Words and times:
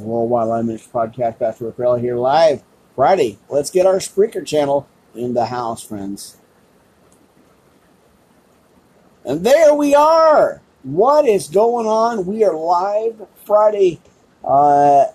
Worldwide 0.00 0.48
Live 0.48 0.64
Ministry 0.64 0.90
Podcast. 0.92 1.38
Pastor 1.38 1.70
Rickrella 1.70 2.00
here 2.00 2.16
live 2.16 2.62
Friday. 2.94 3.38
Let's 3.48 3.70
get 3.70 3.86
our 3.86 3.96
Spreaker 3.96 4.44
channel 4.46 4.88
in 5.14 5.34
the 5.34 5.46
house, 5.46 5.82
friends. 5.82 6.36
And 9.24 9.44
there 9.44 9.74
we 9.74 9.94
are. 9.94 10.62
What 10.82 11.26
is 11.26 11.48
going 11.48 11.86
on? 11.86 12.24
We 12.24 12.44
are 12.44 12.54
live 12.54 13.26
Friday 13.44 14.00
uh, 14.44 15.06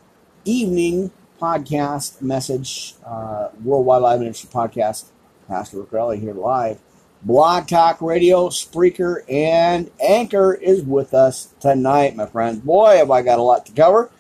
evening 0.46 1.11
podcast 1.41 2.21
message. 2.21 2.95
Uh, 3.05 3.50
Worldwide 3.63 4.02
Live 4.02 4.20
Ministry 4.20 4.50
Podcast. 4.54 5.05
Pastor 5.47 5.77
Rickrella 5.77 6.20
here 6.20 6.34
live. 6.34 6.79
Blog 7.21 7.68
Talk 7.68 8.02
Radio, 8.02 8.50
Spreaker, 8.50 9.23
and 9.29 9.89
Anchor 10.02 10.54
is 10.54 10.84
with 10.84 11.13
us 11.13 11.54
tonight, 11.61 12.18
my 12.18 12.25
friends. 12.25 12.59
Boy, 12.59 12.97
have 12.97 13.11
I 13.11 13.21
got 13.21 13.39
a 13.39 13.41
lot 13.41 13.65
to 13.65 13.71
cover. 13.71 14.11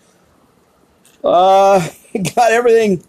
Uh, 1.23 1.87
got 2.35 2.51
everything. 2.51 3.03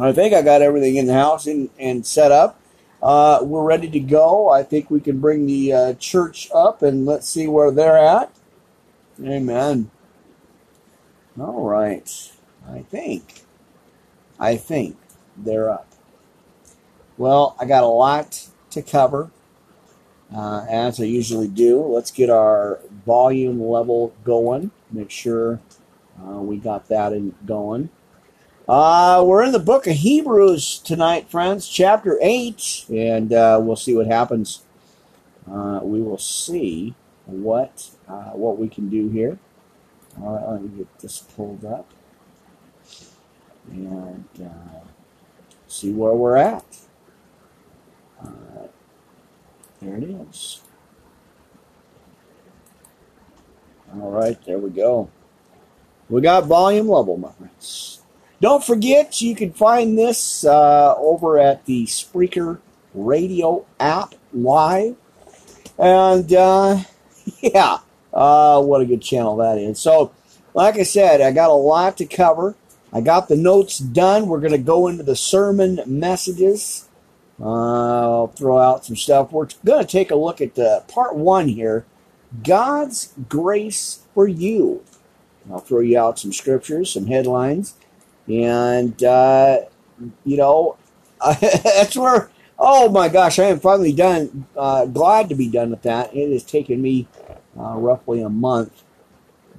I 0.00 0.12
think 0.12 0.34
I 0.34 0.42
got 0.42 0.62
everything 0.62 0.96
in 0.96 1.06
the 1.06 1.14
house 1.14 1.46
and, 1.46 1.70
and 1.78 2.04
set 2.04 2.32
up. 2.32 2.60
Uh, 3.02 3.40
we're 3.42 3.62
ready 3.62 3.88
to 3.90 4.00
go. 4.00 4.50
I 4.50 4.62
think 4.62 4.90
we 4.90 4.98
can 4.98 5.20
bring 5.20 5.46
the 5.46 5.72
uh, 5.72 5.94
church 5.94 6.48
up 6.54 6.82
and 6.82 7.06
let's 7.06 7.28
see 7.28 7.46
where 7.46 7.70
they're 7.70 7.98
at. 7.98 8.34
Amen. 9.22 9.90
All 11.38 11.62
right. 11.62 12.32
I 12.68 12.80
think. 12.80 13.42
I 14.40 14.56
think 14.56 14.96
they're 15.36 15.70
up. 15.70 15.88
Well, 17.16 17.54
I 17.60 17.66
got 17.66 17.84
a 17.84 17.88
lot 17.88 18.48
to 18.70 18.82
cover, 18.82 19.30
uh, 20.34 20.66
as 20.68 21.00
I 21.00 21.04
usually 21.04 21.46
do. 21.46 21.80
Let's 21.82 22.10
get 22.10 22.30
our 22.30 22.80
volume 23.06 23.62
level 23.62 24.12
going. 24.24 24.72
Make 24.90 25.10
sure 25.10 25.60
uh, 26.20 26.40
we 26.40 26.56
got 26.56 26.88
that 26.88 27.12
in 27.12 27.34
going. 27.46 27.90
Uh, 28.68 29.22
we're 29.26 29.42
in 29.42 29.52
the 29.52 29.58
book 29.58 29.86
of 29.86 29.94
Hebrews 29.94 30.78
tonight, 30.78 31.30
friends, 31.30 31.68
chapter 31.68 32.18
8, 32.22 32.86
and 32.90 33.32
uh, 33.32 33.60
we'll 33.62 33.76
see 33.76 33.94
what 33.94 34.06
happens. 34.06 34.62
Uh, 35.50 35.80
we 35.82 36.00
will 36.00 36.18
see 36.18 36.94
what 37.26 37.90
uh, 38.08 38.30
what 38.30 38.58
we 38.58 38.68
can 38.68 38.88
do 38.88 39.08
here. 39.10 39.38
All 40.22 40.36
right, 40.36 40.48
let 40.52 40.62
me 40.62 40.68
get 40.78 40.98
this 41.00 41.18
pulled 41.18 41.64
up 41.64 41.90
and 43.70 44.24
see 45.66 45.92
where 45.92 46.14
we're 46.14 46.36
at. 46.36 46.64
There 49.82 49.96
it 49.96 50.04
is. 50.04 50.62
All 53.94 54.10
right, 54.10 54.42
there 54.46 54.58
we 54.58 54.70
go. 54.70 55.10
We 56.08 56.20
got 56.20 56.46
volume 56.46 56.88
level, 56.88 57.34
friends. 57.38 58.00
Don't 58.40 58.62
forget, 58.62 59.22
you 59.22 59.34
can 59.34 59.52
find 59.52 59.96
this 59.96 60.44
uh, 60.44 60.94
over 60.98 61.38
at 61.38 61.64
the 61.64 61.86
Spreaker 61.86 62.58
Radio 62.92 63.64
app 63.80 64.14
live. 64.32 64.96
And 65.78 66.32
uh, 66.32 66.80
yeah, 67.40 67.78
uh, 68.12 68.62
what 68.62 68.82
a 68.82 68.86
good 68.86 69.02
channel 69.02 69.36
that 69.36 69.58
is. 69.58 69.78
So, 69.78 70.12
like 70.52 70.76
I 70.76 70.82
said, 70.82 71.20
I 71.20 71.32
got 71.32 71.50
a 71.50 71.54
lot 71.54 71.96
to 71.98 72.06
cover. 72.06 72.54
I 72.92 73.00
got 73.00 73.28
the 73.28 73.36
notes 73.36 73.78
done. 73.78 74.28
We're 74.28 74.40
going 74.40 74.52
to 74.52 74.58
go 74.58 74.86
into 74.88 75.02
the 75.02 75.16
sermon 75.16 75.80
messages. 75.86 76.88
Uh, 77.40 78.20
I'll 78.20 78.26
throw 78.28 78.58
out 78.58 78.84
some 78.84 78.94
stuff. 78.94 79.32
We're 79.32 79.48
going 79.64 79.84
to 79.84 79.90
take 79.90 80.10
a 80.10 80.16
look 80.16 80.40
at 80.40 80.58
uh, 80.58 80.80
part 80.80 81.16
one 81.16 81.48
here 81.48 81.86
God's 82.42 83.12
grace 83.28 84.00
for 84.14 84.28
you. 84.28 84.82
I'll 85.50 85.58
throw 85.58 85.80
you 85.80 85.98
out 85.98 86.18
some 86.18 86.32
scriptures, 86.32 86.92
some 86.92 87.06
headlines, 87.06 87.74
and, 88.28 89.02
uh, 89.04 89.60
you 90.24 90.36
know, 90.36 90.76
that's 91.40 91.96
where, 91.96 92.30
oh 92.58 92.88
my 92.90 93.08
gosh, 93.08 93.38
I 93.38 93.44
am 93.44 93.60
finally 93.60 93.92
done. 93.92 94.46
Uh, 94.56 94.86
glad 94.86 95.28
to 95.28 95.34
be 95.34 95.48
done 95.48 95.70
with 95.70 95.82
that. 95.82 96.14
It 96.14 96.32
has 96.32 96.44
taken 96.44 96.80
me 96.82 97.08
uh, 97.58 97.74
roughly 97.76 98.22
a 98.22 98.28
month. 98.28 98.82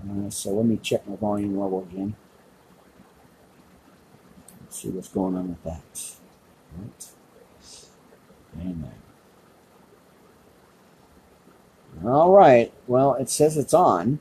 Uh, 0.10 0.30
so 0.30 0.52
let 0.52 0.66
me 0.66 0.78
check 0.78 1.08
my 1.08 1.16
volume 1.16 1.58
level 1.58 1.88
again. 1.92 2.16
Let's 4.62 4.82
see 4.82 4.90
what's 4.90 5.08
going 5.08 5.36
on 5.36 5.50
with 5.50 5.64
that. 5.64 5.82
Right. 6.78 7.08
All 12.04 12.32
right. 12.32 12.72
Well, 12.88 13.16
it 13.16 13.30
says 13.30 13.58
it's 13.58 13.74
on. 13.74 14.20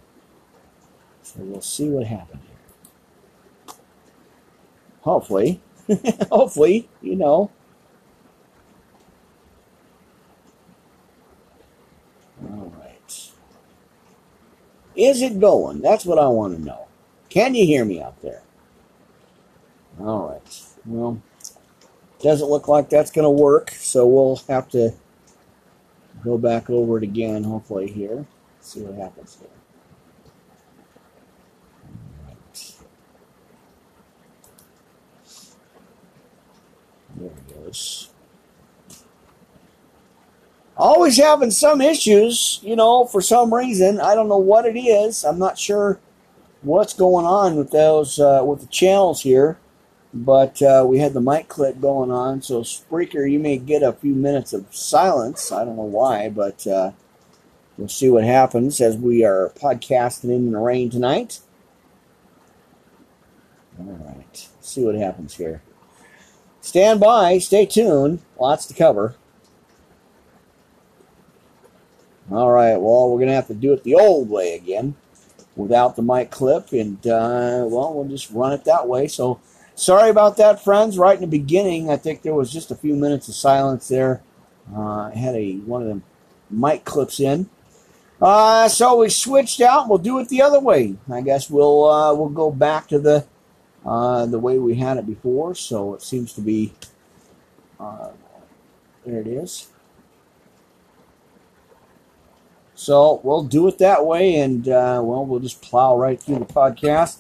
So 1.35 1.43
we'll 1.43 1.61
see 1.61 1.89
what 1.89 2.07
happens 2.07 2.43
here. 2.47 2.57
Hopefully. 5.01 5.61
Hopefully, 6.31 6.89
you 7.03 7.17
know. 7.17 7.51
All 12.43 12.73
right. 12.79 13.31
Is 14.97 15.23
it 15.23 15.41
going? 15.41 15.81
That's 15.81 16.05
what 16.05 16.19
I 16.19 16.29
want 16.29 16.57
to 16.57 16.63
know. 16.63 16.87
Can 17.29 17.55
you 17.55 17.67
hear 17.67 17.85
me 17.85 18.01
out 18.01 18.21
there? 18.23 18.43
All 20.01 20.29
right. 20.29 20.63
Well, 20.87 21.21
doesn't 22.21 22.49
look 22.49 22.69
like 22.69 22.89
that's 22.89 23.11
going 23.11 23.25
to 23.25 23.31
work, 23.31 23.71
so 23.73 24.07
we'll 24.07 24.37
have 24.49 24.69
to 24.71 24.95
go 26.23 26.39
back 26.39 26.71
over 26.71 26.99
it 26.99 27.05
again, 27.05 27.45
hopefully, 27.45 27.89
here. 27.89 28.27
See 28.61 28.81
what 28.81 28.95
happens 28.99 29.37
here. 29.41 29.54
Always 40.77 41.17
having 41.17 41.51
some 41.51 41.81
issues, 41.81 42.61
you 42.63 42.75
know, 42.75 43.05
for 43.05 43.21
some 43.21 43.55
reason. 43.55 44.01
I 44.01 44.15
don't 44.15 44.29
know 44.29 44.39
what 44.39 44.67
it 44.67 44.79
is. 44.79 45.25
I'm 45.25 45.39
not 45.39 45.59
sure 45.59 46.01
what's 46.63 46.95
going 46.95 47.27
on 47.27 47.57
with 47.57 47.71
those, 47.71 48.19
uh, 48.19 48.43
with 48.45 48.61
the 48.61 48.67
channels 48.67 49.23
here. 49.23 49.59
But 50.17 50.63
uh, 50.63 50.85
we 50.87 51.01
had 51.01 51.13
the 51.13 51.21
mic 51.21 51.49
clip 51.49 51.81
going 51.81 52.13
on, 52.13 52.41
so 52.41 52.61
Spreaker, 52.61 53.29
you 53.29 53.41
may 53.41 53.59
get 53.59 53.83
a 53.83 53.93
few 53.93 54.15
minutes 54.15 54.53
of 54.53 54.65
silence. 54.71 55.51
I 55.51 55.65
don't 55.65 55.75
know 55.75 55.83
why, 55.83 56.29
but 56.29 56.65
uh, 56.69 56.93
we'll 57.77 57.89
see 57.89 58.09
what 58.09 58.23
happens 58.23 58.81
as 58.81 58.97
we 58.97 59.25
are 59.25 59.51
podcasting 59.57 60.31
in 60.31 60.53
the 60.53 60.59
rain 60.59 60.89
tonight. 60.89 61.41
All 63.77 63.87
right, 63.87 64.49
see 64.61 64.85
what 64.85 64.95
happens 64.95 65.35
here. 65.35 65.63
Stand 66.65 66.99
by, 66.99 67.39
stay 67.39 67.67
tuned. 67.67 68.21
Lots 68.41 68.65
to 68.67 68.75
cover. 68.75 69.17
All 72.31 72.51
right, 72.51 72.77
well, 72.77 73.11
we're 73.11 73.19
going 73.19 73.29
to 73.29 73.35
have 73.35 73.49
to 73.49 73.55
do 73.55 73.75
it 73.75 73.85
the 73.85 73.95
old 73.95 74.31
way 74.31 74.55
again 74.55 74.97
without 75.57 75.95
the 75.95 76.03
mic 76.03 76.31
clip, 76.31 76.73
and 76.73 77.07
uh, 77.07 77.69
well, 77.69 77.93
we'll 77.93 78.09
just 78.09 78.31
run 78.31 78.53
it 78.53 78.65
that 78.65 78.89
way. 78.89 79.07
So, 79.07 79.41
Sorry 79.77 80.09
about 80.09 80.37
that, 80.37 80.63
friends. 80.63 80.99
Right 80.99 81.17
in 81.17 81.21
the 81.21 81.27
beginning, 81.27 81.91
I 81.91 81.97
think 81.97 82.23
there 82.23 82.35
was 82.35 82.53
just 82.53 82.71
a 82.71 82.77
few 82.77 82.95
minutes 82.95 83.29
of 83.29 83.35
silence 83.35 83.89
there. 83.89 84.23
Uh, 84.73 85.11
I 85.13 85.13
had 85.15 85.35
a 85.35 85.57
one 85.57 85.83
of 85.83 85.89
them 85.89 86.05
mic 86.49 86.85
clips 86.85 87.19
in. 87.19 87.51
Uh, 88.23 88.69
so 88.69 89.01
we 89.01 89.09
switched 89.09 89.61
out. 89.61 89.89
We'll 89.89 89.99
do 89.99 90.21
it 90.21 90.29
the 90.29 90.43
other 90.43 90.61
way. 90.61 90.97
I 91.13 91.21
guess 91.23 91.51
we'll 91.51 91.91
uh, 91.91 92.15
we'll 92.15 92.29
go 92.29 92.53
back 92.53 92.87
to 92.89 93.01
the 93.01 93.27
uh, 93.85 94.27
the 94.27 94.39
way 94.39 94.59
we 94.59 94.77
had 94.77 94.97
it 94.97 95.07
before. 95.07 95.55
So 95.55 95.95
it 95.95 96.03
seems 96.03 96.33
to 96.35 96.41
be 96.41 96.73
uh, 97.79 98.11
there. 99.05 99.21
It 99.21 99.27
is. 99.27 99.69
So 102.75 103.21
we'll 103.23 103.45
do 103.45 103.69
it 103.69 103.79
that 103.79 104.05
way, 104.05 104.35
and 104.37 104.69
uh, 104.69 105.01
well, 105.03 105.25
we'll 105.25 105.41
just 105.41 105.63
plow 105.63 105.97
right 105.97 106.21
through 106.21 106.41
the 106.41 106.45
podcast. 106.45 107.19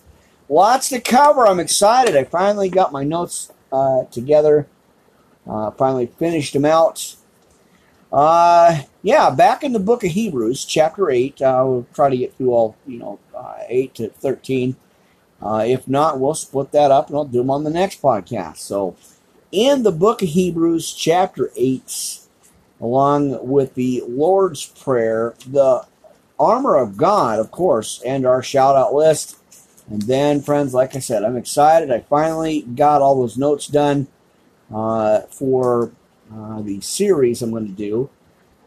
Lots 0.48 0.88
to 0.90 1.00
cover. 1.00 1.46
I'm 1.46 1.60
excited. 1.60 2.16
I 2.16 2.24
finally 2.24 2.68
got 2.68 2.92
my 2.92 3.04
notes 3.04 3.52
uh, 3.72 4.04
together. 4.04 4.66
Uh, 5.48 5.70
finally 5.70 6.06
finished 6.06 6.52
them 6.52 6.64
out. 6.64 7.16
Uh, 8.12 8.82
yeah, 9.02 9.30
back 9.30 9.64
in 9.64 9.72
the 9.72 9.78
book 9.78 10.04
of 10.04 10.10
Hebrews, 10.10 10.64
chapter 10.64 11.10
8. 11.10 11.42
I'll 11.42 11.86
try 11.94 12.08
to 12.10 12.16
get 12.16 12.36
through 12.36 12.52
all, 12.52 12.76
you 12.86 12.98
know, 12.98 13.18
uh, 13.36 13.58
8 13.68 13.94
to 13.94 14.08
13. 14.08 14.76
Uh, 15.42 15.64
if 15.66 15.86
not, 15.86 16.18
we'll 16.18 16.34
split 16.34 16.72
that 16.72 16.90
up 16.90 17.08
and 17.08 17.16
I'll 17.16 17.24
do 17.24 17.38
them 17.38 17.50
on 17.50 17.64
the 17.64 17.70
next 17.70 18.00
podcast. 18.00 18.58
So, 18.58 18.96
in 19.52 19.82
the 19.82 19.92
book 19.92 20.22
of 20.22 20.28
Hebrews, 20.28 20.92
chapter 20.92 21.50
8, 21.56 22.20
along 22.80 23.46
with 23.46 23.74
the 23.74 24.02
Lord's 24.08 24.66
Prayer, 24.66 25.34
the 25.46 25.86
armor 26.38 26.76
of 26.76 26.96
God, 26.96 27.38
of 27.38 27.50
course, 27.50 28.02
and 28.04 28.26
our 28.26 28.42
shout 28.42 28.74
out 28.74 28.94
list 28.94 29.38
and 29.90 30.02
then, 30.02 30.40
friends, 30.40 30.72
like 30.72 30.96
I 30.96 30.98
said, 30.98 31.24
I'm 31.24 31.36
excited. 31.36 31.90
I 31.90 32.00
finally 32.00 32.62
got 32.62 33.02
all 33.02 33.20
those 33.20 33.36
notes 33.36 33.66
done 33.66 34.08
uh, 34.74 35.22
for 35.22 35.92
uh, 36.32 36.62
the 36.62 36.80
series 36.80 37.42
I'm 37.42 37.50
going 37.50 37.66
to 37.66 37.72
do. 37.72 38.08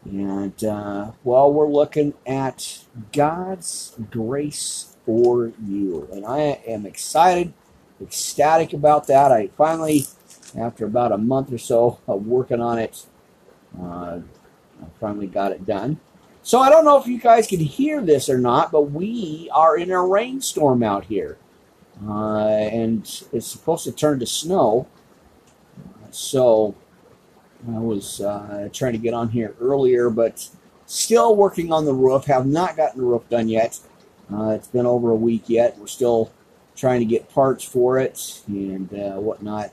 And, 0.04 0.62
uh, 0.62 1.12
well, 1.24 1.52
we're 1.52 1.68
looking 1.68 2.14
at 2.24 2.84
God's 3.12 3.96
grace 4.10 4.96
for 5.08 5.50
you. 5.66 6.06
And 6.12 6.26
I 6.26 6.60
am 6.66 6.84
excited, 6.84 7.54
ecstatic 7.98 8.74
about 8.74 9.06
that. 9.06 9.32
I 9.32 9.46
finally, 9.56 10.04
after 10.54 10.84
about 10.84 11.12
a 11.12 11.16
month 11.16 11.50
or 11.50 11.56
so 11.56 11.98
of 12.06 12.26
working 12.26 12.60
on 12.60 12.78
it, 12.78 13.06
uh, 13.80 14.18
I 14.20 14.86
finally 15.00 15.26
got 15.26 15.52
it 15.52 15.64
done. 15.64 15.98
So 16.42 16.58
I 16.58 16.68
don't 16.68 16.84
know 16.84 17.00
if 17.00 17.06
you 17.06 17.18
guys 17.18 17.46
can 17.46 17.58
hear 17.58 18.02
this 18.02 18.28
or 18.28 18.36
not, 18.36 18.70
but 18.70 18.90
we 18.90 19.48
are 19.54 19.78
in 19.78 19.90
a 19.90 20.06
rainstorm 20.06 20.82
out 20.82 21.06
here. 21.06 21.38
Uh, 22.06 22.48
and 22.48 23.00
it's 23.32 23.46
supposed 23.46 23.84
to 23.84 23.92
turn 23.92 24.20
to 24.20 24.26
snow. 24.26 24.86
So 26.10 26.74
I 27.66 27.78
was 27.78 28.20
uh, 28.20 28.68
trying 28.74 28.92
to 28.92 28.98
get 28.98 29.14
on 29.14 29.30
here 29.30 29.54
earlier, 29.58 30.10
but 30.10 30.46
still 30.84 31.34
working 31.34 31.72
on 31.72 31.86
the 31.86 31.94
roof. 31.94 32.26
Have 32.26 32.46
not 32.46 32.76
gotten 32.76 33.00
the 33.00 33.06
roof 33.06 33.26
done 33.30 33.48
yet. 33.48 33.80
Uh, 34.32 34.50
it's 34.50 34.68
been 34.68 34.86
over 34.86 35.10
a 35.10 35.16
week 35.16 35.44
yet. 35.48 35.78
We're 35.78 35.86
still 35.86 36.30
trying 36.76 37.00
to 37.00 37.06
get 37.06 37.28
parts 37.30 37.64
for 37.64 37.98
it 37.98 38.42
and 38.46 38.92
uh, 38.92 39.16
whatnot. 39.16 39.72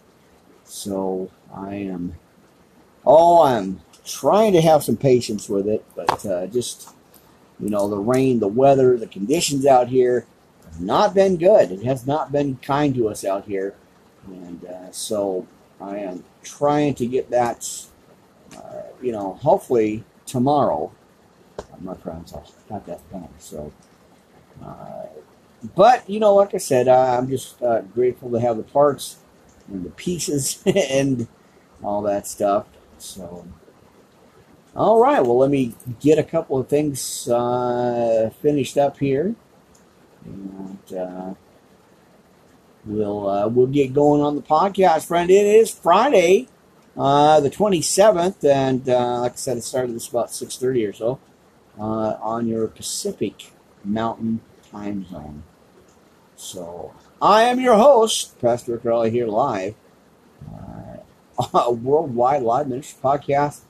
So 0.64 1.30
I 1.54 1.76
am, 1.76 2.16
oh, 3.06 3.44
I'm 3.44 3.82
trying 4.06 4.54
to 4.54 4.62
have 4.62 4.84
some 4.84 4.98
patience 4.98 5.48
with 5.50 5.68
it, 5.68 5.86
but 5.96 6.26
uh, 6.26 6.48
just, 6.48 6.90
you 7.60 7.70
know, 7.70 7.88
the 7.90 7.98
rain, 7.98 8.40
the 8.40 8.48
weather, 8.48 8.98
the 8.98 9.08
conditions 9.08 9.66
out 9.66 9.90
here 9.90 10.26
have 10.66 10.82
not 10.82 11.14
been 11.14 11.38
good. 11.38 11.72
It 11.72 11.84
has 11.84 12.08
not 12.08 12.32
been 12.32 12.58
kind 12.58 12.96
to 12.96 13.08
us 13.10 13.24
out 13.24 13.46
here. 13.46 13.76
And 14.28 14.66
uh, 14.66 14.92
so 14.92 15.48
I 15.80 15.98
am 16.00 16.24
trying 16.44 16.96
to 16.96 17.06
get 17.06 17.30
that, 17.30 17.88
uh, 18.56 18.82
you 19.02 19.12
know, 19.12 19.34
hopefully 19.34 20.04
tomorrow, 20.26 20.92
my 21.80 21.94
friends, 21.96 22.34
I'll 22.34 22.50
got 22.70 22.86
that 22.88 23.12
done. 23.12 23.30
So, 23.38 23.72
uh, 24.64 25.06
but 25.76 26.08
you 26.10 26.20
know, 26.20 26.36
like 26.36 26.54
I 26.54 26.58
said, 26.58 26.88
I'm 26.88 27.28
just 27.28 27.62
uh, 27.62 27.82
grateful 27.82 28.32
to 28.32 28.40
have 28.40 28.58
the 28.58 28.64
parts 28.64 29.18
and 29.68 29.86
the 29.86 29.90
pieces 29.92 30.62
and 30.66 31.28
all 31.84 32.02
that 32.04 32.28
stuff. 32.28 32.68
So, 32.98 33.46
all 34.76 35.02
right, 35.02 35.22
well, 35.22 35.38
let 35.38 35.50
me 35.50 35.76
get 36.00 36.20
a 36.20 36.24
couple 36.24 36.58
of 36.58 36.68
things 36.68 37.28
uh, 37.28 38.30
finished 38.42 38.78
up 38.78 39.00
here, 39.00 39.36
and 40.26 40.94
uh, 40.94 41.34
we'll 42.86 43.30
uh, 43.30 43.48
we'll 43.48 43.68
get 43.68 43.94
going 43.94 44.22
on 44.22 44.36
the 44.36 44.42
podcast, 44.42 45.08
friend. 45.08 45.30
It 45.30 45.46
is 45.46 45.72
Friday, 45.72 46.48
the 46.96 47.52
twenty 47.52 47.82
seventh, 47.82 48.44
and 48.44 48.86
like 48.86 49.34
I 49.34 49.36
said, 49.36 49.58
it 49.58 49.64
started 49.64 49.96
this 49.96 50.08
about 50.08 50.32
six 50.32 50.58
thirty 50.58 50.86
or 50.86 50.94
so 50.94 51.20
on 51.78 52.48
your 52.48 52.68
Pacific 52.68 53.52
Mountain 53.86 54.42
Time 54.72 55.06
Zone. 55.10 55.44
So 56.36 56.94
I 57.22 57.44
am 57.44 57.60
your 57.60 57.76
host, 57.76 58.40
Pastor 58.42 58.80
Rick 58.84 59.12
here 59.12 59.28
live, 59.28 59.76
uh, 61.40 61.72
worldwide 61.72 62.44
live 62.44 62.68
ministry 62.68 63.00
podcast 63.04 63.62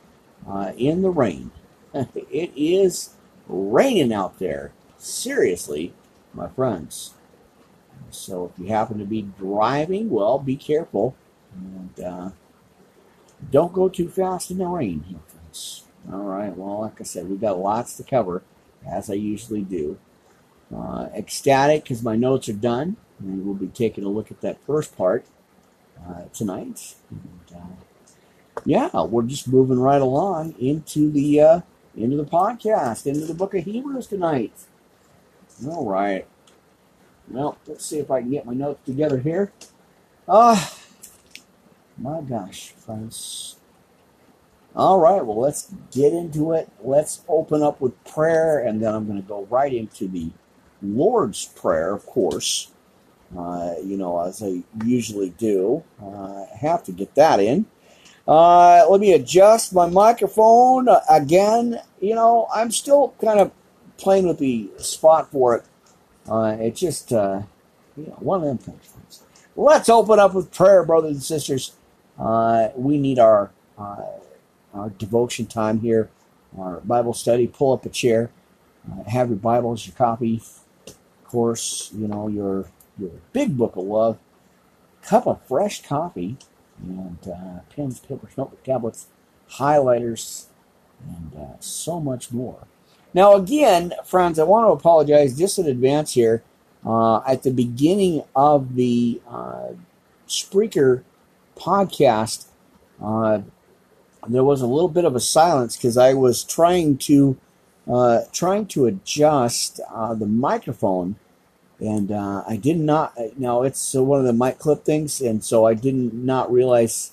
uh, 0.48 0.72
in 0.78 1.02
the 1.02 1.10
rain. 1.10 1.52
it 1.94 2.52
is 2.56 3.12
raining 3.48 4.14
out 4.14 4.40
there. 4.40 4.72
Seriously, 4.98 5.94
my 6.34 6.48
friends. 6.50 7.14
So 8.10 8.46
if 8.46 8.60
you 8.60 8.68
happen 8.68 9.00
to 9.00 9.06
be 9.06 9.22
driving, 9.22 10.10
well, 10.10 10.40
be 10.40 10.56
careful. 10.56 11.16
And 11.54 12.00
uh, 12.00 12.30
don't 13.52 13.74
go 13.74 13.90
too 13.90 14.10
fast 14.10 14.52
in 14.52 14.58
the 14.58 14.66
rain. 14.66 15.20
All 16.12 16.20
right. 16.20 16.56
Well, 16.56 16.82
like 16.82 17.00
I 17.00 17.04
said, 17.04 17.30
we've 17.30 17.42
got 17.42 17.58
lots 17.58 17.98
to 17.98 18.04
cover, 18.04 18.44
as 18.88 19.10
I 19.10 19.14
usually 19.14 19.62
do. 19.62 19.98
Uh, 20.76 21.08
ecstatic 21.16 21.84
because 21.84 22.04
my 22.04 22.16
notes 22.16 22.50
are 22.50 22.54
done. 22.54 22.98
And 23.20 23.46
we'll 23.46 23.56
be 23.56 23.68
taking 23.68 24.04
a 24.04 24.10
look 24.10 24.30
at 24.32 24.42
that 24.42 24.60
first 24.66 24.98
part 24.98 25.26
uh, 26.06 26.24
tonight. 26.34 26.96
And, 27.10 27.40
uh, 27.56 28.60
yeah, 28.66 28.90
we're 29.04 29.24
just 29.24 29.48
moving 29.48 29.80
right 29.80 30.02
along 30.02 30.56
into 30.60 31.12
the 31.12 31.40
uh, 31.42 31.62
into 31.96 32.18
the 32.18 32.26
podcast, 32.26 33.06
into 33.06 33.26
the 33.26 33.34
book 33.34 33.54
of 33.54 33.64
Hebrews 33.64 34.08
tonight. 34.08 34.54
All 35.66 35.86
right. 35.86 36.28
Well, 37.30 37.58
let's 37.68 37.86
see 37.86 38.00
if 38.00 38.12
I 38.12 38.22
can 38.22 38.32
get 38.32 38.46
my 38.46 38.54
notes 38.54 38.82
together 38.86 39.20
here. 39.20 39.52
Ah, 40.28 40.78
my 41.98 42.22
gosh, 42.22 42.70
friends. 42.72 43.55
All 44.76 45.00
right, 45.00 45.26
well, 45.26 45.40
let's 45.40 45.74
get 45.92 46.14
into 46.14 46.54
it. 46.54 46.70
Let's 46.82 47.24
open 47.28 47.64
up 47.64 47.82
with 47.82 48.04
prayer, 48.06 48.60
and 48.60 48.82
then 48.82 48.94
I'm 48.94 49.06
going 49.08 49.22
to 49.22 49.28
go 49.28 49.46
right 49.50 49.74
into 49.74 50.08
the 50.08 50.32
Lord's 50.82 51.46
Prayer, 51.46 51.94
of 51.94 52.06
course. 52.06 52.72
Uh, 53.38 53.76
you 53.84 53.98
know, 53.98 54.22
as 54.22 54.44
I 54.44 54.64
usually 54.86 55.32
do. 55.32 55.84
Uh, 56.02 56.44
I 56.44 56.58
have 56.60 56.84
to 56.86 56.92
get 56.92 57.16
that 57.16 57.40
in. 57.40 57.66
Uh, 58.28 58.86
let 58.90 59.02
me 59.02 59.14
adjust 59.14 59.74
my 59.74 59.88
microphone 59.88 60.88
again. 61.10 61.80
You 62.02 62.16
know, 62.16 62.48
I'm 62.54 62.72
still 62.72 63.14
kind 63.22 63.40
of 63.40 63.52
playing 63.98 64.28
with 64.28 64.40
the 64.40 64.70
spot 64.78 65.32
for 65.32 65.56
it 65.56 65.66
uh, 66.30 66.58
it's 66.60 66.80
just 66.80 67.14
uh, 67.14 67.42
you 67.96 68.08
know, 68.08 68.18
one 68.20 68.42
of 68.42 68.48
them 68.48 68.58
things. 68.58 69.24
Let's 69.56 69.90
open 69.90 70.20
up 70.20 70.34
with 70.34 70.52
prayer, 70.52 70.84
brothers 70.84 71.12
and 71.12 71.24
sisters. 71.24 71.74
Uh, 72.20 72.70
we 72.76 72.98
need 72.98 73.20
our 73.20 73.52
our 74.76 74.90
devotion 74.90 75.46
time 75.46 75.80
here, 75.80 76.10
our 76.58 76.82
Bible 76.82 77.14
study. 77.14 77.48
Pull 77.48 77.74
up 77.74 77.86
a 77.86 77.90
chair, 77.90 78.30
uh, 78.92 79.10
have 79.10 79.30
your 79.30 79.38
Bibles, 79.38 79.88
your 79.88 79.96
copy, 79.96 80.42
of 80.88 80.96
course, 81.26 81.92
you 81.96 82.08
know 82.08 82.28
your 82.28 82.68
your 82.98 83.12
big 83.34 83.58
book 83.58 83.76
of 83.76 83.86
love, 83.86 84.18
cup 85.02 85.28
of 85.28 85.42
fresh 85.48 85.82
coffee, 85.84 86.38
and 86.82 87.18
uh, 87.28 87.60
pens, 87.76 88.00
papers, 88.00 88.38
notebook, 88.38 88.64
tablets, 88.64 89.08
highlighters, 89.52 90.46
and 91.04 91.58
so 91.60 92.00
much 92.00 92.32
more. 92.32 92.68
Now, 93.16 93.36
again, 93.36 93.94
friends, 94.04 94.40
I 94.40 94.44
want 94.44 94.68
to 94.68 94.72
apologize 94.72 95.38
just 95.38 95.58
in 95.58 95.68
advance 95.68 96.14
here. 96.14 96.44
Uh, 96.86 97.22
at 97.26 97.44
the 97.44 97.50
beginning 97.50 98.24
of 98.36 98.76
the 98.76 99.20
uh, 99.28 99.70
Spreaker 100.28 101.04
podcast, 101.56 102.46
uh, 103.02 103.40
there 104.28 104.44
was 104.44 104.62
a 104.62 104.68
little 104.68 104.90
bit 104.90 105.06
of 105.06 105.16
a 105.16 105.20
silence 105.20 105.76
because 105.76 105.98
I 105.98 106.14
was 106.14 106.44
trying 106.44 106.98
to 107.00 107.38
uh, 107.92 108.22
trying 108.32 108.66
to 108.66 108.88
adjust 108.88 109.80
uh, 109.94 110.14
the 110.16 110.26
microphone, 110.26 111.16
and 111.80 112.12
uh, 112.12 112.44
I 112.48 112.58
did 112.58 112.80
not. 112.80 113.14
Now 113.38 113.64
it's 113.64 113.94
one 113.94 114.20
of 114.20 114.26
the 114.26 114.34
mic 114.34 114.60
clip 114.60 114.84
things, 114.84 115.22
and 115.22 115.44
so 115.44 115.66
I 115.66 115.74
did 115.74 116.14
not 116.14 116.52
realize 116.52 117.12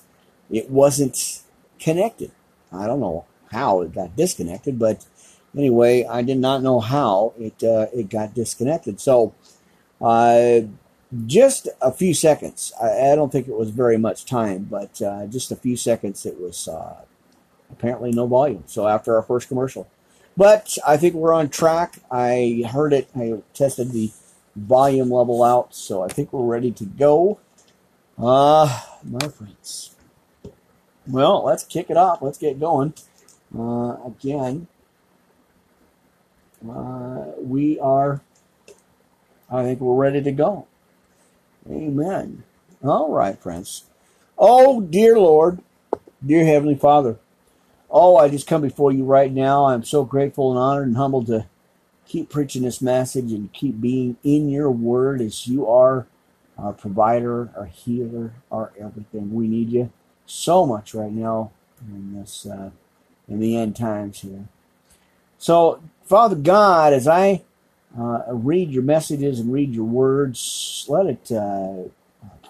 it 0.49 0.69
wasn't 0.69 1.41
connected. 1.79 2.31
I 2.71 2.87
don't 2.87 2.99
know 2.99 3.25
how 3.51 3.81
it 3.81 3.93
got 3.93 4.15
disconnected, 4.15 4.79
but 4.79 5.05
anyway, 5.55 6.05
I 6.05 6.21
did 6.23 6.39
not 6.39 6.63
know 6.63 6.79
how 6.79 7.33
it 7.39 7.63
uh, 7.63 7.87
it 7.93 8.09
got 8.09 8.33
disconnected. 8.33 8.99
So, 8.99 9.33
uh, 10.01 10.61
just 11.25 11.67
a 11.81 11.91
few 11.91 12.13
seconds. 12.13 12.73
I, 12.81 13.11
I, 13.11 13.15
don't 13.15 13.31
think 13.31 13.47
it 13.47 13.57
was 13.57 13.69
very 13.69 13.97
much 13.97 14.25
time, 14.25 14.67
but 14.69 15.01
uh, 15.01 15.27
just 15.27 15.51
a 15.51 15.55
few 15.55 15.75
seconds. 15.75 16.25
It 16.25 16.39
was 16.39 16.67
uh, 16.67 17.01
apparently 17.71 18.11
no 18.11 18.25
volume. 18.27 18.63
So 18.67 18.87
after 18.87 19.15
our 19.15 19.21
first 19.21 19.47
commercial, 19.47 19.87
but 20.35 20.77
I 20.87 20.97
think 20.97 21.13
we're 21.13 21.33
on 21.33 21.49
track. 21.49 21.99
I 22.09 22.63
heard 22.71 22.93
it. 22.93 23.09
I 23.15 23.41
tested 23.53 23.91
the 23.91 24.11
volume 24.55 25.09
level 25.09 25.43
out, 25.43 25.75
so 25.75 26.03
I 26.03 26.07
think 26.07 26.33
we're 26.33 26.45
ready 26.45 26.71
to 26.71 26.85
go. 26.85 27.39
Uh, 28.17 28.81
my 29.03 29.27
friends. 29.27 29.95
Well, 31.07 31.43
let's 31.43 31.63
kick 31.63 31.89
it 31.89 31.97
off. 31.97 32.21
Let's 32.21 32.37
get 32.37 32.59
going. 32.59 32.93
Uh, 33.57 33.97
again, 34.05 34.67
uh, 36.67 37.25
we 37.37 37.79
are, 37.79 38.21
I 39.51 39.63
think 39.63 39.79
we're 39.79 39.95
ready 39.95 40.21
to 40.21 40.31
go. 40.31 40.67
Amen. 41.69 42.43
All 42.83 43.11
right, 43.11 43.39
friends. 43.39 43.85
Oh, 44.37 44.81
dear 44.81 45.17
Lord, 45.17 45.59
dear 46.25 46.45
Heavenly 46.45 46.75
Father. 46.75 47.17
Oh, 47.89 48.17
I 48.17 48.27
just 48.27 48.47
come 48.47 48.61
before 48.61 48.91
you 48.91 49.05
right 49.05 49.31
now. 49.31 49.65
I'm 49.65 49.83
so 49.83 50.03
grateful 50.03 50.51
and 50.51 50.59
honored 50.59 50.87
and 50.87 50.97
humbled 50.97 51.27
to 51.27 51.45
keep 52.07 52.29
preaching 52.29 52.63
this 52.63 52.81
message 52.81 53.31
and 53.31 53.53
keep 53.53 53.79
being 53.79 54.17
in 54.23 54.49
your 54.49 54.71
word 54.71 55.21
as 55.21 55.47
you 55.47 55.67
are 55.67 56.07
our 56.57 56.73
provider, 56.73 57.49
our 57.55 57.65
healer, 57.65 58.33
our 58.51 58.71
everything. 58.79 59.33
We 59.33 59.47
need 59.47 59.69
you 59.69 59.91
so 60.25 60.65
much 60.65 60.93
right 60.93 61.11
now 61.11 61.51
in 61.81 62.19
this 62.19 62.45
uh, 62.45 62.71
in 63.27 63.39
the 63.39 63.55
end 63.57 63.75
times 63.75 64.21
here. 64.21 64.45
So, 65.37 65.81
Father 66.03 66.35
God, 66.35 66.93
as 66.93 67.07
I 67.07 67.43
uh, 67.97 68.23
read 68.29 68.71
your 68.71 68.83
messages 68.83 69.39
and 69.39 69.53
read 69.53 69.73
your 69.73 69.85
words, 69.85 70.85
let 70.87 71.05
it 71.05 71.31
uh, 71.31 71.83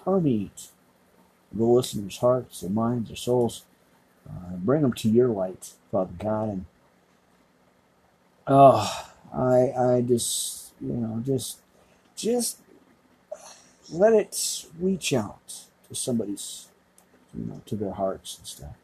permeate 0.04 0.68
the 1.52 1.64
listeners' 1.64 2.18
hearts, 2.18 2.60
their 2.60 2.70
minds, 2.70 3.08
their 3.08 3.16
souls. 3.16 3.64
Uh, 4.28 4.56
bring 4.56 4.82
them 4.82 4.92
to 4.94 5.08
your 5.08 5.28
light, 5.28 5.74
Father 5.90 6.14
God. 6.18 6.48
And 6.48 6.64
oh, 8.46 9.10
I, 9.32 9.72
I 9.72 10.00
just, 10.00 10.72
you 10.80 10.94
know, 10.94 11.22
just 11.24 11.58
just 12.16 12.58
let 13.90 14.14
it 14.14 14.64
reach 14.80 15.12
out 15.12 15.66
to 15.88 15.94
somebody's, 15.94 16.68
you 17.36 17.44
know, 17.44 17.60
to 17.66 17.76
their 17.76 17.92
hearts 17.92 18.38
and 18.38 18.46
stuff. 18.46 18.76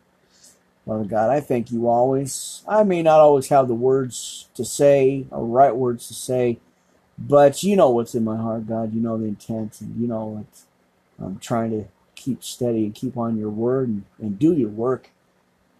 Father 0.86 1.04
God, 1.04 1.30
I 1.30 1.40
thank 1.40 1.72
you 1.72 1.88
always. 1.88 2.62
I 2.68 2.82
may 2.84 3.02
not 3.02 3.20
always 3.20 3.48
have 3.48 3.68
the 3.68 3.74
words 3.74 4.48
to 4.54 4.64
say 4.64 5.26
or 5.30 5.44
right 5.46 5.74
words 5.74 6.08
to 6.08 6.14
say, 6.14 6.58
but 7.18 7.62
you 7.62 7.76
know 7.76 7.90
what's 7.90 8.14
in 8.14 8.24
my 8.24 8.36
heart, 8.36 8.68
God. 8.68 8.94
You 8.94 9.00
know 9.00 9.18
the 9.18 9.26
intent, 9.26 9.80
and 9.80 10.00
you 10.00 10.08
know 10.08 10.26
what 10.26 10.78
I'm 11.26 11.38
trying 11.38 11.70
to 11.72 11.86
keep 12.16 12.44
steady 12.44 12.84
and 12.86 12.94
keep 12.94 13.16
on 13.16 13.38
your 13.38 13.50
word 13.50 13.88
and, 13.88 14.04
and 14.20 14.38
do 14.38 14.54
your 14.54 14.70
work 14.70 15.10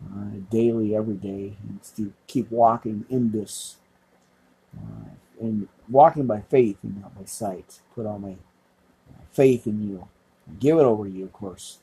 uh, 0.04 0.38
daily, 0.50 0.96
every 0.96 1.16
day, 1.16 1.56
and 1.62 1.80
to 1.96 2.12
keep 2.26 2.50
walking 2.50 3.06
in 3.10 3.32
this 3.32 3.76
uh, 4.76 5.10
and 5.40 5.68
walking 5.88 6.26
by 6.26 6.42
faith 6.42 6.78
and 6.82 7.00
not 7.02 7.18
by 7.18 7.24
sight. 7.26 7.80
Put 7.94 8.06
all 8.06 8.18
my 8.18 8.36
faith 9.32 9.66
in 9.66 9.82
you. 9.88 10.08
Give 10.60 10.78
it 10.78 10.82
over 10.82 11.04
to 11.06 11.10
you, 11.10 11.24
of 11.24 11.32
course. 11.32 11.78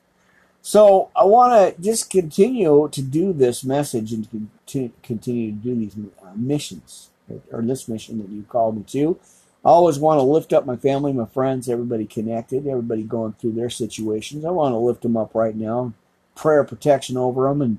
So 0.67 1.11
I 1.15 1.23
want 1.23 1.53
to 1.77 1.81
just 1.81 2.09
continue 2.09 2.89
to 2.91 3.01
do 3.01 3.31
this 3.31 3.63
message 3.63 4.11
and 4.11 4.49
to 4.65 4.91
continue 5.01 5.51
to 5.51 5.57
do 5.57 5.73
these 5.73 5.95
uh, 6.21 6.31
missions, 6.35 7.07
or 7.53 7.61
this 7.61 7.87
mission 7.87 8.17
that 8.17 8.27
you 8.27 8.43
called 8.43 8.75
me 8.75 8.83
to. 8.87 9.17
I 9.63 9.69
always 9.69 9.97
want 9.97 10.17
to 10.17 10.23
lift 10.23 10.51
up 10.51 10.65
my 10.65 10.75
family, 10.75 11.13
my 11.13 11.25
friends, 11.27 11.69
everybody 11.69 12.05
connected, 12.05 12.67
everybody 12.67 13.03
going 13.03 13.31
through 13.39 13.53
their 13.53 13.69
situations. 13.69 14.43
I 14.43 14.49
want 14.49 14.73
to 14.73 14.77
lift 14.77 15.03
them 15.03 15.15
up 15.15 15.33
right 15.33 15.55
now, 15.55 15.93
prayer 16.35 16.65
protection 16.65 17.15
over 17.15 17.47
them, 17.47 17.61
and 17.61 17.77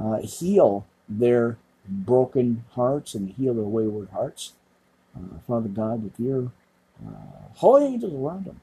uh, 0.00 0.26
heal 0.26 0.86
their 1.06 1.58
broken 1.86 2.64
hearts 2.70 3.14
and 3.14 3.34
heal 3.34 3.52
their 3.52 3.64
wayward 3.64 4.08
hearts. 4.14 4.54
Uh, 5.14 5.40
Father 5.46 5.68
God, 5.68 6.02
with 6.02 6.18
your 6.18 6.52
uh, 7.06 7.52
holy 7.56 7.84
angels 7.84 8.14
around 8.14 8.46
them. 8.46 8.60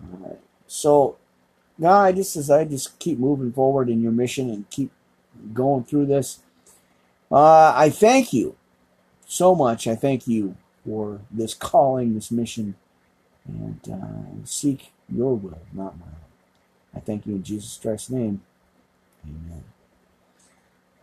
Uh, 0.00 0.34
so, 1.78 1.82
God, 1.82 2.16
just 2.16 2.36
as 2.36 2.50
I 2.50 2.64
just 2.64 2.98
keep 2.98 3.18
moving 3.18 3.52
forward 3.52 3.88
in 3.88 4.02
your 4.02 4.12
mission 4.12 4.50
and 4.50 4.68
keep 4.70 4.90
going 5.52 5.84
through 5.84 6.06
this, 6.06 6.40
uh, 7.30 7.72
I 7.76 7.90
thank 7.90 8.32
you 8.32 8.56
so 9.26 9.54
much. 9.54 9.86
I 9.86 9.94
thank 9.94 10.26
you 10.26 10.56
for 10.84 11.20
this 11.30 11.54
calling, 11.54 12.14
this 12.14 12.30
mission, 12.30 12.74
and 13.46 13.80
uh, 13.90 14.44
seek 14.44 14.92
your 15.08 15.36
will, 15.36 15.60
not 15.72 15.98
mine. 15.98 16.08
I 16.94 17.00
thank 17.00 17.26
you 17.26 17.34
in 17.34 17.42
Jesus 17.42 17.78
Christ's 17.80 18.10
name. 18.10 18.42
Amen. 19.24 19.64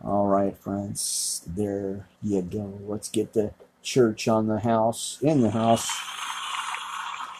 All 0.04 0.26
right, 0.26 0.56
friends, 0.56 1.42
there 1.46 2.06
you 2.22 2.42
go. 2.42 2.78
Let's 2.86 3.08
get 3.08 3.32
the 3.32 3.52
church 3.82 4.28
on 4.28 4.46
the 4.46 4.60
house, 4.60 5.18
in 5.22 5.40
the 5.40 5.50
house. 5.50 5.88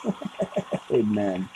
Amen. 0.91 1.49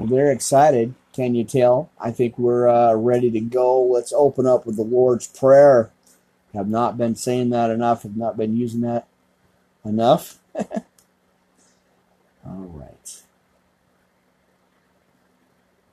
Well, 0.00 0.08
they're 0.08 0.32
excited. 0.32 0.94
Can 1.12 1.34
you 1.34 1.44
tell? 1.44 1.90
I 2.00 2.10
think 2.10 2.38
we're 2.38 2.66
uh, 2.66 2.94
ready 2.94 3.30
to 3.32 3.40
go. 3.40 3.82
Let's 3.82 4.14
open 4.14 4.46
up 4.46 4.64
with 4.64 4.76
the 4.76 4.82
Lord's 4.82 5.26
Prayer. 5.26 5.90
Have 6.54 6.70
not 6.70 6.96
been 6.96 7.14
saying 7.14 7.50
that 7.50 7.70
enough. 7.70 8.04
Have 8.04 8.16
not 8.16 8.38
been 8.38 8.56
using 8.56 8.80
that 8.80 9.06
enough. 9.84 10.38
All 10.56 10.64
right. 12.46 13.22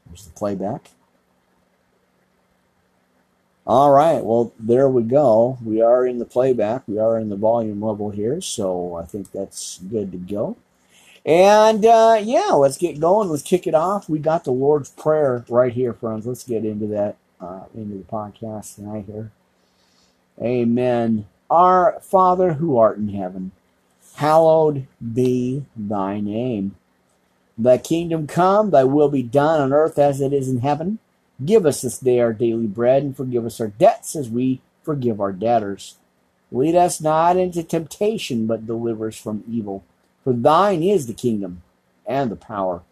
There's 0.05 0.23
the 0.23 0.31
playback. 0.31 0.91
All 3.65 3.91
right, 3.91 4.23
well, 4.23 4.53
there 4.57 4.87
we 4.87 5.03
go. 5.03 5.57
We 5.61 5.81
are 5.81 6.07
in 6.07 6.19
the 6.19 6.25
playback. 6.25 6.87
We 6.87 6.97
are 6.97 7.19
in 7.19 7.27
the 7.27 7.35
volume 7.35 7.81
level 7.81 8.11
here, 8.11 8.39
so 8.39 8.95
I 8.95 9.03
think 9.03 9.33
that's 9.33 9.79
good 9.79 10.13
to 10.13 10.17
go. 10.17 10.55
And 11.27 11.85
uh, 11.85 12.21
yeah, 12.23 12.51
let's 12.53 12.77
get 12.77 13.01
going. 13.01 13.27
Let's 13.27 13.43
kick 13.43 13.67
it 13.67 13.75
off. 13.75 14.07
We 14.07 14.17
got 14.17 14.45
the 14.45 14.51
Lord's 14.51 14.89
Prayer 14.91 15.43
right 15.49 15.73
here, 15.73 15.91
friends. 15.91 16.25
Let's 16.25 16.45
get 16.45 16.63
into 16.63 16.87
that, 16.87 17.17
uh, 17.41 17.63
into 17.75 17.97
the 17.97 18.03
podcast 18.05 18.75
tonight 18.75 19.05
here. 19.07 19.31
Amen. 20.41 21.27
Our 21.49 21.99
Father 22.01 22.53
who 22.53 22.77
art 22.77 22.97
in 22.97 23.09
heaven, 23.09 23.51
hallowed 24.15 24.87
be 25.01 25.65
thy 25.75 26.21
name. 26.21 26.75
Thy 27.57 27.77
kingdom 27.77 28.25
come, 28.27 28.69
thy 28.69 28.85
will 28.85 29.09
be 29.09 29.23
done 29.23 29.59
on 29.59 29.73
earth 29.73 29.99
as 29.99 30.21
it 30.21 30.31
is 30.31 30.47
in 30.47 30.59
heaven. 30.59 30.99
Give 31.43 31.65
us 31.65 31.81
this 31.81 31.99
day 31.99 32.21
our 32.21 32.31
daily 32.33 32.67
bread, 32.67 33.03
and 33.03 33.17
forgive 33.17 33.45
us 33.45 33.59
our 33.59 33.67
debts 33.67 34.15
as 34.15 34.29
we 34.29 34.61
forgive 34.83 35.19
our 35.19 35.33
debtors. 35.33 35.95
Lead 36.51 36.75
us 36.75 37.01
not 37.01 37.35
into 37.35 37.63
temptation, 37.63 38.47
but 38.47 38.65
deliver 38.65 39.07
us 39.09 39.17
from 39.17 39.43
evil. 39.49 39.83
For 40.27 40.33
thine 40.33 40.83
is 40.83 41.07
the 41.07 41.13
kingdom, 41.13 41.63
and 42.05 42.29
the 42.29 42.35
power, 42.35 42.83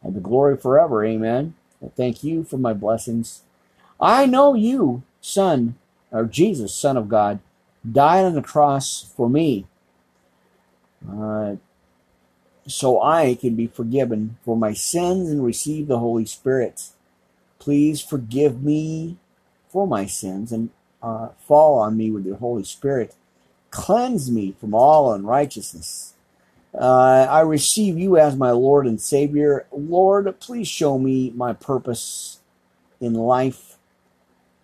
and 0.00 0.14
the 0.14 0.20
glory 0.20 0.56
forever. 0.56 1.04
Amen. 1.04 1.54
I 1.84 1.88
thank 1.88 2.22
you 2.22 2.44
for 2.44 2.56
my 2.56 2.72
blessings. 2.72 3.42
I 4.00 4.26
know 4.26 4.54
you, 4.54 5.02
Son, 5.20 5.74
or 6.12 6.24
Jesus, 6.24 6.72
Son 6.72 6.96
of 6.96 7.08
God, 7.08 7.40
died 7.90 8.24
on 8.24 8.34
the 8.34 8.42
cross 8.42 9.12
for 9.16 9.28
me, 9.28 9.66
uh, 11.10 11.56
so 12.68 13.02
I 13.02 13.34
can 13.34 13.56
be 13.56 13.66
forgiven 13.66 14.38
for 14.44 14.56
my 14.56 14.72
sins 14.72 15.28
and 15.30 15.44
receive 15.44 15.88
the 15.88 15.98
Holy 15.98 16.26
Spirit. 16.26 16.90
Please 17.58 18.00
forgive 18.00 18.62
me 18.62 19.16
for 19.68 19.88
my 19.88 20.06
sins 20.06 20.52
and 20.52 20.70
uh, 21.02 21.30
fall 21.40 21.76
on 21.80 21.96
me 21.96 22.12
with 22.12 22.24
your 22.24 22.36
Holy 22.36 22.62
Spirit. 22.62 23.16
Cleanse 23.72 24.30
me 24.30 24.54
from 24.60 24.74
all 24.74 25.12
unrighteousness. 25.12 26.13
Uh, 26.76 27.26
I 27.30 27.40
receive 27.40 27.98
you 27.98 28.16
as 28.16 28.36
my 28.36 28.50
Lord 28.50 28.86
and 28.86 29.00
Savior. 29.00 29.66
Lord, 29.70 30.40
please 30.40 30.66
show 30.66 30.98
me 30.98 31.32
my 31.36 31.52
purpose 31.52 32.40
in 33.00 33.14
life 33.14 33.76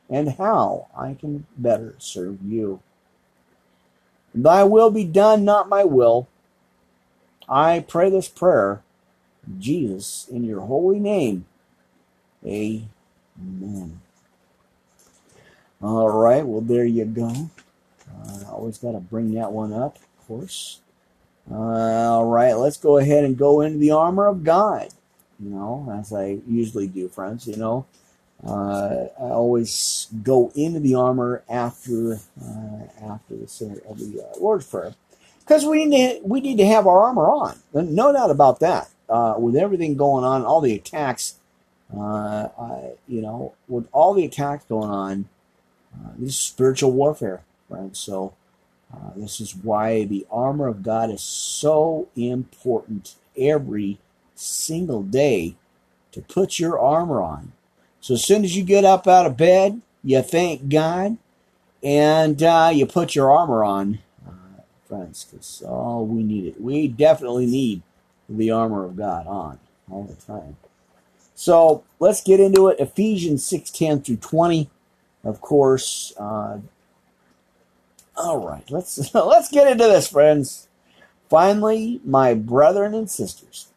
and 0.09 0.31
how 0.31 0.89
I 0.97 1.15
can 1.15 1.47
better 1.57 1.95
serve 1.99 2.39
you. 2.43 2.81
Thy 4.35 4.65
will 4.65 4.91
be 4.91 5.05
done, 5.05 5.45
not 5.45 5.69
my 5.69 5.85
will. 5.85 6.29
I 7.49 7.85
pray 7.87 8.11
this 8.11 8.29
prayer, 8.29 8.83
Jesus, 9.59 10.27
in 10.29 10.45
your 10.45 10.61
holy 10.61 10.99
name. 10.99 11.47
Amen. 12.45 14.01
All 15.83 16.11
right, 16.11 16.45
well, 16.47 16.61
there 16.61 16.85
you 16.85 17.05
go. 17.05 17.51
Uh, 18.11 18.51
always 18.51 18.79
got 18.79 18.93
to 18.93 19.01
bring 19.01 19.35
that 19.35 19.53
one 19.53 19.73
up, 19.73 19.97
of 19.97 20.27
course. 20.27 20.81
All 21.51 22.27
right, 22.27 22.55
let's 22.55 22.77
go 22.77 22.99
ahead 22.99 23.25
and 23.25 23.37
go 23.37 23.61
into 23.61 23.79
the 23.79 23.91
armor 23.91 24.27
of 24.27 24.45
God. 24.45 24.89
You 25.41 25.51
know, 25.51 25.93
as 25.99 26.13
I 26.13 26.39
usually 26.47 26.87
do, 26.87 27.09
friends. 27.09 27.47
You 27.47 27.57
know, 27.57 27.87
uh, 28.47 29.07
I 29.19 29.31
always 29.31 30.09
go 30.23 30.53
into 30.55 30.81
the 30.81 30.95
armor 30.95 31.43
after 31.49 32.21
uh, 32.41 32.85
after 33.03 33.37
the, 33.37 33.49
center 33.49 33.81
of 33.89 33.99
the 33.99 34.23
uh, 34.23 34.39
Lord's 34.39 34.67
Prayer 34.67 34.95
because 35.41 35.65
we 35.65 35.87
need 35.87 36.21
to, 36.21 36.27
we 36.27 36.41
need 36.41 36.59
to 36.59 36.67
have 36.67 36.87
our 36.87 37.03
armor 37.03 37.29
on. 37.31 37.59
No 37.73 38.13
doubt 38.13 38.31
about 38.31 38.61
that. 38.61 38.89
Uh, 39.09 39.35
with 39.39 39.57
everything 39.57 39.97
going 39.97 40.25
on, 40.25 40.45
all 40.45 40.61
the 40.61 40.75
attacks 40.75 41.35
uh, 41.97 42.49
I, 42.59 42.93
you 43.09 43.21
know, 43.21 43.55
with 43.69 43.89
all 43.93 44.15
the 44.15 44.25
attacks 44.25 44.65
going 44.67 44.91
on, 44.91 45.29
uh, 45.95 46.11
this 46.19 46.31
is 46.31 46.39
spiritual 46.39 46.93
warfare, 46.93 47.43
right? 47.69 47.97
So, 47.97 48.35
uh, 48.93 49.11
this 49.17 49.41
is 49.41 49.55
why 49.55 50.05
the 50.05 50.27
armor 50.31 50.67
of 50.67 50.83
God 50.83 51.11
is 51.11 51.23
so 51.23 52.09
important 52.17 53.15
every 53.37 53.99
single 54.35 55.03
day 55.03 55.57
to 56.13 56.21
put 56.21 56.59
your 56.59 56.79
armor 56.79 57.23
on. 57.23 57.53
So, 58.01 58.15
as 58.15 58.25
soon 58.25 58.45
as 58.45 58.57
you 58.57 58.65
get 58.65 58.85
up 58.85 59.07
out 59.07 59.27
of 59.27 59.37
bed, 59.37 59.81
you 60.03 60.23
thank 60.23 60.69
God 60.69 61.19
and 61.83 62.43
uh, 62.43 62.71
you 62.73 62.87
put 62.87 63.15
your 63.15 63.31
armor 63.31 63.63
on, 63.63 64.01
uh, 64.27 64.63
friends, 64.89 65.25
because 65.25 65.63
all 65.63 66.07
we 66.07 66.23
need 66.23 66.47
it. 66.47 66.61
We 66.61 66.89
definitely 66.89 67.47
need 67.47 67.83
the 68.29 68.51
armor 68.51 68.85
of 68.85 68.97
God 68.97 69.27
on 69.27 69.59
all 69.91 70.05
the 70.05 70.15
time. 70.15 70.57
So 71.35 71.85
let's 71.99 72.23
get 72.23 72.41
into 72.41 72.69
it. 72.69 72.81
Ephesians 72.81 73.45
6 73.47 73.71
10 73.71 74.03
through 74.03 74.17
20. 74.17 74.69
Of 75.25 75.41
course. 75.41 76.13
Uh, 76.19 76.59
all 78.21 78.47
right, 78.47 78.69
let's 78.71 79.15
let's 79.15 79.51
get 79.51 79.67
into 79.67 79.85
this, 79.85 80.09
friends. 80.09 80.69
Finally, 81.29 82.01
my 82.05 82.35
brethren 82.35 82.95
and 82.95 83.09
sisters, 83.09 83.69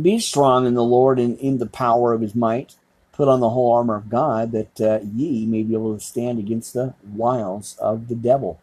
be 0.00 0.18
strong 0.18 0.66
in 0.66 0.74
the 0.74 0.84
Lord 0.84 1.18
and 1.18 1.38
in 1.38 1.58
the 1.58 1.66
power 1.66 2.12
of 2.12 2.20
his 2.20 2.34
might. 2.34 2.76
Put 3.12 3.28
on 3.28 3.40
the 3.40 3.50
whole 3.50 3.74
armor 3.74 3.96
of 3.96 4.08
God, 4.08 4.52
that 4.52 4.80
uh, 4.80 5.00
ye 5.14 5.44
may 5.44 5.62
be 5.62 5.74
able 5.74 5.94
to 5.94 6.02
stand 6.02 6.38
against 6.38 6.72
the 6.72 6.94
wiles 7.04 7.76
of 7.78 8.08
the 8.08 8.14
devil. 8.14 8.58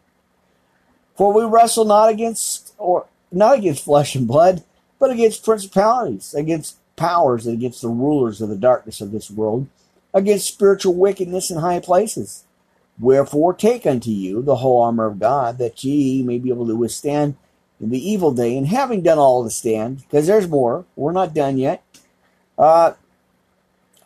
For 1.14 1.32
we 1.32 1.44
wrestle 1.44 1.84
not 1.84 2.08
against 2.08 2.74
or 2.76 3.06
not 3.30 3.58
against 3.58 3.84
flesh 3.84 4.14
and 4.16 4.26
blood, 4.26 4.64
but 4.98 5.10
against 5.10 5.44
principalities, 5.44 6.34
against 6.34 6.78
powers 6.96 7.46
and 7.46 7.56
against 7.56 7.82
the 7.82 7.88
rulers 7.88 8.40
of 8.40 8.48
the 8.48 8.56
darkness 8.56 9.00
of 9.00 9.12
this 9.12 9.30
world, 9.30 9.68
against 10.12 10.48
spiritual 10.48 10.94
wickedness 10.94 11.50
in 11.50 11.58
high 11.58 11.78
places. 11.78 12.44
Wherefore 13.00 13.54
take 13.54 13.86
unto 13.86 14.10
you 14.10 14.42
the 14.42 14.56
whole 14.56 14.82
armor 14.82 15.06
of 15.06 15.18
God, 15.18 15.58
that 15.58 15.82
ye 15.82 16.22
may 16.22 16.38
be 16.38 16.50
able 16.50 16.66
to 16.66 16.76
withstand 16.76 17.36
in 17.80 17.88
the 17.88 18.10
evil 18.10 18.30
day, 18.30 18.58
and 18.58 18.66
having 18.66 19.02
done 19.02 19.18
all 19.18 19.42
to 19.42 19.50
stand, 19.50 19.98
because 20.00 20.26
there's 20.26 20.46
more, 20.46 20.84
we're 20.96 21.12
not 21.12 21.32
done 21.32 21.56
yet. 21.56 21.82
Uh, 22.58 22.92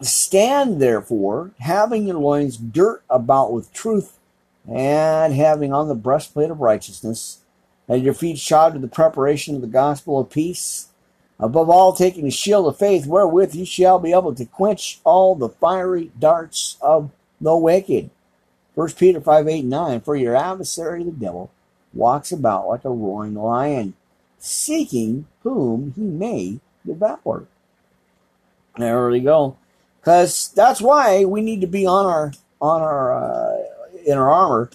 stand 0.01 0.81
therefore, 0.81 1.51
having 1.59 2.07
your 2.07 2.19
loins 2.19 2.57
girt 2.57 3.03
about 3.11 3.53
with 3.53 3.73
truth, 3.73 4.19
and 4.73 5.35
having 5.35 5.73
on 5.73 5.89
the 5.89 5.95
breastplate 5.95 6.51
of 6.51 6.61
righteousness, 6.61 7.41
and 7.89 8.05
your 8.05 8.15
feet 8.15 8.39
shod 8.39 8.75
with 8.75 8.83
the 8.83 8.89
preparation 8.89 9.57
of 9.57 9.61
the 9.61 9.67
gospel 9.67 10.21
of 10.21 10.31
peace. 10.31 10.89
Above 11.41 11.69
all, 11.69 11.93
taking 11.93 12.25
the 12.25 12.31
shield 12.31 12.67
of 12.69 12.79
faith, 12.79 13.07
wherewith 13.07 13.57
you 13.57 13.67
shall 13.67 13.99
be 13.99 14.13
able 14.13 14.35
to 14.35 14.45
quench 14.45 15.01
all 15.03 15.35
the 15.35 15.49
fiery 15.49 16.13
darts 16.17 16.77
of 16.81 17.11
the 17.41 17.57
wicked. 17.57 18.09
1 18.75 18.93
Peter 18.93 19.21
5 19.21 19.49
8 19.49 19.65
9 19.65 20.01
For 20.01 20.17
your 20.17 20.37
adversary, 20.37 21.05
the 21.05 21.13
devil, 21.13 21.51
walks 21.93 22.33
about 22.33 22.69
like 22.69 22.85
a 22.85 22.91
roaring 22.91 23.35
lion, 23.35 23.95
seeking 24.39 25.27
whom 25.43 25.93
he 25.97 26.03
may 26.03 26.61
devour. 26.85 27.47
There 28.77 29.09
we 29.09 29.21
go. 29.21 29.57
Because 30.01 30.49
that's 30.55 30.83
why 30.83 31.25
we 31.25 31.41
need 31.41 31.61
to 31.61 31.67
be 31.67 31.87
on 31.87 32.07
our 32.07 32.33
on 32.61 32.83
our 32.83 33.13
uh, 33.13 33.63
in 34.05 34.19
our 34.19 34.31
armor, 34.31 34.71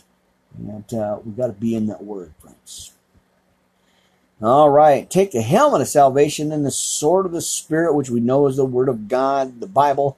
and 0.58 0.94
uh, 0.94 1.20
we 1.24 1.34
got 1.34 1.48
to 1.48 1.54
be 1.54 1.76
in 1.76 1.88
that 1.88 2.04
word, 2.04 2.34
friends. 2.40 2.94
All 4.42 4.70
right, 4.70 5.10
take 5.10 5.32
the 5.32 5.42
helmet 5.42 5.82
of 5.82 5.90
salvation 5.90 6.54
and 6.54 6.66
the 6.66 6.72
sword 6.72 7.26
of 7.26 7.34
the 7.34 7.42
Spirit, 7.42 7.94
which 7.94 8.10
we 8.10 8.22
know 8.22 8.48
is 8.48 8.56
the 8.56 8.66
Word 8.66 8.88
of 8.88 9.10
God, 9.10 9.60
the 9.60 9.68
Bible. 9.68 10.18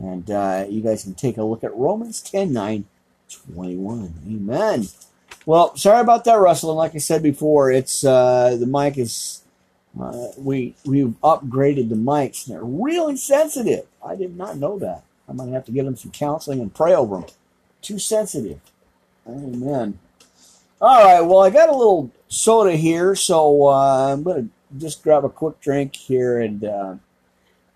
And 0.00 0.30
uh, 0.30 0.66
you 0.68 0.80
guys 0.80 1.02
can 1.02 1.14
take 1.14 1.36
a 1.36 1.42
look 1.42 1.64
at 1.64 1.74
Romans 1.74 2.20
10 2.22 2.52
9 2.52 2.84
21. 3.46 4.14
Amen. 4.26 4.88
Well, 5.44 5.76
sorry 5.76 6.00
about 6.00 6.24
that, 6.24 6.34
Russell. 6.34 6.70
And 6.70 6.78
like 6.78 6.94
I 6.94 6.98
said 6.98 7.22
before, 7.22 7.70
it's 7.70 8.04
uh, 8.04 8.56
the 8.58 8.66
mic 8.66 8.98
is 8.98 9.42
uh, 10.00 10.28
we 10.36 10.74
we've 10.84 11.14
upgraded 11.22 11.88
the 11.88 11.96
mics. 11.96 12.46
They're 12.46 12.62
really 12.62 13.16
sensitive. 13.16 13.86
I 14.04 14.14
did 14.14 14.36
not 14.36 14.56
know 14.56 14.78
that. 14.78 15.04
I 15.28 15.32
might 15.32 15.48
have 15.48 15.64
to 15.66 15.72
give 15.72 15.84
them 15.84 15.96
some 15.96 16.10
counseling 16.10 16.60
and 16.60 16.74
pray 16.74 16.94
over 16.94 17.20
them. 17.20 17.30
Too 17.82 17.98
sensitive. 17.98 18.60
Amen. 19.26 19.98
All 20.80 21.04
right. 21.04 21.20
Well, 21.20 21.40
I 21.40 21.50
got 21.50 21.68
a 21.68 21.76
little 21.76 22.10
soda 22.28 22.76
here, 22.76 23.14
so 23.14 23.68
uh, 23.68 24.12
I'm 24.12 24.22
gonna 24.22 24.48
just 24.76 25.02
grab 25.02 25.24
a 25.24 25.28
quick 25.28 25.60
drink 25.60 25.96
here 25.96 26.40
and 26.40 26.64
uh, 26.64 26.94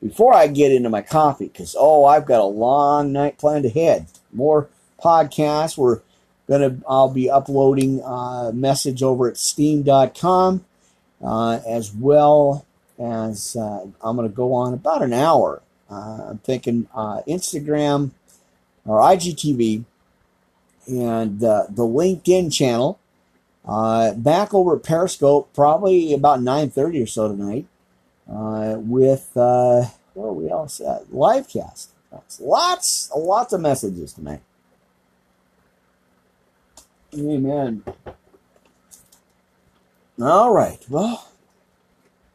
before 0.03 0.35
I 0.35 0.49
get 0.49 0.73
into 0.73 0.91
my 0.91 1.03
coffee, 1.03 1.47
because 1.47 1.77
oh, 1.79 2.05
I've 2.05 2.27
got 2.27 2.41
a 2.41 2.45
long 2.45 3.13
night 3.13 3.39
planned 3.39 3.65
ahead. 3.65 4.07
More 4.33 4.69
podcasts. 5.03 5.79
We're 5.79 6.01
gonna 6.49 6.79
I'll 6.89 7.09
be 7.09 7.31
uploading 7.31 8.01
a 8.05 8.51
message 8.53 9.03
over 9.03 9.29
at 9.29 9.37
steam.com 9.37 10.65
uh, 11.23 11.61
as 11.67 11.95
well 11.95 12.67
as 12.99 13.57
uh, 13.57 13.87
I'm 14.03 14.17
gonna 14.17 14.29
go 14.29 14.53
on 14.55 14.75
about 14.75 15.03
an 15.03 15.13
hour. 15.13 15.63
Uh, 15.91 16.27
I'm 16.31 16.39
thinking 16.39 16.89
uh, 16.95 17.23
Instagram 17.29 18.11
or 18.85 19.01
IGTV 19.01 19.85
and 20.89 21.43
uh, 21.45 21.65
the 21.69 21.83
LinkedIn 21.83 22.53
channel. 22.53 22.99
Uh, 23.65 24.13
back 24.15 24.53
over 24.53 24.75
at 24.75 24.83
Periscope, 24.83 25.55
probably 25.55 26.13
about 26.13 26.41
9:30 26.41 27.03
or 27.05 27.07
so 27.07 27.29
tonight, 27.29 27.67
Uh, 28.29 28.77
with 28.79 29.31
where 30.15 30.29
are 30.29 30.33
we 30.33 30.51
all 30.51 30.69
set? 30.69 31.07
Livecast. 31.11 31.89
Lots, 32.41 33.11
lots 33.17 33.53
of 33.53 33.61
messages 33.61 34.13
tonight. 34.13 34.43
Amen. 37.15 37.83
All 40.21 40.53
right. 40.53 40.79
Well, 40.89 41.29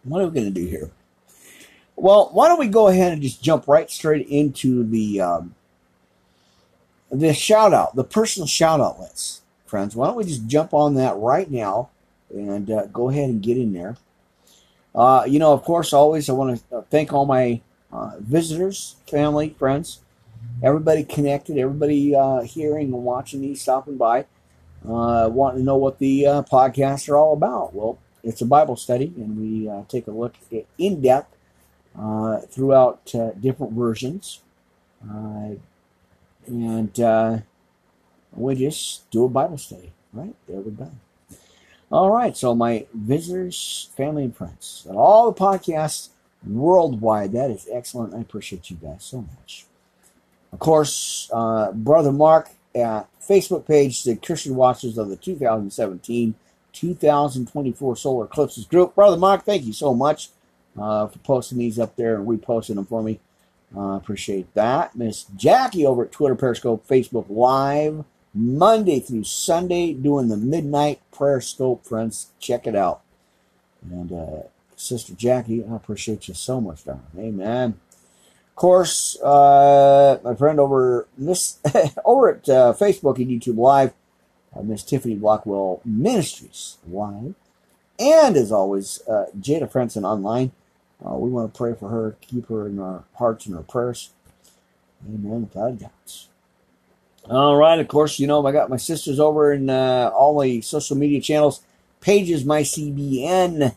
what 0.03 0.21
are 0.21 0.27
we 0.27 0.33
going 0.33 0.53
to 0.53 0.59
do 0.59 0.65
here? 0.65 0.91
Well, 1.95 2.29
why 2.31 2.47
don't 2.47 2.59
we 2.59 2.67
go 2.67 2.87
ahead 2.87 3.13
and 3.13 3.21
just 3.21 3.41
jump 3.41 3.67
right 3.67 3.89
straight 3.89 4.27
into 4.27 4.83
the 4.83 5.21
um, 5.21 5.55
the 7.11 7.33
shout 7.33 7.73
out, 7.73 7.95
the 7.95 8.03
personal 8.03 8.47
shout 8.47 8.79
out 8.79 8.99
list, 8.99 9.41
friends. 9.65 9.95
Why 9.95 10.07
don't 10.07 10.15
we 10.15 10.23
just 10.23 10.45
jump 10.47 10.73
on 10.73 10.95
that 10.95 11.15
right 11.17 11.49
now 11.49 11.89
and 12.29 12.69
uh, 12.69 12.85
go 12.87 13.09
ahead 13.09 13.29
and 13.29 13.41
get 13.41 13.57
in 13.57 13.73
there? 13.73 13.97
Uh, 14.93 15.23
you 15.27 15.39
know, 15.39 15.53
of 15.53 15.63
course, 15.63 15.91
always 15.93 16.29
I 16.29 16.33
want 16.33 16.61
to 16.69 16.81
thank 16.91 17.13
all 17.13 17.25
my 17.25 17.61
uh, 17.91 18.11
visitors, 18.19 18.95
family, 19.09 19.55
friends, 19.57 20.01
everybody 20.61 21.03
connected, 21.03 21.57
everybody 21.57 22.15
uh, 22.15 22.41
hearing 22.41 22.93
and 22.93 23.03
watching 23.03 23.41
these, 23.41 23.61
stopping 23.61 23.97
by 23.97 24.25
uh, 24.87 25.29
wanting 25.31 25.59
to 25.59 25.65
know 25.65 25.77
what 25.77 25.99
the 25.99 26.25
uh, 26.25 26.41
podcasts 26.43 27.09
are 27.09 27.17
all 27.17 27.33
about. 27.33 27.73
Well, 27.73 27.97
it's 28.23 28.41
a 28.41 28.45
Bible 28.45 28.75
study, 28.75 29.13
and 29.17 29.37
we 29.37 29.69
uh, 29.69 29.83
take 29.87 30.07
a 30.07 30.11
look 30.11 30.35
at 30.51 30.65
in 30.77 31.01
depth 31.01 31.35
uh, 31.97 32.41
throughout 32.41 33.05
different 33.39 33.73
versions. 33.73 34.41
And 35.01 35.61
we 38.33 38.55
just 38.55 39.09
do 39.11 39.25
a 39.25 39.29
Bible 39.29 39.57
study, 39.57 39.91
right? 40.13 40.35
There 40.47 40.59
we 40.59 40.71
go. 40.71 40.91
All 41.89 42.11
right, 42.11 42.35
so 42.35 42.53
my 42.53 42.85
visitors, 42.93 43.89
family, 43.95 44.25
and 44.25 44.35
friends, 44.35 44.85
and 44.89 44.97
all 44.97 45.31
the 45.31 45.39
podcasts 45.39 46.09
worldwide, 46.45 47.31
that 47.33 47.51
is 47.51 47.67
excellent. 47.71 48.13
I 48.13 48.19
appreciate 48.19 48.69
you 48.69 48.77
guys 48.77 49.03
so 49.03 49.25
much. 49.39 49.65
Of 50.53 50.59
course, 50.59 51.29
Brother 51.73 52.11
Mark 52.11 52.49
at 52.75 53.07
Facebook 53.21 53.67
page, 53.67 54.03
the 54.03 54.15
Christian 54.15 54.55
Watchers 54.55 54.97
of 54.97 55.09
the 55.09 55.15
2017 55.15 56.35
2024 56.77 57.95
Solar 57.95 58.25
Eclipses 58.25 58.65
Group. 58.65 58.93
Brother 58.95 59.17
Mark, 59.17 59.43
thank 59.43 59.63
you 59.63 59.73
so 59.73 59.93
much 59.93 60.29
uh, 60.79 61.07
for 61.07 61.19
posting 61.19 61.57
these 61.57 61.79
up 61.79 61.95
there 61.95 62.15
and 62.15 62.27
reposting 62.27 62.75
them 62.75 62.85
for 62.85 63.01
me. 63.01 63.19
Uh, 63.75 63.95
appreciate 63.95 64.53
that. 64.53 64.95
Miss 64.95 65.23
Jackie 65.35 65.85
over 65.85 66.05
at 66.05 66.11
Twitter, 66.11 66.35
Periscope, 66.35 66.87
Facebook 66.87 67.25
Live, 67.29 68.05
Monday 68.33 68.99
through 68.99 69.23
Sunday, 69.23 69.93
doing 69.93 70.29
the 70.29 70.37
midnight 70.37 71.01
prayer 71.11 71.41
scope, 71.41 71.85
friends. 71.85 72.27
Check 72.39 72.67
it 72.67 72.75
out. 72.75 73.01
And 73.81 74.11
uh, 74.11 74.43
Sister 74.77 75.13
Jackie, 75.15 75.65
I 75.65 75.75
appreciate 75.75 76.27
you 76.27 76.35
so 76.35 76.61
much, 76.61 76.85
darling. 76.85 77.01
Amen 77.17 77.79
Of 78.51 78.55
course, 78.55 79.19
uh, 79.21 80.19
my 80.23 80.35
friend 80.35 80.59
over 80.59 81.07
Miss 81.17 81.57
over 82.05 82.29
at 82.29 82.47
uh, 82.47 82.73
Facebook 82.73 83.17
and 83.17 83.27
YouTube 83.27 83.57
Live, 83.57 83.93
uh, 84.55 84.61
Miss 84.61 84.83
Tiffany 84.83 85.15
Blockwell 85.15 85.81
Ministries 85.83 86.77
Live, 86.87 87.33
and 87.99 88.37
as 88.37 88.51
always, 88.51 89.01
uh, 89.07 89.25
Jada 89.39 89.69
Frenson 89.69 90.03
online. 90.03 90.51
Uh, 91.05 91.15
we 91.15 91.29
want 91.29 91.53
to 91.53 91.57
pray 91.57 91.73
for 91.73 91.89
her, 91.89 92.15
keep 92.21 92.49
her 92.49 92.67
in 92.67 92.79
our 92.79 93.03
hearts 93.15 93.45
and 93.47 93.55
our 93.55 93.63
prayers. 93.63 94.11
Amen. 95.05 95.49
God 95.53 95.79
doubts. 95.79 96.27
All 97.29 97.55
right. 97.55 97.79
Of 97.79 97.87
course, 97.87 98.19
you 98.19 98.27
know 98.27 98.45
I 98.45 98.51
got 98.51 98.69
my 98.69 98.77
sisters 98.77 99.19
over 99.19 99.51
in 99.51 99.69
uh, 99.69 100.11
all 100.15 100.39
the 100.39 100.61
social 100.61 100.97
media 100.97 101.19
channels, 101.21 101.61
pages, 101.99 102.45
my 102.45 102.61
CBN, 102.61 103.75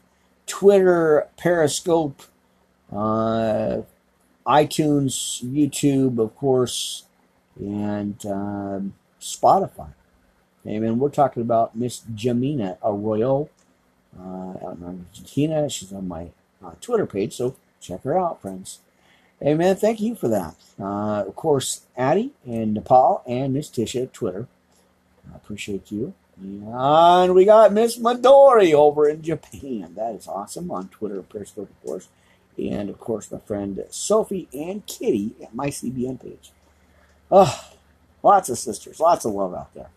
Twitter, 0.51 1.29
Periscope. 1.37 2.23
Uh, 2.93 3.83
iTunes, 4.45 5.45
YouTube, 5.45 6.19
of 6.19 6.35
course, 6.35 7.05
and 7.57 8.25
um, 8.27 8.95
Spotify. 9.21 9.93
Amen. 10.67 10.99
We're 10.99 11.09
talking 11.11 11.43
about 11.43 11.77
Miss 11.77 12.01
Jamina 12.15 12.77
Arroyo 12.83 13.49
uh, 14.19 14.67
out 14.67 14.79
in 14.79 15.07
Argentina. 15.09 15.71
She's 15.71 15.93
on 15.93 16.09
my 16.09 16.31
uh, 16.65 16.73
Twitter 16.81 17.07
page, 17.07 17.37
so 17.37 17.55
check 17.81 18.03
her 18.03 18.19
out, 18.19 18.43
friends. 18.43 18.81
Amen. 19.41 19.77
Thank 19.77 20.01
you 20.01 20.17
for 20.17 20.29
that. 20.29 20.57
Uh, 20.79 21.25
of 21.27 21.37
course, 21.37 21.83
Addie 21.97 22.33
and 22.45 22.75
Nepal 22.75 23.23
and 23.27 23.55
Miss 23.55 23.71
Tisha 23.71 24.13
Twitter. 24.13 24.49
I 25.33 25.37
appreciate 25.37 25.93
you. 25.93 26.13
And 26.41 27.35
we 27.35 27.45
got 27.45 27.73
Miss 27.73 27.99
Midori 27.99 28.73
over 28.73 29.09
in 29.09 29.23
Japan. 29.23 29.95
That 29.95 30.15
is 30.15 30.27
awesome 30.27 30.71
on 30.71 30.89
Twitter, 30.89 31.23
Periscope, 31.23 31.71
of 31.71 31.87
course 31.87 32.09
and 32.69 32.91
of 32.91 32.99
course 32.99 33.31
my 33.31 33.39
friend 33.39 33.83
Sophie 33.91 34.49
and 34.53 34.85
Kitty 34.87 35.35
at 35.43 35.55
my 35.55 35.69
CBN 35.69 36.21
page. 36.21 36.53
Oh, 37.31 37.71
lots 38.23 38.49
of 38.49 38.59
sisters, 38.59 39.01
lots 39.01 39.25
of 39.25 39.33
love 39.33 39.55
out 39.55 39.73
there. 39.75 39.91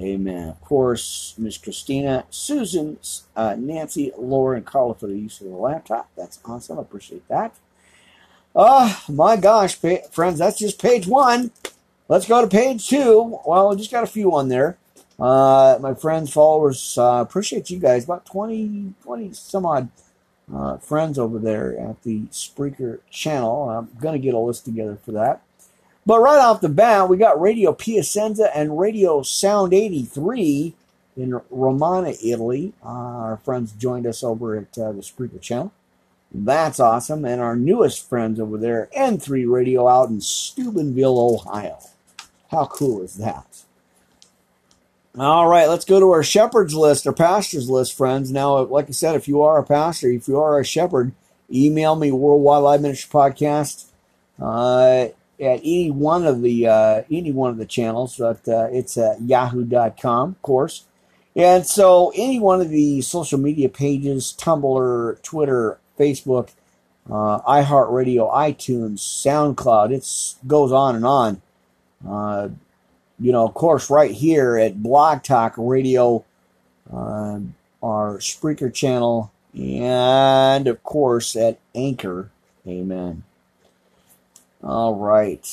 Amen. 0.00 0.48
Of 0.48 0.60
course, 0.62 1.34
Miss 1.36 1.58
Christina, 1.58 2.24
Susan, 2.30 2.98
uh, 3.36 3.56
Nancy, 3.58 4.12
Laura, 4.16 4.56
and 4.56 4.64
Carla 4.64 4.94
for 4.94 5.08
the 5.08 5.18
use 5.18 5.40
of 5.40 5.48
the 5.48 5.56
laptop. 5.56 6.08
That's 6.16 6.38
awesome. 6.44 6.78
I 6.78 6.82
appreciate 6.82 7.26
that. 7.28 7.54
Oh, 8.54 9.02
my 9.08 9.36
gosh, 9.36 9.74
friends, 9.74 10.38
that's 10.38 10.58
just 10.58 10.80
page 10.80 11.06
one. 11.06 11.50
Let's 12.08 12.26
go 12.26 12.40
to 12.40 12.48
page 12.48 12.88
two. 12.88 13.40
Well, 13.44 13.72
I 13.72 13.74
just 13.74 13.90
got 13.90 14.04
a 14.04 14.08
few 14.08 14.34
on 14.34 14.48
there. 14.48 14.78
Uh, 15.20 15.78
my 15.80 15.94
friends, 15.94 16.32
followers, 16.32 16.96
uh, 16.96 17.20
appreciate 17.20 17.68
you 17.70 17.78
guys. 17.78 18.04
About 18.04 18.24
20, 18.24 18.94
20 19.02 19.32
some 19.34 19.66
odd 19.66 19.88
uh, 20.54 20.78
friends 20.78 21.18
over 21.18 21.38
there 21.38 21.78
at 21.78 22.02
the 22.02 22.20
Spreaker 22.30 23.00
channel. 23.10 23.68
I'm 23.68 23.90
going 24.00 24.14
to 24.14 24.24
get 24.24 24.34
a 24.34 24.38
list 24.38 24.64
together 24.64 24.98
for 25.04 25.12
that. 25.12 25.42
But 26.06 26.20
right 26.22 26.38
off 26.38 26.62
the 26.62 26.70
bat, 26.70 27.08
we 27.08 27.18
got 27.18 27.40
Radio 27.40 27.72
Piacenza 27.72 28.50
and 28.56 28.78
Radio 28.78 29.22
Sound 29.22 29.74
83 29.74 30.74
in 31.16 31.40
Romana, 31.50 32.14
Italy. 32.24 32.72
Uh, 32.82 32.88
our 32.88 33.36
friends 33.44 33.72
joined 33.72 34.06
us 34.06 34.24
over 34.24 34.56
at 34.56 34.78
uh, 34.78 34.92
the 34.92 35.02
Spreaker 35.02 35.40
channel. 35.40 35.72
That's 36.32 36.80
awesome. 36.80 37.24
And 37.24 37.40
our 37.40 37.56
newest 37.56 38.08
friends 38.08 38.40
over 38.40 38.56
there, 38.56 38.88
N3 38.96 39.50
Radio 39.50 39.86
out 39.86 40.08
in 40.08 40.20
Steubenville, 40.20 41.18
Ohio. 41.18 41.78
How 42.50 42.66
cool 42.66 43.02
is 43.02 43.14
that? 43.16 43.64
All 45.18 45.48
right, 45.48 45.68
let's 45.68 45.84
go 45.84 45.98
to 45.98 46.12
our 46.12 46.22
shepherd's 46.22 46.74
list, 46.74 47.04
our 47.04 47.12
pastor's 47.12 47.68
list, 47.68 47.96
friends. 47.96 48.30
Now, 48.30 48.60
like 48.62 48.88
I 48.88 48.92
said, 48.92 49.16
if 49.16 49.26
you 49.26 49.42
are 49.42 49.58
a 49.58 49.64
pastor, 49.64 50.08
if 50.08 50.28
you 50.28 50.38
are 50.38 50.60
a 50.60 50.64
shepherd, 50.64 51.10
email 51.52 51.96
me 51.96 52.12
Worldwide 52.12 52.62
Live 52.62 52.80
Ministry 52.80 53.10
Podcast 53.10 53.86
uh, 54.40 55.08
at 55.40 55.60
any 55.64 55.90
one 55.90 56.24
of 56.24 56.42
the 56.42 56.68
uh, 56.68 57.02
any 57.10 57.32
one 57.32 57.50
of 57.50 57.56
the 57.56 57.66
channels. 57.66 58.18
But 58.18 58.46
uh, 58.46 58.68
it's 58.70 58.96
at 58.96 59.20
yahoo.com, 59.20 60.28
of 60.30 60.42
course. 60.42 60.84
And 61.34 61.66
so, 61.66 62.12
any 62.14 62.38
one 62.38 62.60
of 62.60 62.68
the 62.68 63.00
social 63.00 63.40
media 63.40 63.68
pages, 63.68 64.32
Tumblr, 64.38 65.20
Twitter, 65.22 65.80
Facebook, 65.98 66.50
uh, 67.10 67.40
iHeartRadio, 67.40 68.32
iTunes, 68.32 69.00
SoundCloud, 69.00 69.90
it 69.90 70.46
goes 70.46 70.70
on 70.70 70.94
and 70.94 71.04
on. 71.04 71.42
You 73.20 73.32
know, 73.32 73.46
of 73.46 73.52
course, 73.52 73.90
right 73.90 74.10
here 74.10 74.56
at 74.56 74.82
Blog 74.82 75.22
Talk 75.22 75.54
Radio, 75.58 76.24
uh, 76.90 77.40
our 77.82 78.18
Spreaker 78.18 78.72
channel, 78.72 79.30
and 79.54 80.66
of 80.66 80.82
course 80.82 81.36
at 81.36 81.58
Anchor. 81.74 82.30
Amen. 82.66 83.24
All 84.62 84.94
right. 84.94 85.46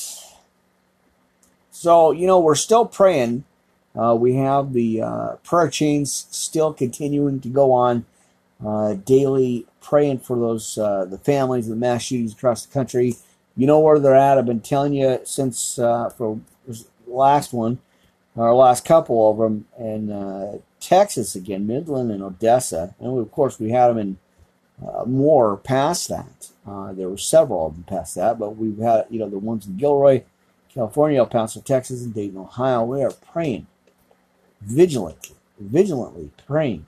So, 1.72 2.12
you 2.12 2.26
know, 2.26 2.40
we're 2.40 2.56
still 2.56 2.86
praying. 2.86 3.44
Uh, 3.96 4.16
we 4.16 4.36
have 4.36 4.74
the 4.74 5.02
uh, 5.02 5.36
prayer 5.44 5.70
chains 5.70 6.28
still 6.32 6.74
continuing 6.74 7.40
to 7.42 7.50
go 7.50 7.72
on 7.72 8.06
uh, 8.66 8.94
daily, 8.94 9.66
praying 9.82 10.20
for 10.20 10.38
those 10.38 10.78
uh, 10.78 11.06
the 11.06 11.18
families 11.18 11.66
of 11.66 11.72
the 11.72 11.76
mass 11.76 12.04
shootings 12.04 12.34
across 12.34 12.66
the 12.66 12.74
country. 12.74 13.16
You 13.56 13.68
know 13.68 13.80
where 13.80 14.00
they're 14.00 14.16
at. 14.16 14.38
I've 14.38 14.46
been 14.46 14.60
telling 14.60 14.94
you 14.94 15.20
since 15.24 15.80
uh, 15.80 16.10
for 16.10 16.40
last 17.08 17.54
one, 17.54 17.80
our 18.36 18.54
last 18.54 18.86
couple 18.86 19.32
of 19.32 19.38
them 19.38 19.66
in 19.80 20.12
uh, 20.12 20.58
Texas 20.80 21.36
again, 21.36 21.66
Midland 21.66 22.12
and 22.12 22.22
Odessa, 22.22 22.96
and 23.00 23.14
we, 23.14 23.22
of 23.22 23.32
course 23.32 23.60
we 23.60 23.72
had 23.72 23.88
them 23.88 23.98
in 23.98 24.18
uh, 24.86 25.06
more 25.06 25.58
past 25.58 26.10
that. 26.10 26.50
Uh, 26.66 26.94
there 26.94 27.10
were 27.10 27.18
several 27.18 27.68
of 27.68 27.74
them 27.74 27.84
past 27.84 28.16
that, 28.16 28.38
but 28.38 28.58
we've 28.58 28.78
had 28.78 29.06
you 29.10 29.20
know 29.20 29.30
the 29.30 29.40
ones 29.40 29.66
in 29.66 29.78
Gilroy, 29.78 30.24
California, 30.70 31.20
El 31.20 31.26
Paso, 31.26 31.62
Texas, 31.62 32.04
and 32.04 32.14
Dayton, 32.14 32.38
Ohio. 32.38 32.84
We 32.84 33.02
are 33.04 33.12
praying 33.12 33.68
vigilantly, 34.62 35.36
vigilantly 35.60 36.32
praying 36.46 36.86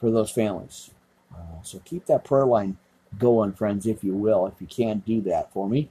for 0.00 0.10
those 0.10 0.30
families. 0.30 0.90
Uh, 1.34 1.62
so 1.62 1.80
keep 1.84 2.06
that 2.06 2.24
prayer 2.24 2.46
line 2.46 2.76
going, 3.18 3.52
friends, 3.52 3.86
if 3.86 4.04
you 4.04 4.14
will, 4.14 4.46
if 4.46 4.54
you 4.60 4.66
can 4.66 4.98
do 5.00 5.20
that 5.22 5.52
for 5.52 5.68
me. 5.68 5.88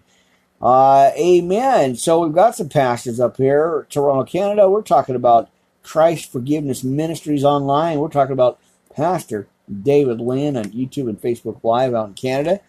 Uh, 0.64 1.12
amen. 1.18 1.94
So 1.94 2.22
we've 2.22 2.34
got 2.34 2.56
some 2.56 2.70
pastors 2.70 3.20
up 3.20 3.36
here, 3.36 3.86
Toronto, 3.90 4.24
Canada. 4.24 4.70
We're 4.70 4.82
talking 4.82 5.14
about 5.14 5.50
Christ 5.84 6.32
Forgiveness 6.32 6.86
Ministries 6.86 7.44
online. 7.44 8.00
We're 8.00 8.08
talking 8.08 8.32
about 8.32 8.60
Pastor 8.96 9.50
David 9.70 10.22
Lynn 10.22 10.56
on 10.56 10.64
YouTube 10.66 11.10
and 11.10 11.22
Facebook 11.22 11.62
Live 11.66 11.94
out 11.94 12.08
in 12.08 12.14
Canada. 12.14 12.62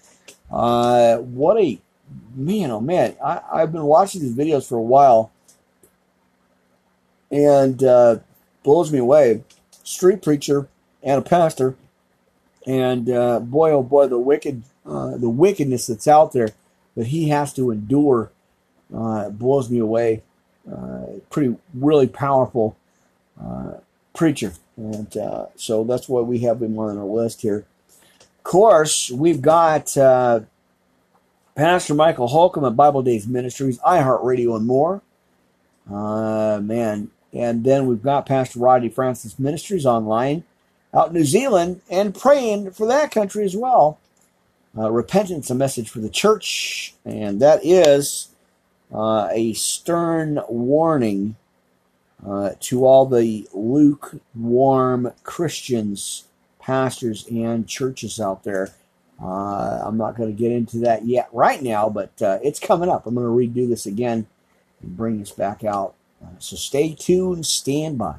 Uh, 0.50 1.18
what 1.18 1.56
a 1.56 1.80
man, 2.34 2.72
oh 2.72 2.80
man! 2.80 3.14
I, 3.24 3.40
I've 3.52 3.70
been 3.70 3.84
watching 3.84 4.22
these 4.22 4.34
videos 4.34 4.68
for 4.68 4.76
a 4.76 4.82
while, 4.82 5.30
and 7.30 7.80
uh, 7.84 8.18
blows 8.64 8.90
me 8.90 8.98
away. 8.98 9.44
Street 9.84 10.20
preacher 10.20 10.66
and 11.00 11.20
a 11.20 11.22
pastor, 11.22 11.76
and 12.66 13.08
uh, 13.08 13.38
boy, 13.38 13.70
oh 13.70 13.84
boy, 13.84 14.08
the 14.08 14.18
wicked, 14.18 14.64
uh, 14.84 15.16
the 15.16 15.30
wickedness 15.30 15.86
that's 15.86 16.08
out 16.08 16.32
there 16.32 16.48
that 16.96 17.08
he 17.08 17.28
has 17.28 17.52
to 17.54 17.70
endure 17.70 18.30
uh, 18.94 19.30
blows 19.30 19.70
me 19.70 19.78
away. 19.78 20.22
Uh, 20.70 21.06
pretty, 21.30 21.56
really 21.74 22.06
powerful 22.06 22.76
uh, 23.40 23.72
preacher. 24.14 24.52
And 24.76 25.14
uh, 25.16 25.46
so 25.56 25.84
that's 25.84 26.08
why 26.08 26.20
we 26.20 26.40
have 26.40 26.62
him 26.62 26.78
on 26.78 26.96
our 26.96 27.04
list 27.04 27.42
here. 27.42 27.66
Of 28.20 28.42
course, 28.44 29.10
we've 29.10 29.42
got 29.42 29.96
uh, 29.96 30.40
Pastor 31.54 31.94
Michael 31.94 32.28
Holcomb 32.28 32.64
at 32.64 32.76
Bible 32.76 33.02
Days 33.02 33.26
Ministries, 33.26 33.78
iHeartRadio, 33.80 34.56
and 34.56 34.66
more. 34.66 35.02
Man. 35.86 37.10
And 37.32 37.64
then 37.64 37.86
we've 37.86 38.02
got 38.02 38.26
Pastor 38.26 38.60
Rodney 38.60 38.88
Francis 38.88 39.38
Ministries 39.38 39.84
online 39.84 40.44
out 40.94 41.08
in 41.08 41.14
New 41.14 41.24
Zealand 41.24 41.80
and 41.90 42.14
praying 42.14 42.70
for 42.70 42.86
that 42.86 43.10
country 43.10 43.44
as 43.44 43.56
well 43.56 43.98
uh, 44.76 44.90
repentance, 44.90 45.50
a 45.50 45.54
message 45.54 45.88
for 45.88 46.00
the 46.00 46.08
church, 46.08 46.94
and 47.04 47.40
that 47.40 47.64
is 47.64 48.28
uh, 48.92 49.28
a 49.30 49.52
stern 49.54 50.40
warning 50.48 51.36
uh, 52.26 52.50
to 52.60 52.84
all 52.86 53.06
the 53.06 53.48
lukewarm 53.52 55.12
Christians, 55.22 56.24
pastors, 56.58 57.26
and 57.28 57.68
churches 57.68 58.20
out 58.20 58.44
there. 58.44 58.70
Uh, 59.22 59.82
I'm 59.84 59.96
not 59.96 60.16
going 60.16 60.34
to 60.34 60.38
get 60.38 60.50
into 60.50 60.78
that 60.78 61.04
yet 61.04 61.28
right 61.32 61.62
now, 61.62 61.88
but 61.88 62.20
uh, 62.20 62.38
it's 62.42 62.58
coming 62.58 62.88
up. 62.88 63.06
I'm 63.06 63.14
going 63.14 63.26
to 63.26 63.60
redo 63.60 63.68
this 63.68 63.86
again 63.86 64.26
and 64.82 64.96
bring 64.96 65.20
this 65.20 65.30
back 65.30 65.62
out. 65.62 65.94
Uh, 66.22 66.30
so 66.38 66.56
stay 66.56 66.94
tuned, 66.94 67.46
stand 67.46 67.98
by. 67.98 68.16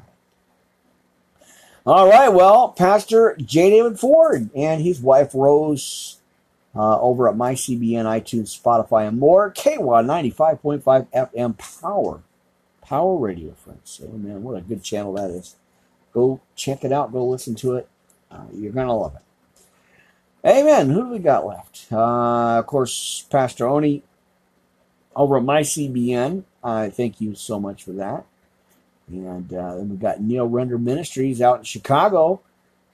All 1.84 2.08
right, 2.08 2.30
well, 2.30 2.70
Pastor 2.70 3.36
J. 3.38 3.70
David 3.70 3.98
Ford 4.00 4.50
and 4.56 4.82
his 4.82 5.00
wife 5.00 5.34
Rose 5.34 6.15
uh, 6.76 7.00
over 7.00 7.28
at 7.28 7.36
MyCBN, 7.36 8.04
iTunes, 8.04 8.58
Spotify, 8.58 9.08
and 9.08 9.18
more. 9.18 9.50
KWA 9.50 10.02
95.5 10.02 10.82
FM 11.10 11.58
Power. 11.80 12.22
Power 12.82 13.16
Radio, 13.16 13.52
friends. 13.52 14.00
Oh, 14.04 14.16
man, 14.16 14.42
what 14.42 14.56
a 14.56 14.60
good 14.60 14.82
channel 14.82 15.14
that 15.14 15.30
is. 15.30 15.56
Go 16.12 16.40
check 16.54 16.84
it 16.84 16.92
out. 16.92 17.12
Go 17.12 17.26
listen 17.26 17.54
to 17.56 17.76
it. 17.76 17.88
Uh, 18.30 18.44
you're 18.54 18.72
going 18.72 18.86
to 18.86 18.92
love 18.92 19.16
it. 19.16 19.22
Amen. 20.48 20.90
Who 20.90 21.02
do 21.02 21.08
we 21.08 21.18
got 21.18 21.46
left? 21.46 21.86
Uh, 21.90 22.58
of 22.58 22.66
course, 22.66 23.26
Pastor 23.30 23.66
Oni 23.66 24.02
over 25.16 25.38
at 25.38 25.42
MyCBN. 25.42 26.44
I 26.62 26.90
thank 26.90 27.20
you 27.20 27.34
so 27.34 27.58
much 27.58 27.82
for 27.82 27.92
that. 27.92 28.24
And 29.08 29.52
uh, 29.52 29.76
then 29.76 29.88
we've 29.88 30.00
got 30.00 30.20
Neil 30.20 30.46
Render 30.46 30.78
Ministries 30.78 31.40
out 31.40 31.58
in 31.58 31.64
Chicago 31.64 32.42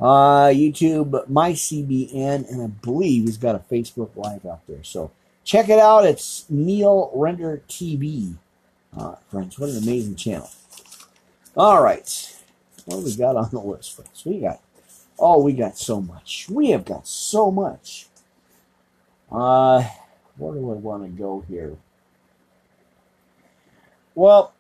uh, 0.03 0.49
YouTube, 0.49 1.29
my 1.29 1.53
CBN, 1.53 2.51
and 2.51 2.62
I 2.62 2.67
believe 2.67 3.23
he's 3.23 3.37
got 3.37 3.55
a 3.55 3.61
Facebook 3.61 4.11
Live 4.17 4.45
out 4.45 4.67
there. 4.67 4.83
So 4.83 5.12
check 5.45 5.69
it 5.69 5.79
out. 5.79 6.05
It's 6.05 6.45
Neil 6.51 7.12
Render 7.15 7.62
TV. 7.69 8.35
Uh, 8.97 9.15
friends, 9.31 9.59
what 9.61 9.71
an 9.71 9.79
amazing 9.79 10.17
channel. 10.17 10.51
All 11.57 11.81
right. 11.81 12.37
What 12.85 12.97
do 12.97 13.05
we 13.05 13.15
got 13.15 13.37
on 13.37 13.49
the 13.53 13.61
list, 13.61 13.95
friends? 13.95 14.25
We 14.25 14.41
got, 14.41 14.61
oh, 15.21 15.41
we 15.41 15.53
got 15.53 15.79
so 15.79 16.01
much. 16.01 16.49
We 16.51 16.71
have 16.71 16.85
got 16.85 17.07
so 17.07 17.53
much. 17.53 18.07
Uh, 19.31 19.85
where 20.37 20.55
do 20.55 20.71
I 20.73 20.75
want 20.75 21.05
to 21.05 21.09
go 21.11 21.45
here? 21.49 21.77
Well, 24.17 24.53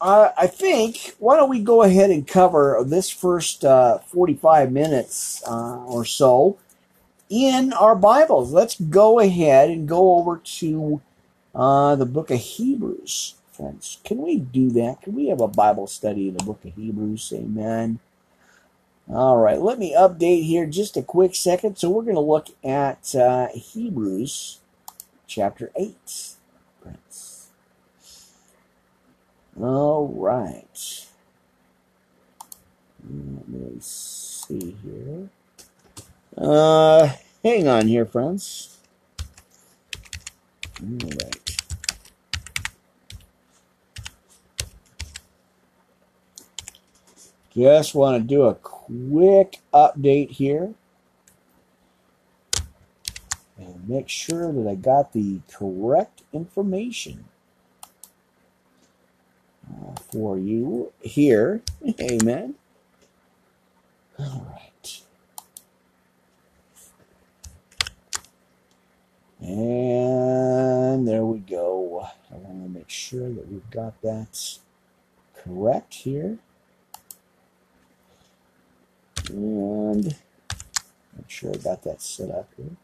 uh, 0.00 0.30
I 0.38 0.46
think 0.48 1.14
why 1.18 1.36
don't 1.36 1.50
we 1.50 1.60
go 1.60 1.82
ahead 1.82 2.10
and 2.10 2.26
cover 2.26 2.82
this 2.86 3.10
first 3.10 3.64
uh, 3.64 3.98
45 3.98 4.72
minutes 4.72 5.42
uh, 5.46 5.84
or 5.84 6.04
so 6.04 6.58
in 7.30 7.72
our 7.72 7.96
Bibles. 7.96 8.52
Let's 8.52 8.80
go 8.80 9.20
ahead 9.20 9.70
and 9.70 9.88
go 9.88 10.16
over 10.18 10.38
to 10.38 11.02
uh, 11.54 11.96
the 11.96 12.06
book 12.06 12.30
of 12.30 12.40
Hebrews, 12.40 13.34
friends. 13.52 13.98
Can 14.04 14.18
we 14.18 14.38
do 14.38 14.70
that? 14.72 15.02
Can 15.02 15.14
we 15.14 15.28
have 15.28 15.40
a 15.40 15.48
Bible 15.48 15.86
study 15.86 16.28
in 16.28 16.36
the 16.36 16.44
book 16.44 16.64
of 16.64 16.74
Hebrews? 16.74 17.32
Amen. 17.36 18.00
All 19.08 19.38
right, 19.38 19.60
let 19.60 19.78
me 19.78 19.94
update 19.94 20.44
here 20.44 20.66
just 20.66 20.96
a 20.96 21.02
quick 21.02 21.34
second. 21.34 21.76
So 21.78 21.90
we're 21.90 22.02
going 22.02 22.16
to 22.16 22.20
look 22.20 22.48
at 22.64 23.14
uh, 23.14 23.48
Hebrews 23.54 24.60
chapter 25.26 25.70
8. 25.76 25.96
All 29.60 30.08
right. 30.08 31.06
Let 33.08 33.48
me 33.48 33.76
see 33.80 34.76
here. 34.84 35.28
Uh, 36.36 37.10
hang 37.42 37.66
on 37.66 37.88
here, 37.88 38.04
friends. 38.04 38.76
All 40.82 41.08
right. 41.08 41.56
Just 47.54 47.94
want 47.94 48.22
to 48.22 48.22
do 48.22 48.42
a 48.42 48.54
quick 48.54 49.60
update 49.72 50.32
here 50.32 50.74
and 53.56 53.88
make 53.88 54.10
sure 54.10 54.52
that 54.52 54.68
I 54.68 54.74
got 54.74 55.14
the 55.14 55.40
correct 55.50 56.22
information 56.34 57.24
for 60.10 60.38
you 60.38 60.92
here. 61.00 61.62
Amen. 62.00 62.54
All 64.18 64.46
right. 64.50 65.00
And 69.40 71.06
there 71.06 71.24
we 71.24 71.38
go. 71.38 72.08
I 72.30 72.36
want 72.36 72.64
to 72.64 72.78
make 72.78 72.90
sure 72.90 73.28
that 73.28 73.48
we've 73.50 73.70
got 73.70 74.00
that 74.02 74.58
correct 75.34 75.94
here. 75.94 76.38
And 79.28 80.16
make 81.16 81.28
sure 81.28 81.52
I 81.52 81.58
got 81.58 81.82
that 81.84 82.00
set 82.00 82.30
up 82.30 82.50
here. 82.56 82.76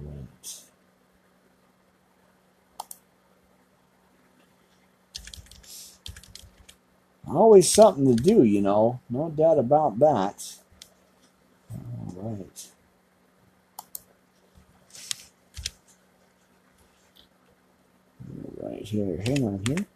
All 0.00 0.12
right. 0.12 0.60
Always 7.28 7.70
something 7.70 8.16
to 8.16 8.22
do, 8.22 8.44
you 8.44 8.62
know. 8.62 9.00
No 9.10 9.30
doubt 9.30 9.58
about 9.58 9.98
that. 9.98 10.54
All 11.72 12.14
right. 12.16 12.68
Right 18.58 18.82
here. 18.82 19.22
Hang 19.26 19.44
on 19.44 19.64
here. 19.66 19.86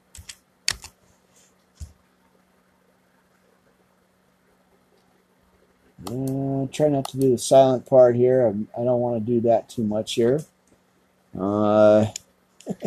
Uh, 6.06 6.66
try 6.72 6.88
not 6.88 7.06
to 7.08 7.18
do 7.18 7.30
the 7.30 7.38
silent 7.38 7.86
part 7.86 8.16
here. 8.16 8.46
I, 8.46 8.80
I 8.80 8.84
don't 8.84 9.00
want 9.00 9.24
to 9.24 9.32
do 9.32 9.40
that 9.42 9.68
too 9.68 9.84
much 9.84 10.14
here. 10.14 10.40
Uh, 11.38 12.06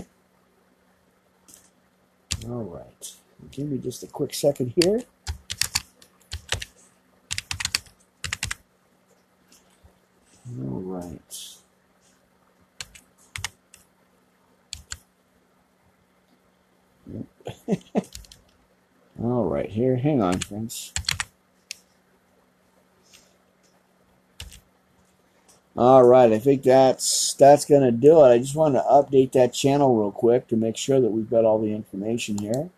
all 2.49 2.63
right. 2.63 3.13
Give 3.55 3.69
me 3.69 3.77
just 3.77 4.01
a 4.01 4.07
quick 4.07 4.33
second 4.33 4.73
here. 4.75 5.01
All 10.59 10.81
right. 10.81 11.57
All 19.21 19.45
right, 19.45 19.69
here, 19.69 19.97
hang 19.97 20.19
on, 20.19 20.39
friends. 20.39 20.91
All 25.77 26.03
right, 26.03 26.31
I 26.31 26.39
think 26.39 26.63
that's 26.63 27.35
that's 27.35 27.65
gonna 27.65 27.91
do 27.91 28.25
it. 28.25 28.29
I 28.29 28.39
just 28.39 28.55
wanted 28.55 28.79
to 28.79 28.85
update 28.85 29.31
that 29.33 29.53
channel 29.53 29.95
real 29.95 30.11
quick 30.11 30.47
to 30.47 30.55
make 30.55 30.75
sure 30.75 30.99
that 30.99 31.11
we've 31.11 31.29
got 31.29 31.45
all 31.45 31.59
the 31.59 31.73
information 31.73 32.39
here. 32.39 32.71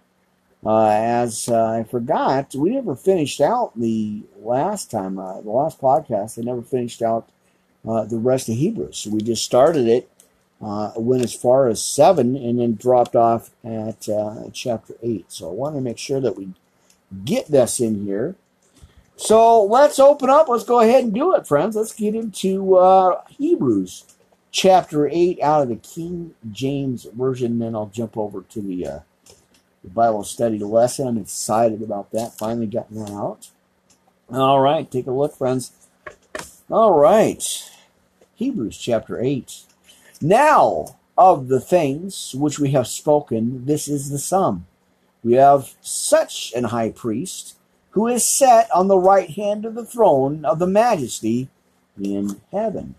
Uh, 0.65 0.87
as 0.89 1.47
uh, 1.47 1.63
I 1.63 1.83
forgot, 1.83 2.55
we 2.55 2.71
never 2.71 2.95
finished 2.95 3.39
out 3.39 3.79
the 3.79 4.23
last 4.39 4.89
time, 4.89 5.19
uh, 5.19 5.39
the 5.41 5.51
last 5.51 5.79
podcast. 5.79 6.39
I 6.39 6.41
never 6.41 6.63
finished 6.63 7.03
out 7.03 7.29
uh, 7.87 8.05
the 8.05 8.17
rest 8.17 8.49
of 8.49 8.55
Hebrews. 8.55 8.97
So 8.97 9.11
we 9.11 9.21
just 9.21 9.45
started 9.45 9.87
it, 9.87 10.09
uh, 10.59 10.93
went 10.95 11.23
as 11.23 11.35
far 11.35 11.67
as 11.67 11.83
seven, 11.83 12.35
and 12.35 12.59
then 12.59 12.73
dropped 12.73 13.15
off 13.15 13.51
at 13.63 14.09
uh, 14.09 14.45
chapter 14.53 14.95
eight. 15.03 15.31
So 15.31 15.49
I 15.49 15.53
want 15.53 15.75
to 15.75 15.81
make 15.81 15.99
sure 15.99 16.19
that 16.19 16.35
we 16.35 16.49
get 17.23 17.47
this 17.47 17.79
in 17.79 18.03
here. 18.03 18.35
So 19.17 19.63
let's 19.63 19.99
open 19.99 20.31
up. 20.31 20.49
Let's 20.49 20.63
go 20.63 20.79
ahead 20.79 21.03
and 21.03 21.13
do 21.13 21.35
it, 21.35 21.47
friends. 21.47 21.75
Let's 21.75 21.93
get 21.93 22.15
into 22.15 23.15
Hebrews 23.29 24.05
chapter 24.51 25.07
eight 25.07 25.39
out 25.41 25.61
of 25.61 25.69
the 25.69 25.75
King 25.75 26.33
James 26.51 27.03
version. 27.03 27.59
Then 27.59 27.75
I'll 27.75 27.85
jump 27.85 28.17
over 28.17 28.41
to 28.41 28.61
the 28.61 29.03
the 29.85 29.91
Bible 29.91 30.23
study 30.23 30.59
lesson. 30.59 31.07
I'm 31.07 31.17
excited 31.17 31.81
about 31.81 32.11
that. 32.11 32.37
Finally 32.37 32.67
gotten 32.67 32.97
that 32.97 33.11
out. 33.11 33.49
All 34.31 34.59
right, 34.59 34.89
take 34.89 35.07
a 35.07 35.11
look, 35.11 35.37
friends. 35.37 35.71
All 36.69 36.99
right, 36.99 37.71
Hebrews 38.33 38.77
chapter 38.77 39.21
8. 39.21 39.61
Now, 40.21 40.97
of 41.17 41.47
the 41.47 41.59
things 41.59 42.33
which 42.35 42.59
we 42.59 42.71
have 42.71 42.87
spoken, 42.87 43.65
this 43.65 43.87
is 43.87 44.09
the 44.09 44.17
sum. 44.17 44.65
We 45.23 45.33
have 45.33 45.75
such 45.81 46.51
an 46.55 46.65
high 46.65 46.89
priest 46.89 47.55
who 47.91 48.07
is 48.07 48.25
set 48.25 48.69
on 48.71 48.87
the 48.87 48.97
right 48.97 49.29
hand 49.29 49.65
of 49.65 49.75
the 49.75 49.85
throne 49.85 50.43
of 50.45 50.59
the 50.59 50.67
majesty 50.67 51.49
in 52.01 52.41
heaven. 52.51 52.95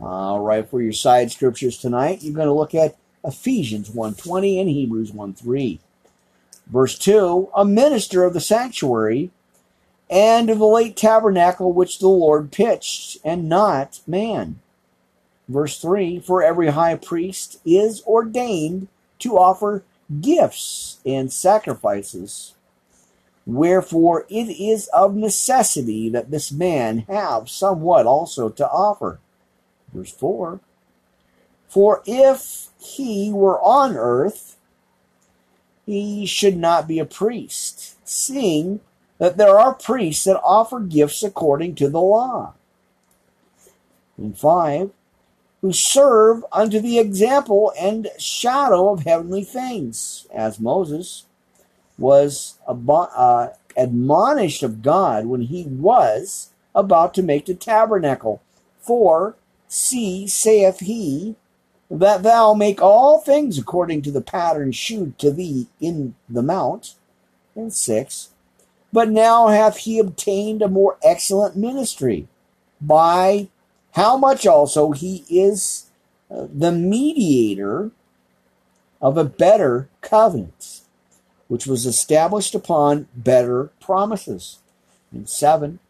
All 0.00 0.40
right, 0.40 0.68
for 0.68 0.80
your 0.80 0.92
side 0.92 1.30
scriptures 1.30 1.76
tonight, 1.76 2.22
you're 2.22 2.34
going 2.34 2.46
to 2.48 2.52
look 2.52 2.74
at 2.74 2.96
Ephesians 3.24 3.90
1.20 3.90 4.60
and 4.60 4.68
Hebrews 4.70 5.12
1.3. 5.12 5.78
Verse 6.68 6.98
2 6.98 7.50
A 7.54 7.64
minister 7.64 8.24
of 8.24 8.34
the 8.34 8.40
sanctuary 8.40 9.30
and 10.10 10.48
of 10.50 10.58
the 10.58 10.66
late 10.66 10.96
tabernacle 10.96 11.72
which 11.72 11.98
the 11.98 12.08
Lord 12.08 12.50
pitched, 12.50 13.18
and 13.24 13.48
not 13.48 14.00
man. 14.06 14.60
Verse 15.48 15.80
3 15.80 16.20
For 16.20 16.42
every 16.42 16.68
high 16.68 16.96
priest 16.96 17.60
is 17.64 18.02
ordained 18.06 18.88
to 19.20 19.38
offer 19.38 19.82
gifts 20.20 20.98
and 21.04 21.32
sacrifices. 21.32 22.54
Wherefore 23.46 24.26
it 24.28 24.48
is 24.50 24.88
of 24.88 25.14
necessity 25.14 26.10
that 26.10 26.30
this 26.30 26.52
man 26.52 26.98
have 27.08 27.48
somewhat 27.48 28.06
also 28.06 28.50
to 28.50 28.68
offer. 28.68 29.20
Verse 29.92 30.12
4 30.12 30.60
For 31.66 32.02
if 32.06 32.68
he 32.78 33.32
were 33.32 33.58
on 33.60 33.96
earth, 33.96 34.57
he 35.88 36.26
should 36.26 36.58
not 36.58 36.86
be 36.86 36.98
a 36.98 37.06
priest, 37.06 37.96
seeing 38.06 38.80
that 39.16 39.38
there 39.38 39.58
are 39.58 39.72
priests 39.72 40.24
that 40.24 40.38
offer 40.42 40.80
gifts 40.80 41.22
according 41.22 41.74
to 41.76 41.88
the 41.88 42.00
law. 42.00 42.52
And 44.18 44.38
five, 44.38 44.90
who 45.62 45.72
serve 45.72 46.44
unto 46.52 46.78
the 46.78 46.98
example 46.98 47.72
and 47.80 48.08
shadow 48.18 48.90
of 48.90 49.04
heavenly 49.04 49.44
things, 49.44 50.26
as 50.30 50.60
Moses 50.60 51.24
was 51.96 52.58
uh, 52.68 53.48
admonished 53.74 54.62
of 54.62 54.82
God 54.82 55.24
when 55.24 55.40
he 55.40 55.64
was 55.64 56.50
about 56.74 57.14
to 57.14 57.22
make 57.22 57.46
the 57.46 57.54
tabernacle. 57.54 58.42
For, 58.82 59.36
see, 59.68 60.26
saith 60.26 60.80
he, 60.80 61.36
that 61.90 62.22
thou 62.22 62.54
make 62.54 62.82
all 62.82 63.18
things 63.18 63.58
according 63.58 64.02
to 64.02 64.10
the 64.10 64.20
pattern 64.20 64.72
shewed 64.72 65.18
to 65.18 65.30
thee 65.30 65.66
in 65.80 66.14
the 66.28 66.42
mount. 66.42 66.94
And 67.56 67.72
six, 67.72 68.28
but 68.92 69.08
now 69.08 69.48
hath 69.48 69.78
he 69.78 69.98
obtained 69.98 70.62
a 70.62 70.68
more 70.68 70.96
excellent 71.02 71.56
ministry, 71.56 72.28
by 72.80 73.48
how 73.92 74.16
much 74.16 74.46
also 74.46 74.92
he 74.92 75.24
is 75.28 75.90
uh, 76.30 76.46
the 76.52 76.70
mediator 76.70 77.90
of 79.02 79.16
a 79.16 79.24
better 79.24 79.88
covenant, 80.02 80.82
which 81.48 81.66
was 81.66 81.84
established 81.84 82.54
upon 82.54 83.08
better 83.14 83.70
promises. 83.80 84.60
And 85.10 85.28
seven, 85.28 85.80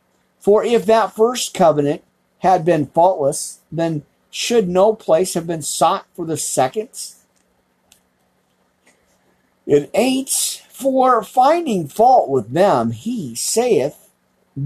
for 0.40 0.64
if 0.64 0.87
that 0.87 1.14
first 1.14 1.52
covenant 1.52 2.02
had 2.38 2.64
been 2.64 2.87
faultless, 2.87 3.61
then 3.70 4.04
should 4.30 4.68
no 4.68 4.94
place 4.94 5.34
have 5.34 5.46
been 5.46 5.62
sought 5.62 6.06
for 6.14 6.26
the 6.26 6.36
seconds? 6.36 7.24
It 9.66 9.90
ain't 9.94 10.62
for 10.68 11.22
finding 11.22 11.88
fault 11.88 12.30
with 12.30 12.52
them, 12.52 12.92
he 12.92 13.34
saith, 13.34 14.10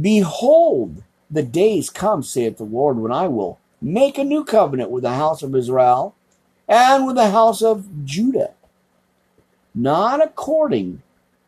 Behold, 0.00 1.02
the 1.30 1.42
days 1.42 1.90
come, 1.90 2.22
saith 2.22 2.58
the 2.58 2.64
Lord, 2.64 2.98
when 2.98 3.10
I 3.10 3.28
will 3.28 3.58
make 3.80 4.18
a 4.18 4.24
new 4.24 4.44
covenant 4.44 4.90
with 4.90 5.02
the 5.02 5.14
house 5.14 5.42
of 5.42 5.56
Israel 5.56 6.14
and 6.68 7.06
with 7.06 7.16
the 7.16 7.30
house 7.30 7.62
of 7.62 8.04
Judah, 8.04 8.52
not 9.74 10.22
according 10.22 11.02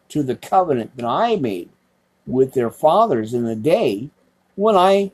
to 0.09 0.23
the 0.23 0.37
covenant 0.37 0.97
that 0.97 1.07
I 1.07 1.37
made 1.37 1.69
with 2.27 2.55
their 2.55 2.71
fathers 2.71 3.35
in 3.35 3.45
the 3.45 3.57
day 3.57 4.11
when 4.57 4.77
I 4.77 5.13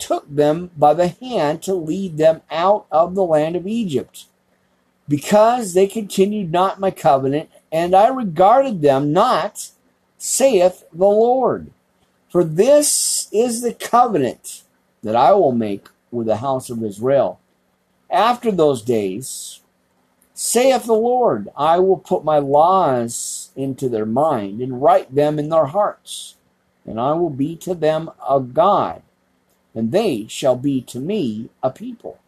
took 0.00 0.28
them 0.34 0.70
by 0.76 0.94
the 0.94 1.08
hand 1.08 1.62
to 1.62 1.74
lead 1.74 2.16
them 2.16 2.42
out 2.50 2.86
of 2.90 3.14
the 3.14 3.24
land 3.24 3.54
of 3.56 3.66
Egypt. 3.66 4.26
Because 5.08 5.74
they 5.74 5.86
continued 5.86 6.50
not 6.50 6.80
my 6.80 6.90
covenant, 6.90 7.50
and 7.70 7.94
I 7.94 8.08
regarded 8.08 8.82
them 8.82 9.12
not, 9.12 9.70
saith 10.18 10.84
the 10.92 11.06
Lord. 11.06 11.70
For 12.28 12.44
this 12.44 13.28
is 13.32 13.62
the 13.62 13.74
covenant 13.74 14.62
that 15.02 15.16
I 15.16 15.32
will 15.32 15.52
make 15.52 15.88
with 16.10 16.26
the 16.26 16.36
house 16.36 16.70
of 16.70 16.82
Israel. 16.82 17.40
After 18.08 18.50
those 18.50 18.82
days, 18.82 19.60
saith 20.34 20.84
the 20.84 20.92
Lord, 20.92 21.48
I 21.56 21.78
will 21.78 21.98
put 21.98 22.24
my 22.24 22.38
laws 22.38 23.50
into 23.56 23.88
their 23.88 24.06
mind 24.06 24.60
and 24.60 24.82
write 24.82 25.14
them 25.14 25.38
in 25.38 25.48
their 25.48 25.66
hearts, 25.66 26.36
and 26.86 27.00
I 27.00 27.12
will 27.12 27.30
be 27.30 27.56
to 27.56 27.74
them 27.74 28.10
a 28.28 28.40
God, 28.40 29.02
and 29.74 29.92
they 29.92 30.26
shall 30.28 30.56
be 30.56 30.80
to 30.82 30.98
me 30.98 31.48
a 31.62 31.70
people. 31.70 32.18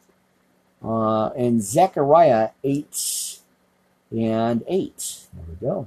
Uh, 0.83 1.29
and 1.29 1.63
Zechariah 1.63 2.51
8 2.65 3.39
and 4.11 4.65
8. 4.67 5.19
There 5.33 5.45
we 5.49 5.67
go. 5.67 5.87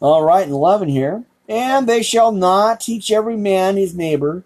All 0.00 0.22
right, 0.22 0.44
and 0.44 0.52
11 0.52 0.88
here. 0.88 1.24
And 1.48 1.88
they 1.88 2.02
shall 2.02 2.32
not 2.32 2.80
teach 2.80 3.10
every 3.10 3.36
man 3.36 3.76
his 3.76 3.94
neighbor 3.94 4.44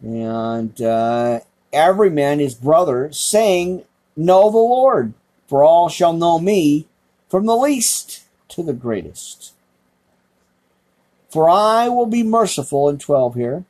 and 0.00 0.80
uh, 0.80 1.40
every 1.72 2.10
man 2.10 2.38
his 2.38 2.54
brother, 2.54 3.10
saying, 3.12 3.84
Know 4.16 4.50
the 4.50 4.58
Lord, 4.58 5.12
for 5.46 5.64
all 5.64 5.88
shall 5.88 6.12
know 6.12 6.38
me, 6.38 6.86
from 7.28 7.46
the 7.46 7.56
least 7.56 8.24
to 8.48 8.62
the 8.62 8.72
greatest. 8.72 9.52
For 11.30 11.48
I 11.48 11.88
will 11.88 12.06
be 12.06 12.22
merciful, 12.22 12.88
in 12.88 12.98
12 12.98 13.34
here, 13.34 13.64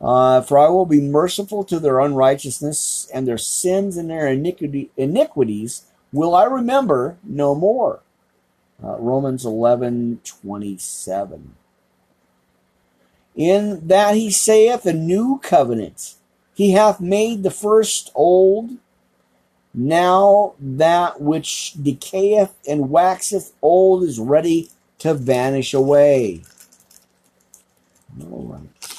uh, 0.00 0.40
for 0.42 0.58
I 0.58 0.68
will 0.68 0.86
be 0.86 1.00
merciful 1.00 1.64
to 1.64 1.80
their 1.80 1.98
unrighteousness, 2.00 3.10
and 3.12 3.26
their 3.26 3.38
sins 3.38 3.96
and 3.96 4.10
their 4.10 4.28
iniquity, 4.28 4.90
iniquities 4.96 5.82
will 6.12 6.34
I 6.34 6.44
remember 6.44 7.16
no 7.24 7.54
more. 7.54 8.00
Uh, 8.82 8.96
Romans 8.98 9.44
11 9.44 10.20
27. 10.24 11.54
In 13.34 13.86
that 13.86 14.14
he 14.14 14.30
saith 14.30 14.86
a 14.86 14.92
new 14.92 15.40
covenant, 15.42 16.14
he 16.54 16.72
hath 16.72 17.00
made 17.00 17.42
the 17.42 17.50
first 17.50 18.10
old. 18.14 18.78
Now 19.74 20.54
that 20.60 21.20
which 21.20 21.74
decayeth 21.80 22.52
and 22.68 22.90
waxeth 22.90 23.52
old 23.62 24.02
is 24.02 24.18
ready 24.18 24.70
to 24.98 25.14
vanish 25.14 25.72
away. 25.72 26.42
All 28.20 28.44
right. 28.44 28.97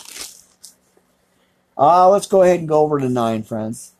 Uh, 1.79 2.09
let's 2.09 2.27
go 2.27 2.41
ahead 2.41 2.59
and 2.59 2.67
go 2.67 2.81
over 2.81 2.99
to 2.99 3.07
9, 3.07 3.43
friends. 3.43 3.93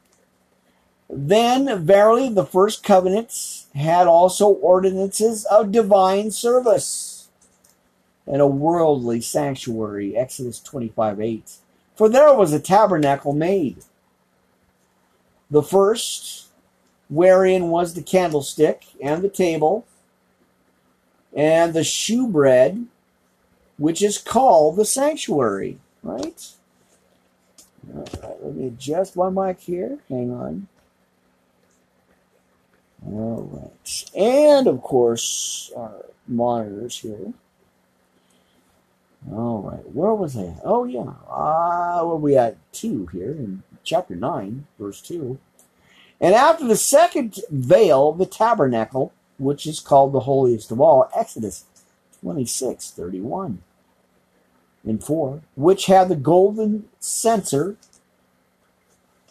Then, 1.10 1.86
verily, 1.86 2.28
the 2.30 2.46
first 2.46 2.84
covenants 2.84 3.68
had 3.74 4.06
also 4.06 4.50
ordinances 4.50 5.46
of 5.46 5.72
divine 5.72 6.32
service 6.32 7.30
and 8.28 8.42
a 8.42 8.48
worldly 8.48 9.22
sanctuary. 9.22 10.16
Exodus 10.16 10.60
25 10.60 11.22
8. 11.22 11.52
For 11.96 12.10
there 12.10 12.34
was 12.34 12.52
a 12.52 12.60
tabernacle 12.60 13.34
made. 13.34 13.84
The 15.50 15.64
first, 15.64 16.48
wherein 17.08 17.70
was 17.70 17.94
the 17.94 18.04
candlestick 18.04 18.86
and 19.02 19.24
the 19.24 19.30
table 19.30 19.88
and 21.34 21.74
the 21.74 21.84
shewbread, 21.84 22.86
which 23.78 24.04
is 24.04 24.18
called 24.18 24.76
the 24.76 24.86
sanctuary. 24.86 25.80
Right? 26.04 26.50
All 27.94 28.08
right, 28.22 28.44
let 28.44 28.56
me 28.56 28.68
adjust 28.68 29.16
my 29.16 29.30
mic 29.30 29.60
here. 29.60 29.98
Hang 30.10 30.32
on. 30.32 30.68
All 33.06 33.50
right. 33.52 34.06
And 34.16 34.68
of 34.68 34.82
course, 34.82 35.72
our 35.76 36.06
monitors 36.28 37.00
here. 37.00 37.34
All 39.32 39.62
right. 39.62 39.90
Where 39.94 40.14
was 40.14 40.38
I? 40.38 40.56
Oh, 40.64 40.86
yeah. 40.86 41.14
Uh, 41.30 42.04
where 42.04 42.16
we 42.16 42.38
at? 42.38 42.58
Two 42.72 43.08
here 43.08 43.32
in 43.32 43.64
chapter 43.84 44.16
9, 44.16 44.66
verse 44.80 45.02
2. 45.02 45.38
And 46.22 46.36
after 46.36 46.68
the 46.68 46.76
second 46.76 47.40
veil, 47.50 48.12
the 48.12 48.26
tabernacle, 48.26 49.14
which 49.38 49.66
is 49.66 49.80
called 49.80 50.14
the 50.14 50.22
holiest 50.22 50.72
of 50.72 50.82
all, 50.82 51.10
Exodus 51.16 51.66
26, 52.22 52.92
31 52.92 53.62
and 54.86 55.04
4, 55.04 55.42
which 55.56 55.86
had 55.88 56.10
the 56.10 56.16
golden 56.16 56.86
censer 57.00 57.76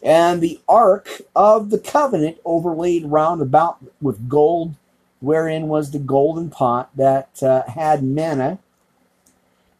and 0.02 0.40
the 0.40 0.60
ark 0.68 1.22
of 1.34 1.70
the 1.70 1.78
covenant 1.78 2.38
overlaid 2.44 3.06
round 3.06 3.42
about 3.42 3.78
with 4.00 4.28
gold, 4.28 4.74
wherein 5.20 5.68
was 5.68 5.90
the 5.90 5.98
golden 5.98 6.50
pot 6.50 6.90
that 6.96 7.42
uh, 7.42 7.64
had 7.64 8.02
manna, 8.02 8.58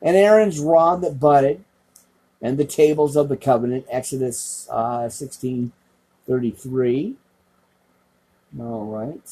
and 0.03 0.17
Aaron's 0.17 0.59
rod 0.59 1.03
that 1.03 1.21
budded, 1.21 1.65
and 2.41 2.59
the 2.59 2.65
tables 2.65 3.17
of 3.17 3.29
the 3.29 3.37
covenant, 3.37 3.87
Exodus 3.91 4.69
uh, 4.71 5.09
16 5.09 5.73
33. 6.27 7.15
All 8.61 8.85
right. 8.85 9.29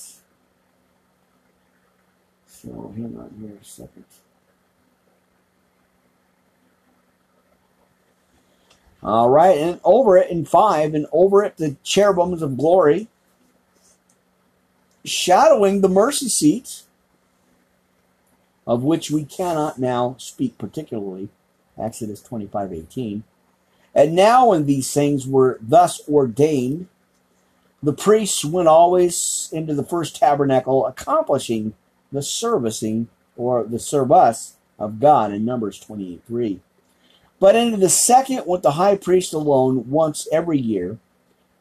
So, 2.47 2.93
hang 2.97 3.17
on 3.19 3.35
here 3.41 3.59
a 3.61 3.65
second. 3.65 4.05
All 9.03 9.31
right, 9.31 9.57
and 9.57 9.81
over 9.85 10.17
it 10.17 10.31
in 10.31 10.45
five, 10.45 10.95
and 10.95 11.07
over 11.13 11.45
it 11.45 11.57
the 11.57 11.77
cherubims 11.85 12.43
of 12.43 12.57
glory, 12.57 13.09
shadowing 15.05 15.81
the 15.81 15.89
mercy 15.89 16.29
seat, 16.29 16.83
of 18.67 18.83
which 18.83 19.11
we 19.11 19.25
cannot 19.25 19.79
now 19.79 20.17
speak 20.19 20.59
particularly, 20.59 21.29
Exodus 21.79 22.23
25 22.23 22.73
18. 22.73 23.25
And 23.95 24.15
now, 24.15 24.51
when 24.51 24.67
these 24.67 24.93
things 24.93 25.27
were 25.27 25.59
thus 25.61 26.07
ordained, 26.09 26.89
the 27.83 27.93
priests 27.93 28.45
went 28.45 28.69
always 28.69 29.49
into 29.53 29.75
the 29.75 29.85
first 29.85 30.17
tabernacle, 30.17 30.87
accomplishing 30.87 31.75
the 32.11 32.23
servicing 32.23 33.09
or 33.37 33.65
the 33.65 33.79
service 33.79 34.57
of 34.79 35.01
God 35.01 35.33
in 35.33 35.45
Numbers 35.45 35.79
28 35.79 36.23
3. 36.27 36.61
But 37.39 37.55
into 37.55 37.77
the 37.77 37.89
second 37.89 38.45
went 38.47 38.63
the 38.63 38.73
high 38.73 38.97
priest 38.97 39.33
alone 39.33 39.91
once 39.91 40.27
every 40.33 40.59
year, 40.59 40.99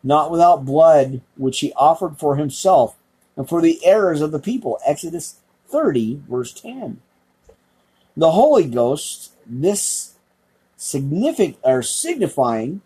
not 0.04 0.32
without 0.32 0.66
blood, 0.66 1.22
which 1.36 1.60
he 1.60 1.74
offered 1.74 2.18
for 2.18 2.38
himself 2.38 2.96
and 3.36 3.48
for 3.48 3.62
the 3.62 3.84
errors 3.86 4.22
of 4.22 4.32
the 4.32 4.40
people. 4.40 4.80
Exodus 4.86 5.40
30, 5.68 6.22
verse 6.30 6.54
10. 6.54 7.02
The 8.16 8.32
Holy 8.32 8.66
Ghost, 8.66 9.32
this 9.46 10.14
significant 10.78 11.58
or 11.64 11.82
signifying 11.82 12.82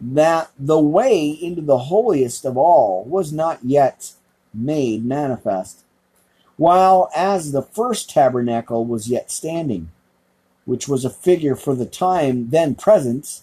that 0.00 0.50
the 0.58 0.80
way 0.80 1.28
into 1.28 1.62
the 1.62 1.78
holiest 1.78 2.44
of 2.44 2.56
all 2.56 3.04
was 3.04 3.32
not 3.32 3.60
yet 3.62 4.12
made 4.52 5.04
manifest, 5.04 5.84
while 6.56 7.08
as 7.14 7.52
the 7.52 7.62
first 7.62 8.10
tabernacle 8.10 8.84
was 8.84 9.08
yet 9.08 9.30
standing 9.30 9.90
which 10.66 10.86
was 10.86 11.04
a 11.04 11.10
figure 11.10 11.56
for 11.56 11.74
the 11.74 11.86
time 11.86 12.50
then 12.50 12.74
present, 12.74 13.40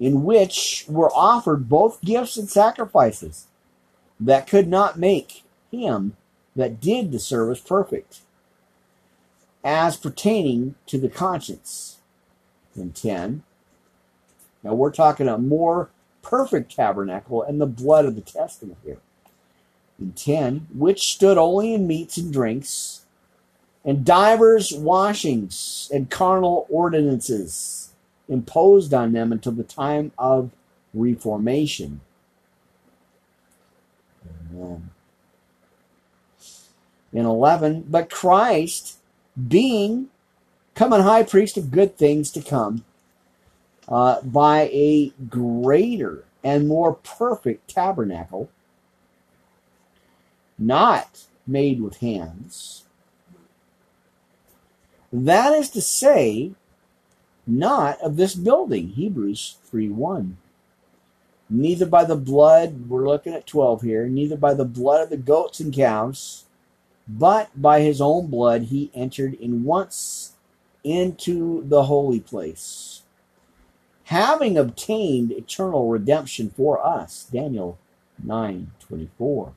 in 0.00 0.24
which 0.24 0.86
were 0.88 1.12
offered 1.12 1.68
both 1.68 2.00
gifts 2.00 2.38
and 2.38 2.48
sacrifices 2.48 3.46
that 4.18 4.46
could 4.46 4.68
not 4.68 4.98
make 4.98 5.42
him 5.70 6.16
that 6.56 6.80
did 6.80 7.12
the 7.12 7.18
service 7.18 7.60
perfect, 7.60 8.20
as 9.62 9.96
pertaining 9.96 10.74
to 10.86 10.98
the 10.98 11.08
conscience. 11.08 11.98
In 12.76 12.92
10. 12.92 13.42
Now 14.62 14.74
we're 14.74 14.92
talking 14.92 15.28
a 15.28 15.36
more 15.36 15.90
perfect 16.22 16.74
tabernacle 16.74 17.42
and 17.42 17.60
the 17.60 17.66
blood 17.66 18.04
of 18.04 18.14
the 18.14 18.20
testament 18.20 18.78
here. 18.84 18.98
In 19.98 20.12
10, 20.12 20.68
which 20.72 21.12
stood 21.12 21.38
only 21.38 21.74
in 21.74 21.88
meats 21.88 22.16
and 22.16 22.32
drinks, 22.32 23.02
and 23.88 24.04
divers 24.04 24.70
washings 24.74 25.90
and 25.94 26.10
carnal 26.10 26.66
ordinances 26.68 27.94
imposed 28.28 28.92
on 28.92 29.12
them 29.12 29.32
until 29.32 29.52
the 29.52 29.64
time 29.64 30.12
of 30.18 30.50
reformation. 30.92 32.02
Amen. 34.52 34.90
In 37.14 37.24
11, 37.24 37.86
but 37.88 38.10
Christ, 38.10 38.98
being 39.48 40.08
common 40.74 41.00
high 41.00 41.22
priest 41.22 41.56
of 41.56 41.70
good 41.70 41.96
things 41.96 42.30
to 42.32 42.42
come, 42.42 42.84
uh, 43.88 44.20
by 44.20 44.68
a 44.70 45.14
greater 45.30 46.24
and 46.44 46.68
more 46.68 46.92
perfect 46.92 47.70
tabernacle, 47.70 48.50
not 50.58 51.24
made 51.46 51.80
with 51.80 51.96
hands, 52.00 52.84
that 55.12 55.52
is 55.54 55.70
to 55.70 55.80
say, 55.80 56.52
not 57.46 58.00
of 58.00 58.16
this 58.16 58.34
building, 58.34 58.88
Hebrews 58.90 59.56
3 59.64 59.88
1. 59.88 60.36
Neither 61.50 61.86
by 61.86 62.04
the 62.04 62.16
blood, 62.16 62.88
we're 62.88 63.08
looking 63.08 63.32
at 63.32 63.46
12 63.46 63.82
here, 63.82 64.06
neither 64.06 64.36
by 64.36 64.52
the 64.52 64.66
blood 64.66 65.04
of 65.04 65.10
the 65.10 65.16
goats 65.16 65.60
and 65.60 65.72
calves, 65.72 66.44
but 67.08 67.50
by 67.60 67.80
his 67.80 68.02
own 68.02 68.26
blood 68.26 68.64
he 68.64 68.90
entered 68.94 69.32
in 69.34 69.64
once 69.64 70.34
into 70.84 71.66
the 71.66 71.84
holy 71.84 72.20
place, 72.20 73.02
having 74.04 74.58
obtained 74.58 75.32
eternal 75.32 75.88
redemption 75.88 76.50
for 76.50 76.84
us. 76.86 77.26
Daniel 77.32 77.78
9 78.22 78.72
24. 78.80 79.54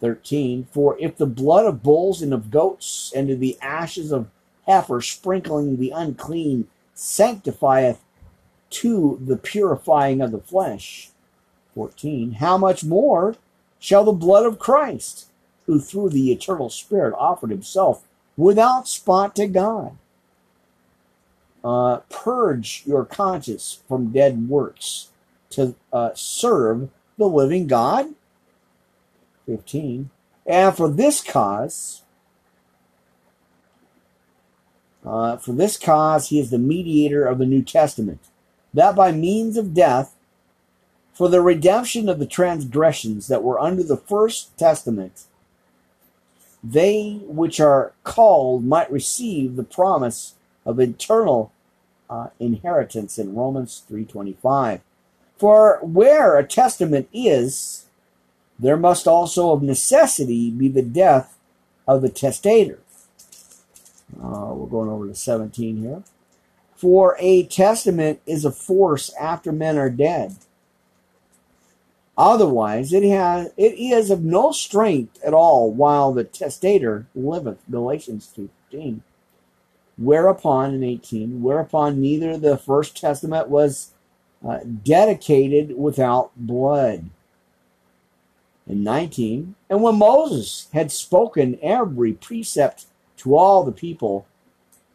13. 0.00 0.68
For 0.70 0.96
if 1.00 1.16
the 1.16 1.26
blood 1.26 1.66
of 1.66 1.82
bulls 1.82 2.22
and 2.22 2.32
of 2.32 2.50
goats 2.50 3.12
and 3.14 3.30
of 3.30 3.40
the 3.40 3.58
ashes 3.60 4.12
of 4.12 4.28
heifer 4.66 5.00
sprinkling 5.00 5.78
the 5.78 5.90
unclean 5.90 6.68
sanctifieth 6.94 8.00
to 8.70 9.18
the 9.24 9.36
purifying 9.36 10.20
of 10.20 10.30
the 10.30 10.38
flesh. 10.38 11.10
14. 11.74 12.32
How 12.32 12.58
much 12.58 12.84
more 12.84 13.36
shall 13.78 14.04
the 14.04 14.12
blood 14.12 14.44
of 14.44 14.58
Christ, 14.58 15.28
who 15.66 15.80
through 15.80 16.10
the 16.10 16.32
eternal 16.32 16.70
Spirit 16.70 17.14
offered 17.16 17.50
himself 17.50 18.04
without 18.36 18.88
spot 18.88 19.36
to 19.36 19.46
God, 19.46 19.96
uh, 21.64 21.98
purge 22.10 22.82
your 22.84 23.04
conscience 23.04 23.80
from 23.88 24.12
dead 24.12 24.48
works 24.48 25.08
to 25.50 25.74
uh, 25.92 26.10
serve 26.14 26.90
the 27.16 27.28
living 27.28 27.66
God? 27.66 28.14
15. 29.48 30.10
And 30.46 30.76
for 30.76 30.88
this 30.88 31.22
cause, 31.22 32.02
uh, 35.04 35.38
for 35.38 35.52
this 35.52 35.76
cause 35.76 36.28
he 36.28 36.38
is 36.38 36.50
the 36.50 36.58
mediator 36.58 37.24
of 37.24 37.38
the 37.38 37.46
New 37.46 37.62
Testament, 37.62 38.20
that 38.74 38.94
by 38.94 39.10
means 39.10 39.56
of 39.56 39.74
death, 39.74 40.14
for 41.12 41.28
the 41.28 41.40
redemption 41.40 42.08
of 42.08 42.20
the 42.20 42.26
transgressions 42.26 43.26
that 43.26 43.42
were 43.42 43.58
under 43.58 43.82
the 43.82 43.96
first 43.96 44.56
testament, 44.56 45.24
they 46.62 47.20
which 47.24 47.58
are 47.58 47.92
called 48.04 48.64
might 48.64 48.90
receive 48.92 49.56
the 49.56 49.64
promise 49.64 50.34
of 50.64 50.78
eternal 50.78 51.50
uh, 52.08 52.28
inheritance 52.38 53.18
in 53.18 53.34
Romans 53.34 53.82
3:25. 53.90 54.80
For 55.36 55.78
where 55.82 56.36
a 56.36 56.46
testament 56.46 57.08
is, 57.12 57.87
there 58.58 58.76
must 58.76 59.06
also 59.06 59.52
of 59.52 59.62
necessity 59.62 60.50
be 60.50 60.68
the 60.68 60.82
death 60.82 61.38
of 61.86 62.02
the 62.02 62.08
testator. 62.08 62.80
Uh, 64.16 64.52
we're 64.54 64.66
going 64.66 64.88
over 64.88 65.06
to 65.06 65.14
17 65.14 65.76
here. 65.76 66.02
For 66.76 67.16
a 67.18 67.44
testament 67.44 68.20
is 68.26 68.44
a 68.44 68.52
force 68.52 69.12
after 69.14 69.52
men 69.52 69.76
are 69.78 69.90
dead. 69.90 70.36
Otherwise, 72.16 72.92
it 72.92 73.04
has 73.04 73.52
it 73.56 73.78
is 73.78 74.10
of 74.10 74.24
no 74.24 74.50
strength 74.50 75.22
at 75.24 75.32
all 75.32 75.72
while 75.72 76.12
the 76.12 76.24
testator 76.24 77.06
liveth. 77.14 77.58
Galatians 77.70 78.32
2.15. 78.36 79.00
Whereupon, 79.96 80.74
in 80.74 80.84
18, 80.84 81.42
whereupon 81.42 82.00
neither 82.00 82.36
the 82.36 82.56
first 82.56 82.96
testament 82.96 83.48
was 83.48 83.92
uh, 84.46 84.60
dedicated 84.84 85.76
without 85.76 86.30
blood. 86.36 87.10
In 88.68 88.84
19, 88.84 89.54
and 89.70 89.82
when 89.82 89.96
Moses 89.96 90.68
had 90.74 90.92
spoken 90.92 91.58
every 91.62 92.12
precept 92.12 92.84
to 93.16 93.34
all 93.34 93.64
the 93.64 93.72
people 93.72 94.26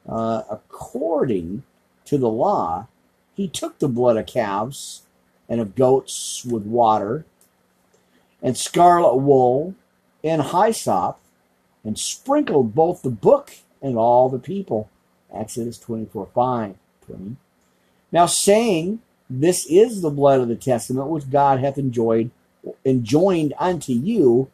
uh, 0.08 0.44
according 0.50 1.64
to 2.06 2.18
the 2.18 2.30
law, 2.30 2.88
he 3.34 3.48
took 3.48 3.80
the 3.80 3.88
blood 3.88 4.18
of 4.18 4.28
calves 4.28 5.02
and 5.50 5.60
of 5.60 5.76
goats 5.76 6.46
with 6.46 6.64
water 6.64 7.26
and 8.44 8.58
scarlet 8.58 9.16
wool 9.16 9.74
and 10.24 10.44
hyssop 10.44 11.20
and 11.84 11.98
sprinkled 11.98 12.76
both 12.76 13.02
the 13.02 13.10
book 13.10 13.56
and 13.82 13.98
all 13.98 14.30
the 14.30 14.40
people. 14.40 14.90
Exodus 15.34 15.80
24 15.80 16.28
5. 16.34 16.76
20. 17.08 17.36
Now, 18.12 18.26
saying, 18.28 19.02
This 19.30 19.66
is 19.66 20.02
the 20.02 20.10
blood 20.10 20.40
of 20.40 20.48
the 20.48 20.56
testament 20.56 21.08
which 21.08 21.30
God 21.30 21.60
hath 21.60 21.78
enjoyed, 21.78 22.30
enjoined 22.86 23.54
unto 23.60 23.94
you. 23.94 24.50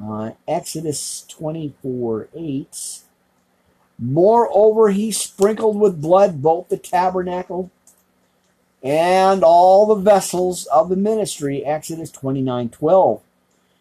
Uh, 0.00 0.32
Exodus 0.46 1.24
24 1.28 2.28
8. 2.34 3.00
Moreover, 3.98 4.90
he 4.90 5.10
sprinkled 5.10 5.78
with 5.78 6.00
blood 6.00 6.40
both 6.40 6.68
the 6.68 6.76
tabernacle 6.76 7.70
and 8.82 9.42
all 9.42 9.86
the 9.86 9.96
vessels 9.96 10.66
of 10.66 10.88
the 10.88 10.96
ministry. 10.96 11.64
Exodus 11.64 12.12
29 12.12 12.68
12. 12.68 13.22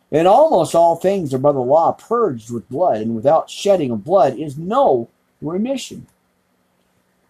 In 0.10 0.26
almost 0.26 0.74
all 0.74 0.96
things 0.96 1.34
are 1.34 1.38
by 1.38 1.52
the 1.52 1.60
law 1.60 1.92
purged 1.92 2.50
with 2.50 2.70
blood, 2.70 3.02
and 3.02 3.16
without 3.16 3.50
shedding 3.50 3.92
of 3.92 4.04
blood 4.04 4.38
is 4.38 4.58
no 4.58 5.10
remission 5.42 6.08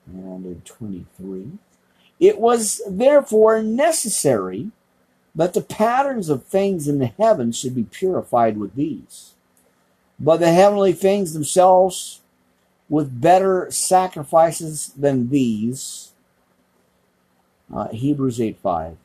and 0.08 0.46
in 0.46 0.62
23. 0.62 1.52
It 2.20 2.40
was 2.40 2.82
therefore 2.88 3.62
necessary 3.62 4.72
that 5.38 5.54
the 5.54 5.62
patterns 5.62 6.28
of 6.28 6.44
things 6.44 6.88
in 6.88 6.98
the 6.98 7.14
heavens 7.20 7.58
should 7.58 7.76
be 7.76 7.84
purified 7.84 8.58
with 8.58 8.76
these. 8.76 9.36
But 10.20 10.38
the 10.38 10.52
heavenly 10.52 10.94
things 10.94 11.34
themselves, 11.34 12.22
with 12.90 13.22
better 13.22 13.70
sacrifices 13.70 14.92
than 14.98 15.30
these. 15.30 16.12
Uh, 17.74 17.90
Hebrews 17.90 18.42
8 18.42 18.58
5. 18.58 18.98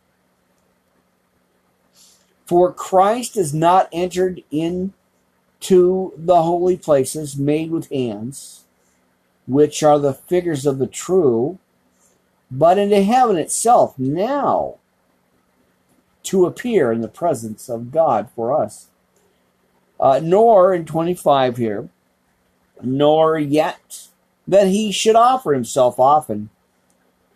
For 2.46 2.72
Christ 2.72 3.34
has 3.34 3.52
not 3.52 3.88
entered 3.92 4.42
into 4.50 6.12
the 6.16 6.42
holy 6.42 6.76
places 6.78 7.36
made 7.36 7.70
with 7.70 7.90
hands 7.90 8.64
which 9.46 9.82
are 9.82 9.98
the 9.98 10.14
figures 10.14 10.64
of 10.64 10.78
the 10.78 10.86
true, 10.86 11.58
but 12.50 12.78
into 12.78 13.02
heaven 13.02 13.36
itself 13.36 13.98
now 13.98 14.76
to 16.24 16.46
appear 16.46 16.92
in 16.92 17.00
the 17.00 17.08
presence 17.08 17.68
of 17.68 17.90
God 17.90 18.28
for 18.34 18.52
us. 18.52 18.88
Uh, 19.98 20.20
nor 20.22 20.74
in 20.74 20.84
25 20.84 21.56
here, 21.56 21.88
nor 22.82 23.38
yet 23.38 24.08
that 24.46 24.68
he 24.68 24.90
should 24.90 25.14
offer 25.14 25.52
himself 25.52 26.00
often, 26.00 26.50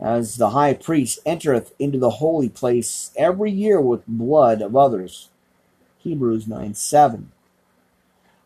as 0.00 0.36
the 0.36 0.50
high 0.50 0.74
priest 0.74 1.18
entereth 1.24 1.72
into 1.78 1.98
the 1.98 2.10
holy 2.10 2.48
place 2.48 3.12
every 3.16 3.50
year 3.50 3.80
with 3.80 4.06
blood 4.06 4.60
of 4.60 4.76
others. 4.76 5.30
Hebrews 5.98 6.46
9 6.46 6.74
7. 6.74 7.32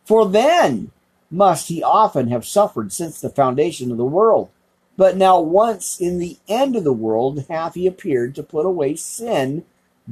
For 0.04 0.28
then 0.28 0.92
must 1.30 1.68
he 1.68 1.82
often 1.82 2.28
have 2.28 2.44
suffered 2.46 2.92
since 2.92 3.20
the 3.20 3.30
foundation 3.30 3.90
of 3.90 3.96
the 3.96 4.04
world. 4.04 4.50
But 4.96 5.16
now, 5.16 5.40
once 5.40 6.00
in 6.00 6.18
the 6.18 6.36
end 6.48 6.76
of 6.76 6.84
the 6.84 6.92
world, 6.92 7.46
hath 7.48 7.74
he 7.74 7.86
appeared 7.86 8.34
to 8.34 8.42
put 8.42 8.66
away 8.66 8.96
sin 8.96 9.64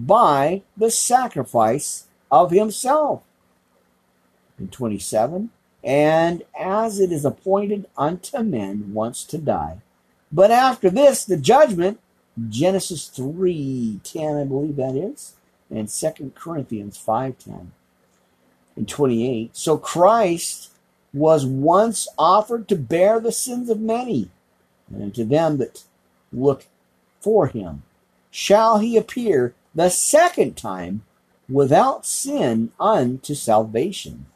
by 0.06 0.62
the 0.76 0.90
sacrifice 0.90 2.06
of 2.30 2.50
himself. 2.50 3.22
In 4.58 4.68
27, 4.68 5.50
and 5.82 6.42
as 6.58 7.00
it 7.00 7.12
is 7.12 7.24
appointed 7.24 7.86
unto 7.96 8.42
men 8.42 8.92
once 8.92 9.24
to 9.24 9.38
die, 9.38 9.78
but 10.30 10.50
after 10.50 10.90
this 10.90 11.24
the 11.24 11.36
judgment, 11.36 11.98
Genesis 12.48 13.08
3:10, 13.08 14.40
I 14.40 14.44
believe 14.44 14.76
that 14.76 14.94
is, 14.94 15.34
and 15.70 15.90
2 15.90 16.34
Corinthians 16.34 16.96
5:10. 16.96 17.72
In 18.76 18.86
28, 18.86 19.56
so 19.56 19.76
Christ 19.76 20.70
was 21.12 21.46
once 21.46 22.06
offered 22.18 22.68
to 22.68 22.76
bear 22.76 23.18
the 23.18 23.32
sins 23.32 23.70
of 23.70 23.80
many, 23.80 24.30
and 24.92 25.14
to 25.14 25.24
them 25.24 25.56
that 25.58 25.84
look 26.32 26.66
for 27.20 27.48
him 27.48 27.82
shall 28.30 28.78
he 28.78 28.96
appear 28.96 29.54
the 29.78 29.88
second 29.88 30.56
time 30.56 31.02
without 31.48 32.04
sin 32.04 32.72
unto 32.80 33.32
salvation. 33.32 34.26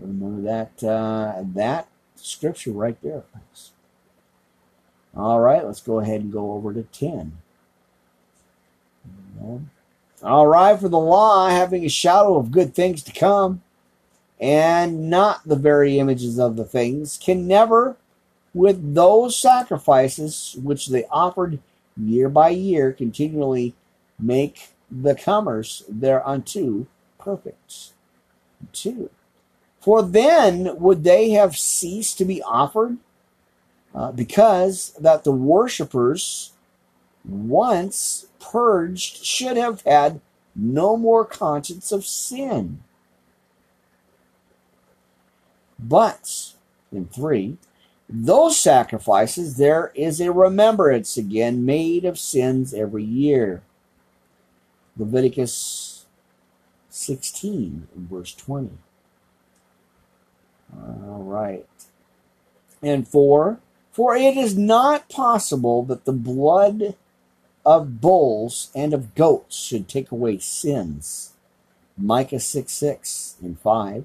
remember 0.00 0.40
that 0.42 0.84
uh, 0.84 1.42
that 1.54 1.88
scripture 2.14 2.70
right 2.70 2.96
there. 3.02 3.24
All 5.16 5.40
right, 5.40 5.64
let's 5.64 5.80
go 5.80 5.98
ahead 5.98 6.20
and 6.20 6.32
go 6.32 6.52
over 6.52 6.72
to 6.72 6.84
10. 6.84 7.38
All 10.22 10.46
right, 10.46 10.78
for 10.78 10.88
the 10.88 10.98
law 10.98 11.48
having 11.48 11.84
a 11.84 11.88
shadow 11.88 12.36
of 12.36 12.52
good 12.52 12.72
things 12.72 13.02
to 13.02 13.12
come 13.12 13.62
and 14.38 15.10
not 15.10 15.40
the 15.44 15.56
very 15.56 15.98
images 15.98 16.38
of 16.38 16.54
the 16.54 16.64
things, 16.64 17.18
can 17.18 17.48
never, 17.48 17.96
with 18.54 18.94
those 18.94 19.36
sacrifices 19.36 20.56
which 20.62 20.86
they 20.86 21.04
offered 21.06 21.58
year 21.96 22.28
by 22.28 22.50
year, 22.50 22.92
continually 22.92 23.74
make 24.18 24.70
the 24.90 25.14
comers 25.14 25.84
thereunto 25.88 26.86
perfect. 27.18 27.92
Two. 28.72 29.10
For 29.80 30.02
then 30.02 30.78
would 30.80 31.04
they 31.04 31.30
have 31.30 31.56
ceased 31.56 32.18
to 32.18 32.24
be 32.24 32.42
offered, 32.42 32.98
uh, 33.94 34.12
because 34.12 34.94
that 35.00 35.24
the 35.24 35.32
worshippers, 35.32 36.52
once 37.24 38.26
purged, 38.40 39.24
should 39.24 39.56
have 39.56 39.82
had 39.82 40.20
no 40.54 40.96
more 40.96 41.24
conscience 41.24 41.92
of 41.92 42.06
sin 42.06 42.82
But, 45.78 46.54
in 46.90 47.06
3, 47.06 47.58
those 48.08 48.58
sacrifices, 48.58 49.56
there 49.56 49.92
is 49.94 50.20
a 50.20 50.32
remembrance 50.32 51.16
again 51.16 51.64
made 51.64 52.04
of 52.04 52.18
sins 52.18 52.72
every 52.72 53.04
year. 53.04 53.62
Leviticus 54.96 56.06
16, 56.90 57.88
verse 57.94 58.34
20. 58.34 58.70
All 60.74 61.22
right. 61.22 61.66
And 62.82 63.06
4, 63.06 63.58
for 63.92 64.16
it 64.16 64.36
is 64.36 64.56
not 64.56 65.08
possible 65.08 65.82
that 65.84 66.04
the 66.04 66.12
blood 66.12 66.96
of 67.64 68.00
bulls 68.00 68.70
and 68.74 68.94
of 68.94 69.14
goats 69.14 69.56
should 69.56 69.88
take 69.88 70.10
away 70.10 70.38
sins. 70.38 71.32
Micah 71.98 72.40
6 72.40 72.72
6 72.72 73.36
and 73.42 73.58
5. 73.58 74.04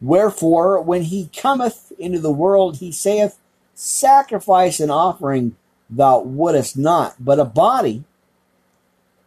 Wherefore, 0.00 0.80
when 0.80 1.02
he 1.02 1.30
cometh 1.36 1.92
into 1.98 2.18
the 2.18 2.32
world, 2.32 2.78
he 2.78 2.92
saith, 2.92 3.38
Sacrifice 3.74 4.80
and 4.80 4.90
offering 4.90 5.56
thou 5.88 6.20
wouldest 6.20 6.76
not, 6.76 7.16
but 7.18 7.38
a 7.38 7.44
body 7.44 8.04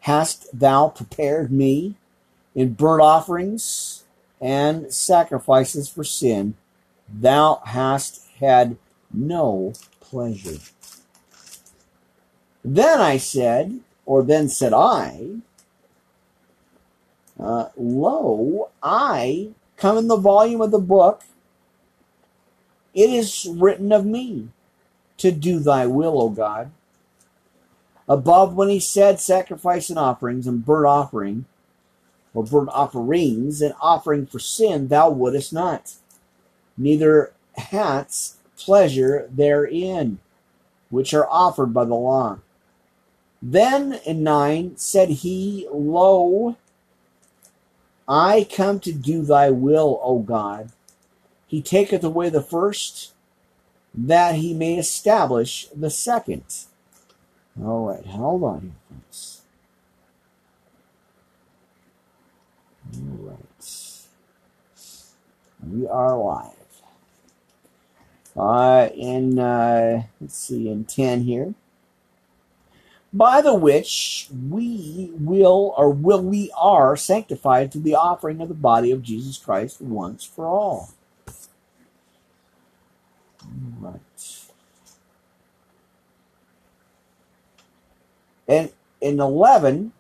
hast 0.06 0.48
thou 0.54 0.88
prepared 0.88 1.52
me 1.52 1.96
in 2.54 2.74
burnt 2.74 3.02
offerings 3.02 4.04
and 4.40 4.94
sacrifices 4.94 5.90
for 5.90 6.04
sin. 6.04 6.54
Thou 7.12 7.60
hast 7.66 8.28
had 8.40 8.78
no 9.12 9.74
pleasure. 10.00 10.60
Then 12.64 13.02
I 13.02 13.18
said, 13.18 13.80
or 14.06 14.22
then 14.22 14.48
said 14.48 14.74
I, 14.74 15.38
uh, 17.40 17.70
Lo, 17.76 18.70
I 18.84 19.50
come 19.76 19.98
in 19.98 20.08
the 20.08 20.18
volume 20.18 20.62
of 20.62 20.70
the 20.70 20.78
book. 20.78 21.24
It 22.94 23.10
is 23.10 23.48
written 23.52 23.92
of 23.92 24.06
me 24.06 24.50
to 25.18 25.32
do 25.32 25.58
thy 25.58 25.88
will, 25.88 26.22
O 26.22 26.30
God. 26.30 26.70
Above, 28.08 28.54
when 28.54 28.70
he 28.70 28.80
said, 28.80 29.20
Sacrifice 29.20 29.90
and 29.90 29.98
offerings 29.98 30.46
and 30.46 30.66
burnt 30.66 30.86
offering, 30.86 31.46
or 32.34 32.44
burnt 32.44 32.70
offerings 32.70 33.62
and 33.62 33.74
offering 33.82 34.26
for 34.26 34.40
sin, 34.40 34.88
thou 34.88 35.10
wouldest 35.10 35.54
not, 35.54 35.94
neither 36.78 37.34
hadst 37.58 38.38
pleasure 38.58 39.28
therein, 39.32 40.20
which 40.90 41.14
are 41.14 41.28
offered 41.30 41.74
by 41.74 41.86
the 41.86 41.96
law. 41.96 42.40
Then 43.42 44.00
in 44.06 44.24
9 44.24 44.78
said 44.78 45.10
he, 45.10 45.68
Lo, 45.72 46.58
I 48.08 48.48
come 48.52 48.80
to 48.82 48.92
do 48.92 49.24
thy 49.24 49.50
will, 49.50 50.00
O 50.04 50.20
God. 50.20 50.72
He 51.48 51.62
taketh 51.62 52.04
away 52.04 52.30
the 52.30 52.42
first, 52.42 53.14
that 53.94 54.36
he 54.36 54.54
may 54.54 54.78
establish 54.78 55.68
the 55.76 55.90
second. 55.90 56.44
All 57.62 57.88
right, 57.88 58.06
hold 58.06 58.44
on 58.44 58.62
here, 58.62 58.72
folks. 58.90 59.42
All 62.98 63.30
right. 63.30 63.38
We 65.68 65.88
are 65.88 66.18
live. 66.18 66.52
Uh, 68.38 68.90
in, 68.94 69.40
uh, 69.40 70.04
let's 70.20 70.38
see, 70.38 70.70
in 70.70 70.84
10 70.86 71.22
here 71.22 71.54
by 73.16 73.40
the 73.40 73.54
which 73.54 74.28
we 74.50 75.10
will 75.14 75.74
or 75.78 75.90
will 75.90 76.22
we 76.22 76.52
are 76.58 76.98
sanctified 76.98 77.72
through 77.72 77.82
the 77.82 77.96
offering 77.96 78.42
of 78.42 78.50
the 78.50 78.54
body 78.54 78.92
of 78.92 79.02
Jesus 79.02 79.38
Christ 79.38 79.80
once 79.82 80.26
for 80.26 80.46
all. 80.46 80.90
Right. 83.80 84.02
And 88.48 88.72
in 89.02 89.20
11, 89.20 89.92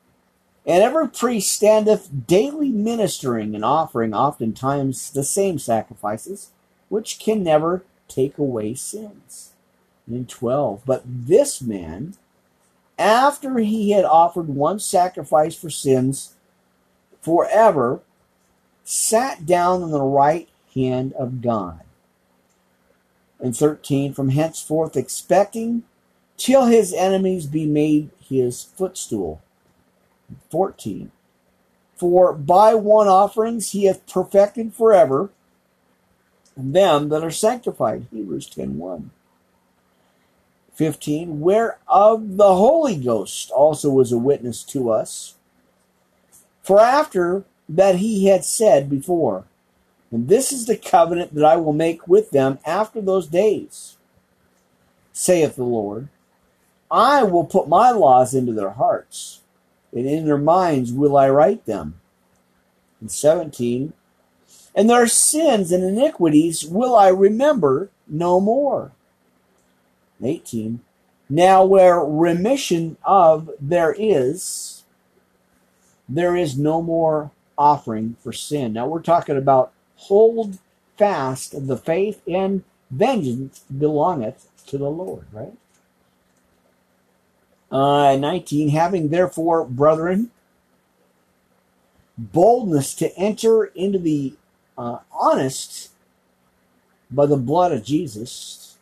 and 0.68 0.84
every 0.84 1.08
priest 1.10 1.52
standeth 1.52 2.28
daily 2.28 2.70
ministering 2.70 3.54
and 3.56 3.64
offering 3.64 4.14
oftentimes 4.14 5.12
the 5.12 5.24
same 5.24 5.60
sacrifices, 5.60 6.52
which 6.90 7.20
can 7.20 7.44
never 7.44 7.84
take 8.08 8.38
away 8.38 8.74
sins. 8.74 9.54
And 10.08 10.16
in 10.16 10.26
12, 10.26 10.82
but 10.86 11.04
this 11.06 11.62
man 11.62 12.16
after 12.98 13.58
he 13.60 13.92
had 13.92 14.06
offered 14.06 14.48
one 14.48 14.80
sacrifice 14.80 15.56
for 15.56 15.70
sins 15.70 16.36
forever, 17.22 18.02
sat 18.84 19.46
down 19.46 19.84
on 19.84 19.92
the 19.92 20.02
right 20.02 20.48
hand 20.74 21.14
of 21.14 21.42
God. 21.42 21.82
And 23.40 23.56
13, 23.56 24.14
from 24.14 24.30
henceforth 24.30 24.96
expecting 24.96 25.84
till 26.38 26.66
his 26.66 26.94
enemies 26.94 27.46
be 27.46 27.66
made 27.66 28.10
his 28.20 28.64
footstool. 28.64 29.42
14, 30.50 31.12
for 31.96 32.34
by 32.34 32.74
one 32.74 33.08
offerings 33.08 33.72
he 33.72 33.86
hath 33.86 34.08
perfected 34.08 34.74
forever 34.74 35.30
them 36.58 37.10
that 37.10 37.24
are 37.24 37.32
sanctified. 37.32 38.08
Hebrews 38.12 38.48
10 38.48 38.78
1. 38.78 39.12
15, 40.74 41.40
whereof 41.40 42.36
the 42.36 42.56
Holy 42.56 42.98
Ghost 42.98 43.50
also 43.52 43.90
was 43.90 44.12
a 44.12 44.18
witness 44.18 44.62
to 44.64 44.92
us. 44.92 45.36
For 46.62 46.80
after 46.80 47.46
that 47.70 47.98
he 47.98 48.28
had 48.28 48.44
said 48.44 48.90
before, 48.90 49.46
and 50.12 50.28
this 50.28 50.52
is 50.52 50.66
the 50.66 50.78
covenant 50.78 51.34
that 51.34 51.46
I 51.46 51.56
will 51.56 51.74
make 51.74 52.08
with 52.08 52.32
them 52.32 52.60
after 52.66 53.02
those 53.02 53.28
days, 53.28 53.96
saith 55.14 55.56
the 55.56 55.64
Lord. 55.64 56.10
I 56.90 57.24
will 57.24 57.46
put 57.46 57.68
my 57.68 57.92
laws 57.92 58.34
into 58.34 58.54
their 58.54 58.72
hearts, 58.72 59.42
and 59.92 60.06
in 60.06 60.26
their 60.26 60.38
minds 60.38 60.92
will 60.92 61.18
I 61.18 61.30
write 61.30 61.66
them. 61.66 62.00
And 63.02 63.12
17, 63.12 63.94
and 64.76 64.90
their 64.90 65.08
sins 65.08 65.72
and 65.72 65.84
iniquities 65.84 66.66
will 66.66 66.96
I 66.96 67.08
remember 67.08 67.90
no 68.08 68.40
more. 68.40 68.92
18. 70.24 70.82
Now, 71.30 71.66
where 71.66 72.00
remission 72.00 72.98
of 73.04 73.50
there 73.60 73.96
is, 73.98 74.84
there 76.08 76.36
is 76.36 76.58
no 76.58 76.82
more 76.82 77.32
offering 77.58 78.16
for 78.22 78.32
sin. 78.32 78.74
Now, 78.74 78.88
we're 78.88 79.02
talking 79.02 79.38
about 79.38 79.72
hold 79.96 80.60
fast 80.98 81.68
the 81.68 81.78
faith 81.78 82.22
and 82.28 82.64
vengeance 82.92 83.60
belongeth 83.76 84.48
to 84.68 84.78
the 84.78 84.90
Lord, 84.90 85.26
right? 85.32 85.54
Uh, 87.72 88.16
19. 88.16 88.70
Having 88.70 89.10
therefore, 89.10 89.66
brethren, 89.66 90.32
boldness 92.18 92.94
to 92.96 93.16
enter 93.18 93.66
into 93.66 94.00
the 94.00 94.34
uh, 94.78 95.00
honest 95.12 95.92
by 97.12 97.26
the 97.26 97.38
blood 97.38 97.72
of 97.72 97.84
Jesus 97.84 98.78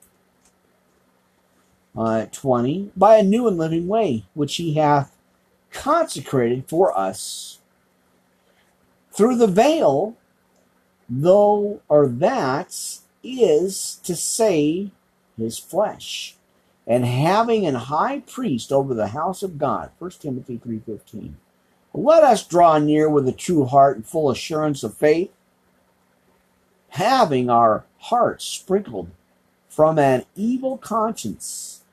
uh, 1.95 2.25
20, 2.31 2.91
by 2.95 3.17
a 3.17 3.23
new 3.23 3.47
and 3.47 3.57
living 3.57 3.87
way, 3.87 4.25
which 4.33 4.55
he 4.55 4.73
hath 4.75 5.15
consecrated 5.71 6.65
for 6.67 6.97
us 6.97 7.59
through 9.11 9.37
the 9.37 9.47
veil, 9.47 10.15
though 11.07 11.81
or 11.87 12.07
that 12.07 12.99
is 13.23 13.99
to 14.03 14.15
say 14.15 14.91
his 15.37 15.57
flesh, 15.57 16.35
and 16.85 17.05
having 17.05 17.65
an 17.65 17.75
high 17.75 18.19
priest 18.19 18.71
over 18.71 18.93
the 18.93 19.07
house 19.09 19.43
of 19.43 19.57
God. 19.57 19.91
1 19.99 20.11
Timothy 20.19 20.59
3.15. 20.59 21.33
Let 21.93 22.23
us 22.23 22.45
draw 22.45 22.79
near 22.79 23.09
with 23.09 23.27
a 23.27 23.31
true 23.31 23.65
heart 23.65 23.97
and 23.97 24.05
full 24.05 24.29
assurance 24.31 24.83
of 24.83 24.97
faith, 24.97 25.31
having 26.89 27.49
our 27.49 27.85
hearts 27.99 28.45
sprinkled 28.45 29.09
from 29.69 29.99
an 29.99 30.25
evil 30.35 30.77
conscience 30.77 31.83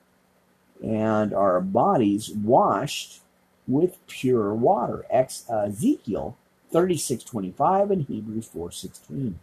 and 0.82 1.32
our 1.34 1.60
bodies 1.60 2.30
washed 2.30 3.20
with 3.68 3.98
pure 4.06 4.54
water. 4.54 5.04
Uh, 5.12 5.66
Ezekiel 5.66 6.36
36:25 6.72 7.90
and 7.90 8.06
Hebrews 8.06 8.48
4:16. 8.48 9.34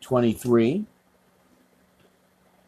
23 0.00 0.86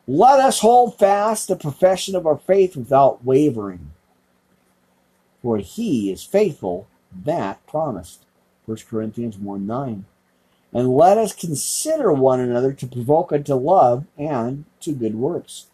Let 0.06 0.40
us 0.40 0.60
hold 0.60 0.98
fast 0.98 1.48
the 1.48 1.56
profession 1.56 2.14
of 2.14 2.26
our 2.26 2.38
faith 2.38 2.76
without 2.76 3.24
wavering. 3.24 3.92
For 5.42 5.58
he 5.58 6.10
is 6.12 6.22
faithful 6.22 6.86
that 7.24 7.66
promised. 7.66 8.24
1 8.66 8.78
Corinthians 8.88 9.36
1 9.36 9.66
9. 9.66 10.04
And 10.72 10.88
let 10.94 11.16
us 11.16 11.34
consider 11.34 12.12
one 12.12 12.40
another 12.40 12.72
to 12.72 12.86
provoke 12.86 13.32
unto 13.32 13.54
love 13.54 14.04
and 14.18 14.64
to 14.80 14.92
good 14.92 15.14
works 15.14 15.66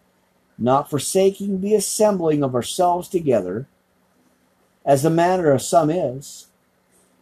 not 0.62 0.88
forsaking 0.88 1.60
the 1.60 1.74
assembling 1.74 2.44
of 2.44 2.54
ourselves 2.54 3.08
together, 3.08 3.66
as 4.84 5.02
the 5.02 5.10
manner 5.10 5.50
of 5.50 5.60
some 5.60 5.90
is, 5.90 6.46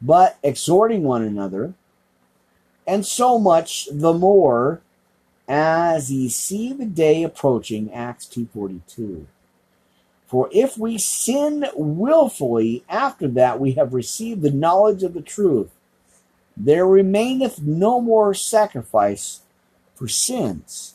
but 0.01 0.39
exhorting 0.43 1.03
one 1.03 1.23
another, 1.23 1.73
and 2.87 3.07
so 3.07 3.39
much 3.39 3.89
the 3.91 4.13
more 4.13 4.83
as 5.51 6.11
ye 6.13 6.29
see 6.29 6.73
the 6.73 6.87
day 6.87 7.25
approaching 7.25 7.93
acts 7.93 8.25
242 8.27 9.27
for 10.31 10.49
if 10.53 10.79
we 10.79 10.97
sin 10.97 11.67
wilfully 11.75 12.85
after 12.89 13.27
that 13.27 13.59
we 13.59 13.73
have 13.73 13.93
received 13.93 14.43
the 14.43 14.53
knowledge 14.53 15.03
of 15.03 15.13
the 15.13 15.21
truth. 15.21 15.73
There 16.57 16.87
remaineth 16.87 17.61
no 17.61 18.01
more 18.01 18.33
sacrifice 18.33 19.41
for 19.97 20.07
sins. 20.07 20.95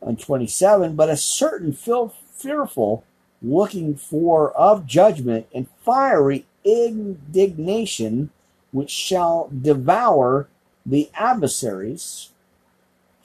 And 0.00 0.16
27 0.16 0.94
but 0.94 1.10
a 1.10 1.16
certain 1.16 1.72
fearful 1.72 3.04
looking 3.42 3.96
for 3.96 4.52
of 4.52 4.86
judgment 4.86 5.48
and 5.52 5.66
fiery 5.84 6.46
indignation 6.64 8.30
which 8.70 8.90
shall 8.90 9.50
devour 9.60 10.46
the 10.86 11.10
adversaries. 11.14 12.29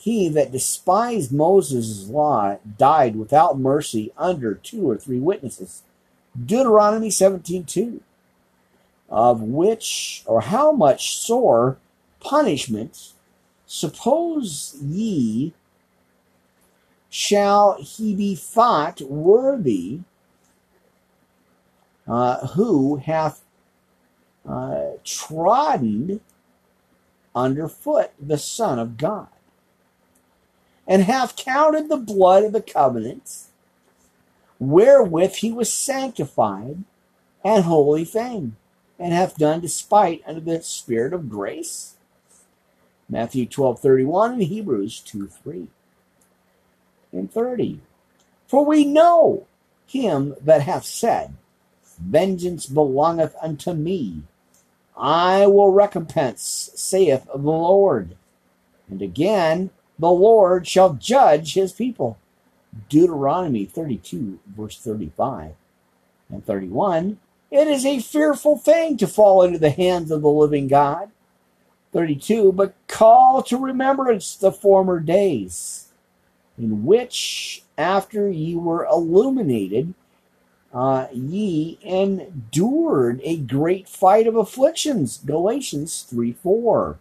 He 0.06 0.30
that 0.30 0.52
despised 0.52 1.32
Moses' 1.32 2.08
law 2.08 2.60
died 2.78 3.16
without 3.16 3.58
mercy 3.58 4.14
under 4.20 4.54
two 4.54 4.88
or 4.88 4.98
three 4.98 5.18
witnesses. 5.18 5.82
Deuteronomy 6.40 7.10
17:2. 7.10 8.02
Of 9.10 9.42
which 9.42 10.22
or 10.28 10.42
how 10.42 10.72
much 10.72 11.18
sore 11.18 11.80
punishment 12.20 13.14
suppose 13.66 14.76
ye 14.80 15.56
shall 17.10 17.82
he 17.82 18.14
be 18.14 18.36
thought 18.36 19.02
worthy 19.02 20.02
uh, 22.08 22.46
who 22.50 22.98
hath 22.98 23.44
uh, 24.48 24.90
trodden 25.04 26.22
underfoot 27.34 28.12
the 28.20 28.38
Son 28.38 28.78
of 28.78 28.98
God, 28.98 29.30
and 30.88 31.04
hath 31.04 31.36
counted 31.36 31.90
the 31.90 31.98
blood 31.98 32.44
of 32.44 32.54
the 32.54 32.62
covenant 32.62 33.46
wherewith 34.60 35.36
he 35.36 35.52
was 35.52 35.74
sanctified 35.74 36.84
and 37.44 37.64
holy 37.66 38.06
thing, 38.06 38.56
and 38.98 39.14
hath 39.14 39.38
done 39.38 39.60
despite 39.60 40.24
unto 40.26 40.42
the 40.42 40.62
Spirit 40.62 41.14
of 41.14 41.30
grace. 41.30 41.96
Matthew 43.08 43.46
twelve 43.46 43.80
thirty 43.80 44.04
one 44.04 44.34
and 44.34 44.44
Hebrews 44.44 45.00
2 45.02 45.28
3 45.28 45.68
and 47.12 47.32
30. 47.32 47.80
For 48.48 48.66
we 48.66 48.84
know 48.84 49.46
him 49.86 50.36
that 50.42 50.64
hath 50.64 50.86
said, 50.86 51.36
Vengeance 52.00 52.66
belongeth 52.66 53.36
unto 53.42 53.74
me. 53.74 54.24
I 54.98 55.46
will 55.46 55.72
recompense, 55.72 56.72
saith 56.76 57.26
the 57.26 57.38
Lord. 57.38 58.16
And 58.90 59.02
again, 59.02 59.70
the 59.98 60.10
Lord 60.10 60.68
shall 60.68 60.94
judge 60.94 61.54
his 61.54 61.72
people. 61.72 62.18
Deuteronomy 62.90 63.66
32, 63.66 64.40
verse 64.46 64.78
35 64.78 65.54
and 66.30 66.46
31. 66.46 67.20
It 67.52 67.68
is 67.68 67.86
a 67.86 68.00
fearful 68.00 68.58
thing 68.58 68.98
to 68.98 69.08
fall 69.08 69.42
into 69.42 69.60
the 69.60 69.70
hands 69.70 70.12
of 70.12 70.22
the 70.22 70.30
living 70.30 70.68
God. 70.68 71.12
32. 71.94 72.52
But 72.52 72.76
call 72.88 73.42
to 73.44 73.58
remembrance 73.58 74.36
the 74.36 74.52
former 74.52 75.00
days, 75.00 75.88
in 76.58 76.86
which, 76.86 77.64
after 77.78 78.30
ye 78.30 78.56
were 78.56 78.86
illuminated, 78.86 79.94
uh, 80.74 81.08
ye 81.14 81.80
endured 81.82 83.22
a 83.24 83.38
great 83.38 83.88
fight 83.88 84.28
of 84.28 84.36
afflictions. 84.36 85.20
Galatians 85.26 86.06
3 86.10 86.34
4. 86.34 87.00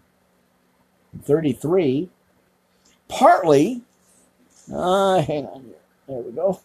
33. 1.25 2.09
Partly, 3.09 3.83
uh, 4.73 5.21
hang 5.21 5.47
on 5.47 5.63
here. 5.63 5.75
There 6.09 6.19
we 6.19 6.33
go. 6.33 6.61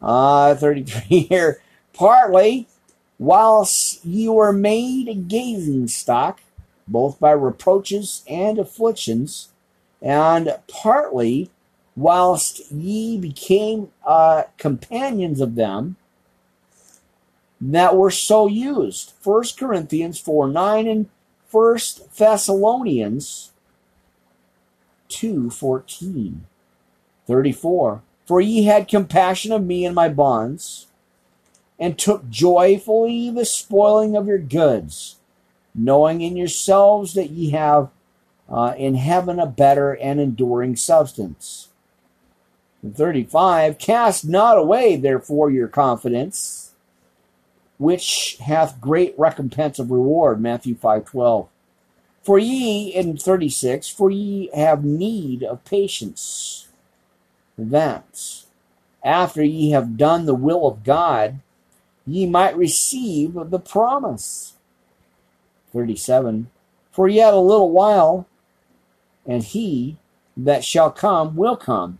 Uh, 0.00 0.54
33 0.54 1.00
here. 1.30 1.60
Partly, 1.92 2.66
whilst 3.18 4.04
ye 4.04 4.28
were 4.28 4.52
made 4.52 5.08
a 5.08 5.14
gazing 5.14 5.88
stock, 5.88 6.40
both 6.86 7.18
by 7.20 7.30
reproaches 7.30 8.22
and 8.28 8.58
afflictions, 8.58 9.48
and 10.02 10.58
partly 10.68 11.50
whilst 11.96 12.70
ye 12.70 13.16
became 13.18 13.90
uh, 14.04 14.44
companions 14.58 15.40
of 15.40 15.54
them 15.54 15.96
that 17.60 17.96
were 17.96 18.10
so 18.10 18.46
used. 18.46 19.12
1 19.22 19.44
Corinthians 19.56 20.18
4 20.18 20.48
9 20.48 20.86
and 20.88 21.08
1 21.50 21.78
Thessalonians 22.16 23.52
2 25.14 25.50
14. 25.50 26.46
34. 27.26 28.02
For 28.26 28.40
ye 28.40 28.64
had 28.64 28.88
compassion 28.88 29.52
of 29.52 29.64
me 29.64 29.84
and 29.84 29.94
my 29.94 30.08
bonds, 30.08 30.86
and 31.78 31.98
took 31.98 32.28
joyfully 32.28 33.30
the 33.30 33.44
spoiling 33.44 34.16
of 34.16 34.26
your 34.26 34.38
goods, 34.38 35.16
knowing 35.74 36.20
in 36.20 36.36
yourselves 36.36 37.14
that 37.14 37.30
ye 37.30 37.50
have 37.50 37.90
uh, 38.48 38.74
in 38.76 38.94
heaven 38.94 39.38
a 39.38 39.46
better 39.46 39.92
and 39.92 40.20
enduring 40.20 40.76
substance. 40.76 41.68
35 42.92 43.78
Cast 43.78 44.28
not 44.28 44.58
away, 44.58 44.96
therefore, 44.96 45.50
your 45.50 45.68
confidence, 45.68 46.72
which 47.78 48.36
hath 48.40 48.80
great 48.80 49.14
recompense 49.18 49.78
of 49.78 49.90
reward. 49.90 50.40
Matthew 50.40 50.74
5 50.74 51.04
12. 51.04 51.48
For 52.24 52.38
ye, 52.38 52.88
in 52.88 53.18
36, 53.18 53.88
for 53.90 54.10
ye 54.10 54.48
have 54.54 54.82
need 54.82 55.42
of 55.42 55.62
patience, 55.66 56.68
that 57.58 58.44
after 59.04 59.44
ye 59.44 59.72
have 59.72 59.98
done 59.98 60.24
the 60.24 60.34
will 60.34 60.66
of 60.66 60.84
God, 60.84 61.40
ye 62.06 62.24
might 62.24 62.56
receive 62.56 63.34
the 63.34 63.58
promise. 63.58 64.54
37. 65.74 66.50
For 66.90 67.08
yet 67.08 67.34
a 67.34 67.38
little 67.38 67.70
while, 67.70 68.26
and 69.26 69.42
he 69.42 69.98
that 70.34 70.64
shall 70.64 70.90
come 70.90 71.36
will 71.36 71.56
come 71.56 71.98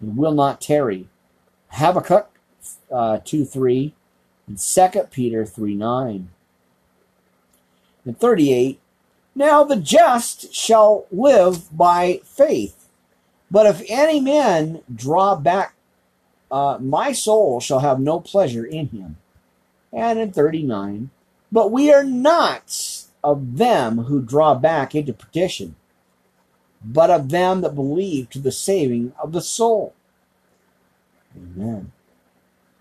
and 0.00 0.16
will 0.16 0.34
not 0.34 0.60
tarry. 0.60 1.08
Habakkuk 1.68 2.28
uh, 2.90 3.18
2 3.24 3.44
3 3.44 3.94
and 4.48 4.58
2 4.58 4.88
Peter 5.12 5.44
3 5.44 5.74
9. 5.76 6.28
And 8.04 8.18
38 8.18 8.80
Now 9.38 9.62
the 9.62 9.76
just 9.76 10.52
shall 10.52 11.06
live 11.12 11.76
by 11.76 12.20
faith. 12.24 12.88
But 13.50 13.66
if 13.66 13.82
any 13.88 14.20
man 14.20 14.82
draw 14.92 15.36
back, 15.36 15.74
uh, 16.50 16.78
my 16.80 17.12
soul 17.12 17.60
shall 17.60 17.78
have 17.78 18.00
no 18.00 18.18
pleasure 18.18 18.64
in 18.64 18.88
him. 18.88 19.16
And 19.92 20.18
in 20.18 20.32
39 20.32 21.10
But 21.52 21.70
we 21.70 21.92
are 21.92 22.02
not 22.02 23.06
of 23.22 23.58
them 23.58 23.98
who 24.04 24.20
draw 24.20 24.54
back 24.54 24.94
into 24.94 25.12
perdition 25.12 25.76
but 26.84 27.10
of 27.10 27.30
them 27.30 27.60
that 27.60 27.74
believe 27.74 28.30
to 28.30 28.38
the 28.38 28.52
saving 28.52 29.12
of 29.22 29.32
the 29.32 29.40
soul. 29.40 29.94
Amen. 31.36 31.92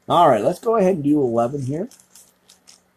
All 0.09 0.29
right, 0.29 0.43
let's 0.43 0.59
go 0.59 0.77
ahead 0.77 0.95
and 0.95 1.03
do 1.03 1.21
11 1.21 1.63
here. 1.63 1.89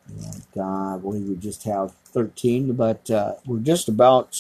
And, 0.09 0.63
uh, 0.63 0.99
we 1.03 1.37
just 1.37 1.65
have 1.65 1.95
13, 2.13 2.73
but 2.75 3.11
uh, 3.11 3.35
we're 3.47 3.59
just 3.59 3.89
about, 3.89 4.39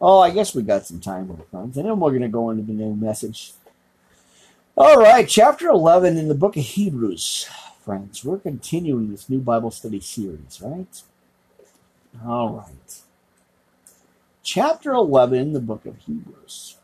oh, 0.00 0.20
I 0.20 0.30
guess 0.30 0.54
we 0.54 0.62
got 0.62 0.86
some 0.86 1.00
time, 1.00 1.28
with 1.28 1.48
friends. 1.50 1.76
And 1.76 1.86
then 1.86 1.98
we're 1.98 2.10
going 2.10 2.22
to 2.22 2.28
go 2.28 2.50
into 2.50 2.62
the 2.62 2.72
new 2.72 2.94
message. 2.94 3.52
All 4.76 4.98
right, 4.98 5.28
chapter 5.28 5.68
11 5.68 6.16
in 6.18 6.28
the 6.28 6.34
book 6.34 6.56
of 6.56 6.64
Hebrews, 6.64 7.48
friends. 7.84 8.24
We're 8.24 8.38
continuing 8.38 9.10
this 9.10 9.28
new 9.28 9.40
Bible 9.40 9.70
study 9.70 10.00
series, 10.00 10.60
right? 10.62 11.02
All 12.24 12.50
right 12.50 13.02
chapter 14.44 14.92
11, 14.92 15.38
in 15.38 15.52
the 15.52 15.60
book 15.60 15.84
of 15.86 15.96
Hebrews. 15.98 16.76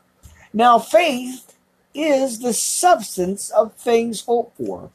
Now, 0.52 0.80
faith 0.80 1.54
is 1.94 2.40
the 2.40 2.54
substance 2.54 3.50
of 3.50 3.74
things 3.74 4.22
hoped 4.22 4.56
for, 4.56 4.90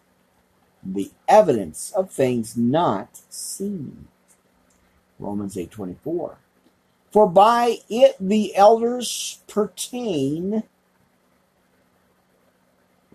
the 0.83 1.11
evidence 1.27 1.93
of 1.95 2.11
things 2.11 2.57
not 2.57 3.21
seen. 3.29 4.07
Romans 5.19 5.57
8:24. 5.57 6.37
For 7.11 7.27
by 7.27 7.79
it 7.89 8.15
the 8.19 8.55
elders 8.55 9.39
pertain. 9.47 10.63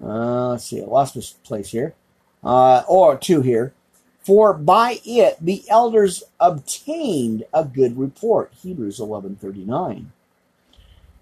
Uh, 0.02 0.50
let's 0.50 0.64
see, 0.64 0.80
I 0.80 0.86
lost 0.86 1.14
this 1.14 1.32
place 1.32 1.70
here. 1.70 1.94
Uh, 2.42 2.82
or 2.88 3.18
two 3.18 3.42
here. 3.42 3.74
For 4.22 4.54
by 4.54 5.00
it 5.04 5.36
the 5.40 5.64
elders 5.68 6.22
obtained 6.38 7.44
a 7.52 7.64
good 7.64 7.98
report. 7.98 8.52
Hebrews 8.62 8.98
11:39. 8.98 10.12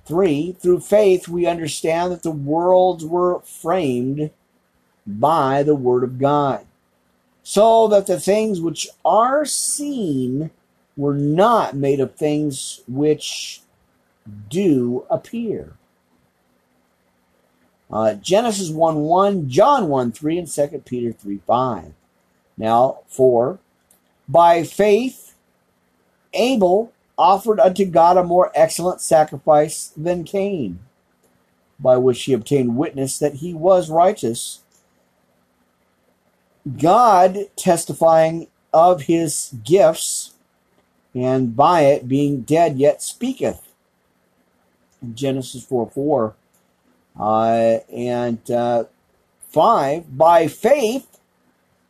3. 0.05 0.53
Through 0.53 0.81
faith 0.81 1.29
we 1.29 1.47
understand 1.47 2.13
that 2.13 2.23
the 2.23 2.31
worlds 2.31 3.05
were 3.05 3.41
framed 3.41 4.31
by 5.07 5.63
the 5.63 5.75
word 5.75 6.05
of 6.05 6.19
God, 6.19 6.67
so 7.43 7.89
that 7.89 8.07
the 8.07 8.21
things 8.21 8.61
which 8.61 8.89
are 9.05 9.45
seen 9.45 10.51
were 10.99 11.15
not 11.15 11.77
made 11.77 12.01
of 12.01 12.17
things 12.17 12.83
which 12.89 13.63
do 14.51 15.07
appear. 15.09 15.73
Uh, 17.91 18.15
Genesis 18.15 18.69
1 18.69 18.97
1, 18.97 19.49
John 19.49 19.89
1 19.89 20.13
3, 20.13 20.39
and 20.39 20.49
2 20.49 20.83
Peter 20.85 21.13
3 21.13 21.39
5. 21.47 21.93
Now, 22.59 22.99
4. 23.07 23.59
By 24.29 24.65
faith, 24.65 25.35
Abel 26.35 26.93
offered 27.17 27.61
unto 27.61 27.87
God 27.87 28.17
a 28.17 28.25
more 28.25 28.53
excellent 28.55 29.01
sacrifice 29.01 29.93
than 29.97 30.25
Cain, 30.25 30.81
by 31.81 31.97
which 31.97 32.25
he 32.25 32.33
obtained 32.35 32.77
witness 32.77 33.19
that 33.19 33.35
he 33.37 33.55
was 33.55 33.89
righteous. 33.89 34.61
God 36.77 37.39
testifying 37.57 38.49
of 38.75 39.03
his 39.03 39.55
gifts, 39.65 40.35
and 41.19 41.57
by 41.57 41.81
it 41.83 42.07
being 42.07 42.43
dead 42.43 42.79
yet 42.79 43.03
speaketh. 43.03 43.61
Genesis 45.15 45.65
4 45.65 45.91
4. 45.91 46.35
Uh, 47.19 47.79
and 47.93 48.51
uh, 48.51 48.85
5. 49.49 50.17
By 50.17 50.47
faith, 50.47 51.19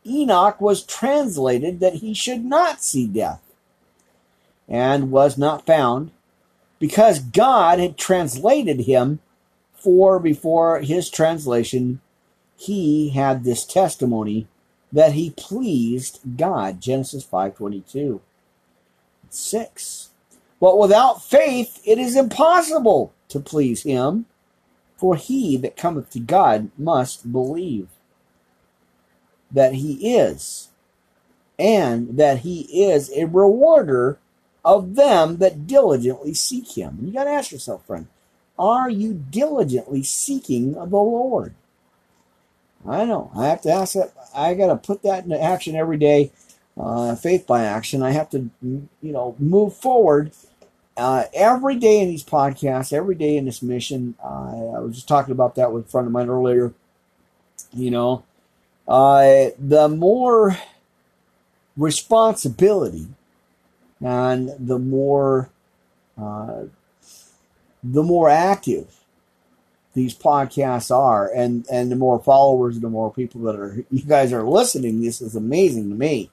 Enoch 0.05 0.59
was 0.59 0.83
translated 0.83 1.79
that 1.79 1.95
he 1.95 2.13
should 2.13 2.43
not 2.43 2.83
see 2.83 3.05
death, 3.05 3.41
and 4.67 5.11
was 5.11 5.37
not 5.37 5.65
found, 5.65 6.11
because 6.79 7.19
God 7.19 7.79
had 7.79 7.97
translated 7.97 8.81
him. 8.81 9.19
For 9.75 10.19
before 10.19 10.81
his 10.81 11.09
translation, 11.09 12.01
he 12.57 13.11
had 13.11 13.43
this 13.43 13.63
testimony 13.63 14.47
that 14.91 15.13
he 15.13 15.29
pleased 15.29 16.19
God. 16.35 16.81
Genesis 16.81 17.23
5:22. 17.23 18.19
6. 19.33 20.09
But 20.59 20.77
without 20.77 21.23
faith 21.23 21.81
it 21.85 21.97
is 21.97 22.15
impossible 22.15 23.13
to 23.29 23.39
please 23.39 23.83
him, 23.83 24.25
for 24.97 25.15
he 25.15 25.55
that 25.57 25.77
cometh 25.77 26.09
to 26.11 26.19
God 26.19 26.71
must 26.77 27.31
believe 27.31 27.87
that 29.51 29.75
he 29.75 30.15
is, 30.15 30.69
and 31.57 32.17
that 32.17 32.39
he 32.39 32.61
is 32.83 33.11
a 33.15 33.25
rewarder 33.25 34.19
of 34.63 34.95
them 34.95 35.37
that 35.37 35.65
diligently 35.65 36.33
seek 36.33 36.77
him. 36.77 36.99
You 37.01 37.13
got 37.13 37.23
to 37.23 37.31
ask 37.31 37.51
yourself, 37.51 37.85
friend, 37.85 38.07
are 38.57 38.89
you 38.89 39.13
diligently 39.13 40.03
seeking 40.03 40.73
the 40.73 40.85
Lord? 40.85 41.55
I 42.87 43.05
know. 43.05 43.31
I 43.35 43.47
have 43.47 43.61
to 43.61 43.71
ask 43.71 43.93
that. 43.93 44.13
I 44.33 44.53
got 44.53 44.67
to 44.67 44.75
put 44.75 45.03
that 45.03 45.23
into 45.23 45.41
action 45.41 45.75
every 45.75 45.97
day. 45.97 46.31
Uh, 46.79 47.13
faith 47.15 47.45
by 47.45 47.63
action. 47.63 48.01
I 48.01 48.11
have 48.11 48.29
to, 48.29 48.49
you 48.61 48.87
know, 49.01 49.35
move 49.37 49.75
forward 49.75 50.31
uh, 50.95 51.25
every 51.33 51.75
day 51.75 51.99
in 51.99 52.07
these 52.07 52.23
podcasts, 52.23 52.93
every 52.93 53.15
day 53.15 53.35
in 53.35 53.45
this 53.45 53.61
mission. 53.61 54.15
Uh, 54.23 54.75
I 54.75 54.79
was 54.79 54.95
just 54.95 55.07
talking 55.07 55.33
about 55.33 55.55
that 55.55 55.73
with 55.73 55.85
a 55.85 55.89
friend 55.89 56.07
of 56.07 56.13
mine 56.13 56.29
earlier. 56.29 56.73
You 57.73 57.91
know, 57.91 58.23
uh, 58.87 59.49
the 59.59 59.89
more 59.89 60.57
responsibility 61.75 63.07
and 64.01 64.51
the 64.59 64.79
more 64.79 65.49
uh, 66.17 66.63
the 67.83 68.03
more 68.03 68.29
active 68.29 68.95
these 69.93 70.13
podcasts 70.13 70.95
are 70.95 71.31
and 71.33 71.65
and 71.71 71.91
the 71.91 71.95
more 71.95 72.19
followers 72.19 72.79
the 72.79 72.89
more 72.89 73.11
people 73.11 73.41
that 73.41 73.55
are 73.55 73.83
you 73.89 74.03
guys 74.03 74.33
are 74.33 74.43
listening 74.43 75.01
this 75.01 75.21
is 75.21 75.35
amazing 75.35 75.89
to 75.89 75.95
me 75.95 76.29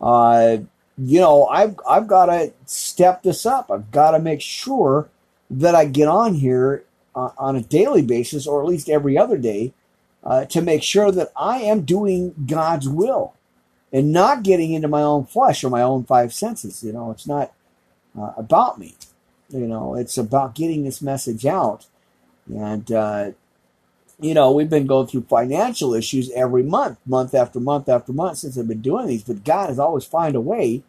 uh, 0.00 0.58
you 0.98 1.20
know 1.20 1.46
i've 1.46 1.78
i've 1.88 2.06
got 2.06 2.26
to 2.26 2.52
step 2.66 3.22
this 3.22 3.46
up. 3.46 3.70
I've 3.70 3.90
got 3.90 4.12
to 4.12 4.18
make 4.18 4.40
sure 4.40 5.08
that 5.50 5.74
i 5.74 5.84
get 5.84 6.08
on 6.08 6.34
here 6.34 6.84
uh, 7.14 7.30
on 7.38 7.56
a 7.56 7.62
daily 7.62 8.02
basis 8.02 8.46
or 8.46 8.62
at 8.62 8.68
least 8.68 8.88
every 8.88 9.18
other 9.18 9.36
day 9.36 9.72
uh, 10.22 10.44
to 10.46 10.60
make 10.60 10.82
sure 10.82 11.10
that 11.10 11.32
i 11.36 11.58
am 11.58 11.82
doing 11.82 12.34
god's 12.46 12.88
will 12.88 13.34
and 13.92 14.12
not 14.12 14.42
getting 14.42 14.72
into 14.72 14.88
my 14.88 15.02
own 15.02 15.24
flesh 15.24 15.64
or 15.64 15.70
my 15.70 15.82
own 15.82 16.04
five 16.04 16.32
senses. 16.32 16.82
You 16.82 16.92
know 16.92 17.10
it's 17.10 17.26
not 17.26 17.52
uh, 18.18 18.32
about 18.36 18.78
me. 18.78 18.94
You 19.48 19.66
know 19.66 19.94
it's 19.94 20.16
about 20.18 20.54
getting 20.54 20.84
this 20.84 21.02
message 21.02 21.46
out. 21.46 21.86
And, 22.48 22.90
uh, 22.90 23.30
you 24.20 24.34
know, 24.34 24.50
we've 24.50 24.70
been 24.70 24.86
going 24.86 25.06
through 25.06 25.22
financial 25.22 25.94
issues 25.94 26.30
every 26.32 26.62
month, 26.62 26.98
month 27.06 27.34
after 27.34 27.60
month 27.60 27.88
after 27.88 28.12
month 28.12 28.38
since 28.38 28.58
I've 28.58 28.68
been 28.68 28.82
doing 28.82 29.06
these. 29.06 29.22
But 29.22 29.44
God 29.44 29.68
has 29.68 29.78
always 29.78 30.04
found 30.04 30.34
a 30.36 30.40
way 30.40 30.82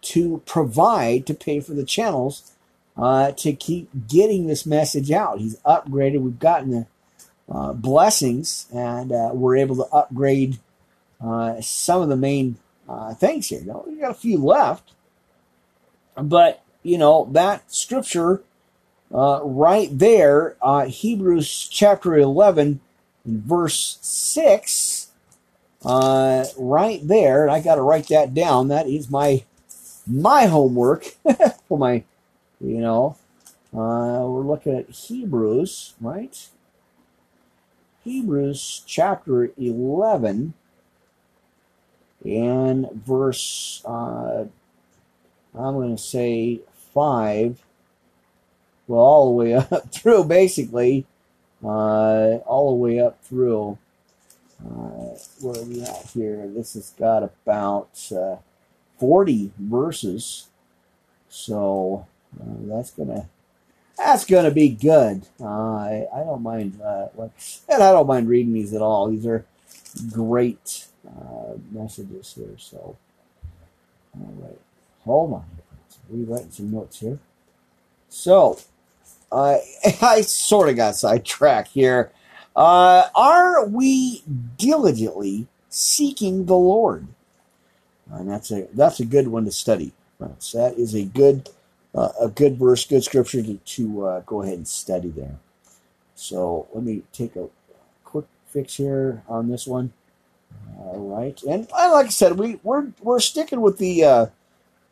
to 0.00 0.42
provide 0.46 1.26
to 1.26 1.34
pay 1.34 1.60
for 1.60 1.74
the 1.74 1.84
channels 1.84 2.52
uh, 2.96 3.32
to 3.32 3.52
keep 3.52 3.90
getting 4.08 4.46
this 4.46 4.66
message 4.66 5.10
out. 5.10 5.38
He's 5.38 5.58
upgraded. 5.60 6.20
We've 6.20 6.38
gotten 6.38 6.70
the 6.70 6.86
uh, 7.50 7.72
blessings, 7.72 8.66
and 8.74 9.12
uh, 9.12 9.30
we're 9.32 9.56
able 9.56 9.76
to 9.76 9.94
upgrade 9.94 10.58
uh, 11.20 11.60
some 11.60 12.02
of 12.02 12.08
the 12.08 12.16
main 12.16 12.56
uh, 12.88 13.14
things 13.14 13.48
here. 13.48 13.62
Now, 13.64 13.84
we've 13.86 14.00
got 14.00 14.10
a 14.10 14.14
few 14.14 14.38
left, 14.38 14.92
but 16.16 16.62
you 16.82 16.98
know 16.98 17.28
that 17.32 17.72
scripture 17.72 18.42
uh, 19.12 19.40
right 19.42 19.88
there, 19.92 20.56
uh, 20.62 20.86
Hebrews 20.86 21.68
chapter 21.70 22.16
11, 22.16 22.80
verse 23.24 23.98
6, 24.02 25.10
uh, 25.84 26.44
right 26.58 27.00
there, 27.06 27.44
and 27.44 27.52
I 27.52 27.60
got 27.60 27.76
to 27.76 27.82
write 27.82 28.08
that 28.08 28.34
down. 28.34 28.68
That 28.68 28.88
is 28.88 29.10
my 29.10 29.44
my 30.06 30.46
homework 30.46 31.04
for 31.68 31.78
my, 31.78 32.04
you 32.60 32.78
know, 32.78 33.16
uh, 33.74 34.24
we're 34.26 34.42
looking 34.42 34.76
at 34.76 34.90
Hebrews, 34.90 35.94
right? 36.00 36.48
Hebrews 38.04 38.82
chapter 38.86 39.50
11 39.58 40.54
and 42.24 42.90
verse, 42.92 43.82
uh, 43.84 44.46
I'm 45.54 45.74
going 45.74 45.96
to 45.96 46.02
say 46.02 46.60
5 46.94 47.62
well, 48.88 49.00
all 49.00 49.26
the 49.26 49.34
way 49.34 49.54
up 49.70 49.92
through, 49.92 50.24
basically, 50.24 51.06
uh, 51.62 52.38
all 52.46 52.70
the 52.70 52.76
way 52.76 52.98
up 52.98 53.22
through. 53.22 53.78
Uh, 54.60 55.14
where 55.40 55.60
are 55.60 55.64
we 55.64 55.82
at 55.82 56.10
here? 56.12 56.48
This 56.48 56.74
has 56.74 56.90
got 56.98 57.22
about 57.22 57.90
uh, 58.10 58.36
40 58.98 59.52
verses, 59.56 60.48
so 61.28 62.06
uh, 62.40 62.54
that's 62.62 62.90
gonna 62.90 63.28
that's 63.96 64.24
gonna 64.24 64.50
be 64.50 64.68
good. 64.68 65.26
Uh, 65.40 65.44
I, 65.46 66.06
I 66.12 66.18
don't 66.24 66.42
mind, 66.42 66.80
uh, 66.82 67.06
and 67.68 67.82
I 67.82 67.92
don't 67.92 68.08
mind 68.08 68.28
reading 68.28 68.52
these 68.52 68.74
at 68.74 68.82
all. 68.82 69.08
These 69.08 69.26
are 69.26 69.46
great 70.12 70.86
messages 71.70 72.34
here. 72.34 72.56
So, 72.58 72.96
all 74.18 74.34
right, 74.40 74.58
hold 75.04 75.34
on. 75.34 75.44
Rewriting 76.10 76.50
some 76.50 76.72
notes 76.72 76.98
here. 76.98 77.18
So, 78.08 78.58
uh, 79.30 79.58
I 80.02 80.22
sort 80.22 80.68
of 80.68 80.76
got 80.76 80.96
sidetracked 80.96 81.68
here. 81.68 82.12
Uh, 82.56 83.08
are 83.14 83.66
we 83.66 84.22
diligently 84.56 85.46
seeking 85.68 86.46
the 86.46 86.56
Lord? 86.56 87.06
And 88.10 88.30
that's 88.30 88.50
a 88.50 88.66
that's 88.72 89.00
a 89.00 89.04
good 89.04 89.28
one 89.28 89.44
to 89.44 89.52
study. 89.52 89.92
That 90.18 90.74
is 90.76 90.94
a 90.94 91.04
good 91.04 91.50
uh, 91.94 92.10
a 92.20 92.28
good 92.28 92.56
verse, 92.58 92.86
good 92.86 93.04
scripture 93.04 93.42
to, 93.42 93.54
to 93.56 94.06
uh, 94.06 94.20
go 94.20 94.42
ahead 94.42 94.54
and 94.54 94.68
study 94.68 95.10
there. 95.10 95.36
So 96.14 96.66
let 96.72 96.84
me 96.84 97.02
take 97.12 97.36
a 97.36 97.48
quick 98.04 98.26
fix 98.46 98.76
here 98.76 99.22
on 99.28 99.48
this 99.48 99.66
one. 99.66 99.92
All 100.78 100.98
right, 100.98 101.40
and 101.42 101.68
like 101.70 102.06
I 102.06 102.08
said, 102.08 102.38
we 102.38 102.58
we're 102.62 102.88
we're 103.02 103.20
sticking 103.20 103.60
with 103.60 103.78
the 103.78 104.30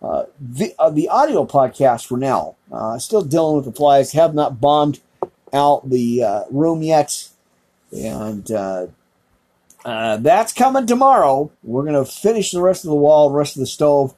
uh, 0.07 0.25
the, 0.41 0.75
uh, 0.79 0.91
the 0.91 1.09
audio 1.09 1.45
podcast 1.45 2.07
for 2.07 2.17
now. 2.17 2.55
Uh, 2.71 2.99
still 2.99 3.23
dealing 3.23 3.57
with 3.57 3.65
the 3.65 3.73
flies. 3.73 4.13
Have 4.13 4.35
not 4.35 4.61
bombed 4.61 5.01
out 5.53 5.91
the 5.91 6.23
uh, 6.23 6.45
room 6.51 6.83
yet, 6.83 7.29
and 7.93 8.51
uh, 8.51 8.87
uh, 9.85 10.17
that's 10.19 10.53
coming 10.53 10.87
tomorrow. 10.87 11.51
We're 11.63 11.85
gonna 11.85 12.05
finish 12.05 12.53
the 12.53 12.63
rest 12.63 12.85
of 12.85 12.91
the 12.91 12.97
wall, 12.97 13.31
rest 13.31 13.57
of 13.57 13.61
the 13.61 13.67
stove, 13.67 14.15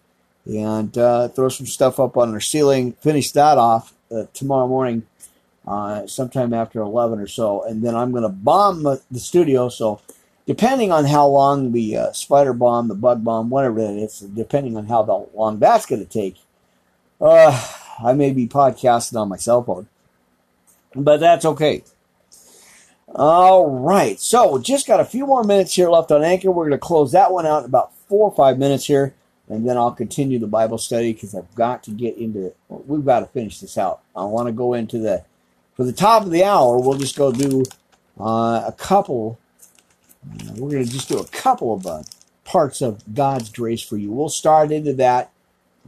and 0.47 0.93
throw 0.93 1.49
some 1.49 1.67
stuff 1.67 1.99
up 1.99 2.17
on 2.17 2.33
our 2.35 2.41
ceiling. 2.41 2.93
Finish 3.01 3.33
that 3.33 3.57
off 3.59 3.95
tomorrow 4.33 4.67
morning, 4.67 5.05
sometime 6.07 6.53
after 6.53 6.81
eleven 6.81 7.19
or 7.19 7.29
so, 7.29 7.63
and 7.63 7.83
then 7.83 7.95
I'm 7.95 8.13
gonna 8.13 8.29
bomb 8.29 8.83
the, 8.83 9.01
the 9.11 9.21
studio. 9.21 9.69
So 9.69 10.01
depending 10.49 10.91
on 10.91 11.05
how 11.05 11.27
long 11.27 11.73
the 11.73 11.95
uh, 11.95 12.13
spider 12.13 12.55
bomb, 12.55 12.89
the 12.89 12.95
bug 12.95 13.23
bomb, 13.23 13.51
whatever 13.51 13.81
it 13.81 13.99
is, 13.99 14.21
depending 14.21 14.79
on 14.79 14.87
how 14.87 15.29
long 15.35 15.59
that's 15.59 15.85
going 15.85 16.05
to 16.05 16.11
take, 16.11 16.37
uh, 17.21 17.71
I 18.03 18.15
may 18.15 18.33
be 18.33 18.49
podcasting 18.49 19.21
on 19.21 19.29
my 19.29 19.37
cell 19.37 19.63
phone. 19.63 19.89
But 20.95 21.21
that's 21.21 21.45
okay. 21.45 21.85
All 23.15 23.69
right. 23.69 24.19
So 24.19 24.59
just 24.59 24.87
got 24.87 25.01
a 25.01 25.05
few 25.05 25.27
more 25.27 25.45
minutes 25.45 25.75
here 25.75 25.91
left 25.91 26.11
on 26.11 26.25
Anchor. 26.25 26.51
We're 26.51 26.65
going 26.65 26.73
to 26.73 26.79
close 26.79 27.13
that 27.13 27.31
one 27.31 27.45
out 27.45 27.61
in 27.61 27.65
about 27.67 27.95
four 28.09 28.31
or 28.31 28.35
five 28.35 28.59
minutes 28.59 28.87
here. 28.87 29.15
and 29.51 29.69
then 29.69 29.77
I'll 29.77 29.93
continue 29.93 30.39
the 30.39 30.47
Bible 30.47 30.79
study 30.79 31.13
because 31.13 31.35
I've 31.35 31.55
got 31.55 31.83
to 31.85 31.91
get 31.91 32.17
into. 32.17 32.47
It. 32.47 32.57
We've 32.69 33.05
got 33.05 33.21
to 33.21 33.27
finish 33.27 33.61
this 33.61 33.77
out. 33.77 34.01
I 34.17 34.25
want 34.25 34.47
to 34.47 34.53
go 34.53 34.73
into 34.73 34.99
the 34.99 35.25
for 35.77 35.85
the 35.85 35.93
top 35.93 36.25
of 36.25 36.31
the 36.31 36.45
hour. 36.45 36.79
We'll 36.79 36.97
just 36.97 37.17
go 37.17 37.33
do 37.33 37.65
uh, 38.19 38.65
a 38.67 38.75
couple. 38.79 39.39
We're 40.57 40.71
going 40.71 40.85
to 40.85 40.91
just 40.91 41.09
do 41.09 41.19
a 41.19 41.27
couple 41.27 41.75
of 41.75 41.87
uh, 41.87 42.03
parts 42.45 42.81
of 42.81 43.15
God's 43.15 43.51
grace 43.51 43.83
for 43.83 43.97
you. 43.97 44.11
We'll 44.11 44.29
start 44.29 44.73
into 44.73 44.93
that 44.95 45.31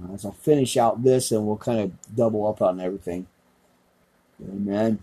uh, 0.02 0.14
as 0.14 0.24
I'll 0.24 0.32
finish 0.32 0.76
out 0.76 1.02
this, 1.02 1.32
and 1.32 1.46
we'll 1.46 1.56
kind 1.56 1.80
of 1.80 2.16
double 2.16 2.46
up 2.46 2.62
on 2.62 2.80
everything. 2.80 3.26
Amen. 4.42 5.00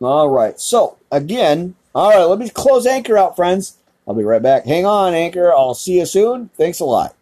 All 0.00 0.28
right. 0.28 0.58
So 0.58 0.96
again, 1.10 1.74
all 1.94 2.10
right. 2.10 2.24
Let 2.24 2.38
me 2.38 2.48
close 2.48 2.86
Anchor 2.86 3.16
out, 3.16 3.36
friends. 3.36 3.76
I'll 4.06 4.14
be 4.14 4.24
right 4.24 4.42
back. 4.42 4.64
Hang 4.64 4.84
on, 4.84 5.14
Anchor. 5.14 5.52
I'll 5.52 5.74
see 5.74 5.98
you 5.98 6.06
soon. 6.06 6.50
Thanks 6.56 6.80
a 6.80 6.84
lot. 6.84 7.14